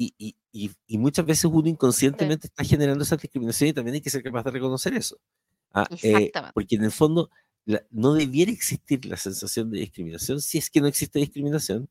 y, 0.00 0.14
y, 0.52 0.70
y, 0.86 0.98
muchas 0.98 1.26
veces 1.26 1.46
uno 1.46 1.68
inconscientemente 1.68 2.46
está 2.46 2.62
generando 2.62 3.02
esa 3.02 3.16
discriminación 3.16 3.70
y 3.70 3.72
también 3.72 3.96
hay 3.96 4.00
que 4.00 4.10
ser 4.10 4.22
capaz 4.22 4.44
de 4.44 4.52
reconocer 4.52 4.94
eso. 4.94 5.18
Ah, 5.72 5.88
eh, 6.02 6.30
porque 6.54 6.76
en 6.76 6.84
el 6.84 6.92
fondo 6.92 7.30
no 7.90 8.14
debiera 8.14 8.50
existir 8.50 9.04
la 9.04 9.16
sensación 9.16 9.70
de 9.70 9.80
discriminación 9.80 10.40
si 10.40 10.56
es 10.56 10.70
que 10.70 10.80
no 10.80 10.86
existe 10.86 11.18
discriminación 11.18 11.88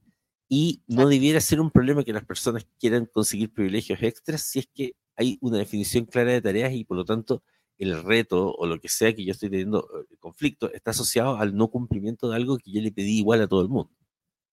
y 0.50 0.82
no 0.88 1.08
debiera 1.08 1.40
ser 1.42 1.62
un 1.62 1.70
problema 1.70 2.04
que 2.04 2.14
las 2.14 2.26
personas 2.26 2.66
quieran 2.80 3.06
conseguir 3.06 3.54
privilegios 3.54 4.02
extras 4.02 4.42
si 4.42 4.60
es 4.60 4.68
que 4.74 4.96
hay 5.16 5.38
una 5.42 5.60
definición 5.60 6.06
clara 6.06 6.32
de 6.32 6.42
tareas 6.42 6.74
y 6.74 6.86
por 6.86 6.98
lo 6.98 7.06
tanto 7.06 7.44
el 7.78 8.04
reto 8.04 8.52
o 8.54 8.66
lo 8.66 8.80
que 8.80 8.90
sea 8.90 9.14
que 9.14 9.24
yo 9.24 9.34
estoy 9.34 9.50
teniendo 9.50 9.88
eh, 9.94 10.16
conflicto 10.20 10.72
está 10.72 10.92
asociado 10.92 11.38
al 11.38 11.56
no 11.56 11.68
cumplimiento 11.68 12.30
de 12.30 12.38
algo 12.38 12.58
que 12.58 12.72
yo 12.72 12.82
le 12.82 12.92
pedí 12.92 13.20
igual 13.20 13.42
a 13.42 13.48
todo 13.48 13.62
el 13.62 13.70
mundo. 13.70 13.92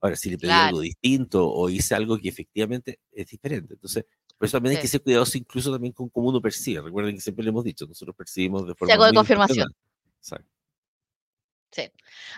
Ahora, 0.05 0.17
si 0.17 0.29
le 0.29 0.37
pedí 0.37 0.51
algo 0.51 0.81
distinto 0.81 1.51
o 1.51 1.71
hice 1.71 1.95
algo 1.95 2.19
que 2.19 2.29
efectivamente 2.29 3.01
es 3.11 3.27
diferente. 3.27 3.73
Entonces, 3.73 4.05
por 4.37 4.45
eso 4.45 4.59
también 4.59 4.77
hay 4.77 4.83
que 4.83 4.87
ser 4.87 5.03
cuidadoso 5.03 5.39
incluso 5.39 5.73
también 5.73 5.95
con 5.95 6.11
cómo 6.11 6.29
uno 6.29 6.43
percibe. 6.43 6.83
Recuerden 6.83 7.15
que 7.15 7.23
siempre 7.23 7.43
le 7.43 7.49
hemos 7.49 7.65
dicho, 7.65 7.87
nosotros 7.87 8.15
percibimos 8.15 8.67
de 8.67 8.75
forma... 8.75 8.95
Se 8.95 9.03
de 9.03 9.15
confirmación. 9.15 9.67
Exacto. 10.19 10.54
Sí. 11.75 11.91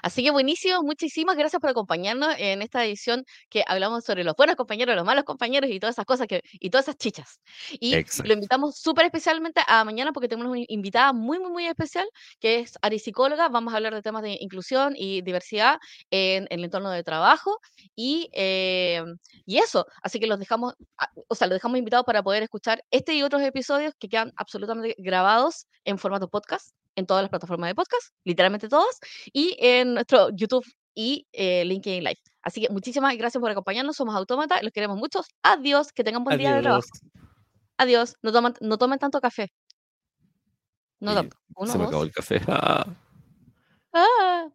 Así 0.02 0.24
que 0.24 0.30
buenísimo, 0.30 0.82
muchísimas 0.82 1.36
gracias 1.36 1.60
por 1.60 1.68
acompañarnos 1.68 2.34
en 2.38 2.62
esta 2.62 2.86
edición 2.86 3.22
que 3.50 3.64
hablamos 3.66 4.02
sobre 4.02 4.24
los 4.24 4.34
buenos 4.34 4.56
compañeros, 4.56 4.96
los 4.96 5.04
malos 5.04 5.24
compañeros 5.24 5.70
y 5.70 5.78
todas 5.78 5.94
esas 5.94 6.06
cosas 6.06 6.26
que, 6.26 6.40
y 6.52 6.70
todas 6.70 6.88
esas 6.88 6.96
chichas. 6.96 7.40
Y 7.78 7.96
lo 8.24 8.32
invitamos 8.32 8.78
súper 8.78 9.04
especialmente 9.04 9.60
a 9.66 9.84
mañana 9.84 10.12
porque 10.14 10.28
tenemos 10.28 10.50
una 10.50 10.64
invitada 10.68 11.12
muy, 11.12 11.38
muy, 11.38 11.50
muy 11.50 11.66
especial 11.66 12.08
que 12.40 12.60
es 12.60 12.78
Ari 12.80 12.98
Psicóloga. 12.98 13.50
Vamos 13.50 13.74
a 13.74 13.76
hablar 13.76 13.94
de 13.94 14.00
temas 14.00 14.22
de 14.22 14.38
inclusión 14.40 14.94
y 14.96 15.20
diversidad 15.20 15.76
en, 16.10 16.46
el 16.48 16.64
entorno 16.64 16.90
de 16.90 17.04
trabajo 17.04 17.58
y, 17.94 18.30
eh, 18.32 19.04
y 19.44 19.58
eso. 19.58 19.86
Así 20.02 20.18
que 20.18 20.26
los 20.26 20.38
dejamos, 20.38 20.72
o 21.28 21.34
sea, 21.34 21.46
los 21.46 21.56
dejamos 21.56 21.76
invitados 21.78 22.06
para 22.06 22.22
poder 22.22 22.42
escuchar 22.42 22.82
este 22.90 23.12
y 23.12 23.22
otros 23.22 23.42
episodios 23.42 23.92
que 23.98 24.08
quedan 24.08 24.32
absolutamente 24.36 24.94
grabados 24.96 25.66
en 25.84 25.98
formato 25.98 26.30
podcast 26.30 26.70
en 26.96 27.06
todas 27.06 27.22
las 27.22 27.30
plataformas 27.30 27.68
de 27.68 27.74
podcast, 27.74 28.14
literalmente 28.24 28.68
todas, 28.68 28.98
y 29.32 29.56
en 29.60 29.94
nuestro 29.94 30.30
YouTube 30.30 30.66
y 30.94 31.26
eh, 31.32 31.64
LinkedIn 31.64 32.02
Live. 32.02 32.20
Así 32.42 32.60
que 32.60 32.68
muchísimas 32.70 33.16
gracias 33.16 33.40
por 33.40 33.50
acompañarnos. 33.50 33.96
Somos 33.96 34.14
Autómata, 34.14 34.62
los 34.62 34.72
queremos 34.72 34.96
mucho. 34.96 35.20
Adiós, 35.42 35.92
que 35.92 36.02
tengan 36.02 36.24
buen 36.24 36.38
día 36.38 36.54
de 36.54 36.62
trabajo. 36.62 36.86
Adiós, 37.76 38.16
no 38.22 38.32
tomen, 38.32 38.54
no 38.60 38.78
tomen 38.78 38.98
tanto 38.98 39.20
café. 39.20 39.52
No 41.00 41.14
tanto. 41.14 41.36
se 41.66 41.78
me 41.78 41.84
acabó 41.84 42.02
el 42.02 42.12
café. 42.12 42.40
Ah. 42.48 42.86
Ah. 43.92 44.48